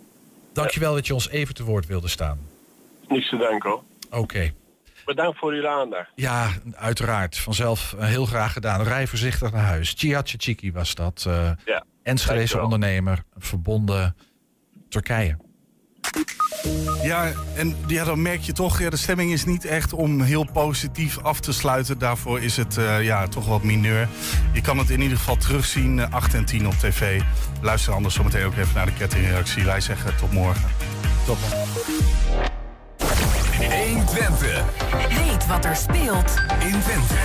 Dankjewel 0.53 0.93
dat 0.93 1.07
je 1.07 1.13
ons 1.13 1.29
even 1.29 1.55
te 1.55 1.63
woord 1.63 1.85
wilde 1.85 2.07
staan. 2.07 2.39
niets 3.07 3.29
te 3.29 3.37
danken 3.37 3.69
hoor. 3.69 3.83
Oké. 4.09 4.53
Bedankt 5.07 5.37
voor 5.39 5.51
uw 5.51 5.67
aandacht. 5.67 6.09
Ja, 6.15 6.49
uiteraard. 6.75 7.37
Vanzelf 7.37 7.95
eh, 7.99 8.05
heel 8.07 8.25
graag 8.25 8.53
gedaan. 8.53 8.83
Rij 8.83 9.07
voorzichtig 9.07 9.51
naar 9.51 9.63
huis. 9.63 9.93
Jihad 9.97 10.33
Chiki 10.37 10.71
was 10.71 10.95
dat. 10.95 11.23
eh 11.27 11.49
Ja, 11.65 11.83
dankjewel. 12.03 12.63
ondernemer, 12.63 13.23
verbonden 13.37 14.15
Turkije. 14.89 15.37
Ja, 17.03 17.31
en 17.55 17.75
ja, 17.87 18.03
dan 18.03 18.21
merk 18.21 18.41
je 18.41 18.51
toch, 18.51 18.79
ja, 18.79 18.89
de 18.89 18.97
stemming 18.97 19.31
is 19.31 19.45
niet 19.45 19.65
echt 19.65 19.93
om 19.93 20.21
heel 20.21 20.47
positief 20.53 21.19
af 21.23 21.39
te 21.39 21.53
sluiten. 21.53 21.97
Daarvoor 21.97 22.41
is 22.41 22.57
het 22.57 22.77
eh, 22.77 23.03
ja, 23.03 23.27
toch 23.27 23.47
wat 23.47 23.63
mineur. 23.63 24.07
Je 24.53 24.61
kan 24.61 24.77
het 24.77 24.89
in 24.89 25.01
ieder 25.01 25.17
geval 25.17 25.37
terugzien, 25.37 25.99
eh, 25.99 26.13
8 26.13 26.33
en 26.33 26.45
10 26.45 26.67
op 26.67 26.73
tv. 26.73 27.21
Luister 27.61 27.93
anders 27.93 28.15
zometeen 28.15 28.45
ook 28.45 28.55
even 28.57 28.75
naar 28.75 28.85
de 28.85 28.93
kettingreactie. 28.93 29.63
Wij 29.63 29.81
zeggen 29.81 30.15
tot 30.17 30.31
morgen. 30.31 30.69
Tot 31.25 31.37
morgen. 31.39 31.96
120 34.17 34.63
Weet 35.09 35.47
wat 35.47 35.65
er 35.65 35.75
speelt 35.75 36.33
in 36.59 36.79
Twente. 36.81 37.15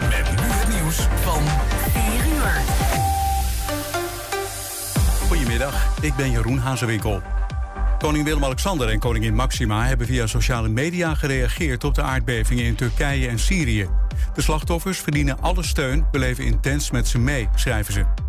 Met 0.00 0.30
nu 0.30 0.46
het 0.46 0.68
nieuws 0.68 0.96
van 0.96 1.42
4 1.90 2.32
uur. 2.32 2.52
Goedemiddag, 5.28 5.98
ik 6.00 6.14
ben 6.14 6.30
Jeroen 6.30 6.58
Hazewinkel. 6.58 7.22
Koning 7.98 8.24
Willem-Alexander 8.24 8.88
en 8.88 8.98
koningin 8.98 9.34
Maxima 9.34 9.84
hebben 9.86 10.06
via 10.06 10.26
sociale 10.26 10.68
media 10.68 11.14
gereageerd 11.14 11.84
op 11.84 11.94
de 11.94 12.02
aardbevingen 12.02 12.64
in 12.64 12.74
Turkije 12.74 13.28
en 13.28 13.38
Syrië. 13.38 13.88
De 14.34 14.42
slachtoffers 14.42 14.98
verdienen 14.98 15.40
alle 15.40 15.62
steun, 15.62 16.06
we 16.10 16.18
leven 16.18 16.44
intens 16.44 16.90
met 16.90 17.08
ze 17.08 17.18
mee, 17.18 17.48
schrijven 17.54 17.92
ze. 17.92 18.21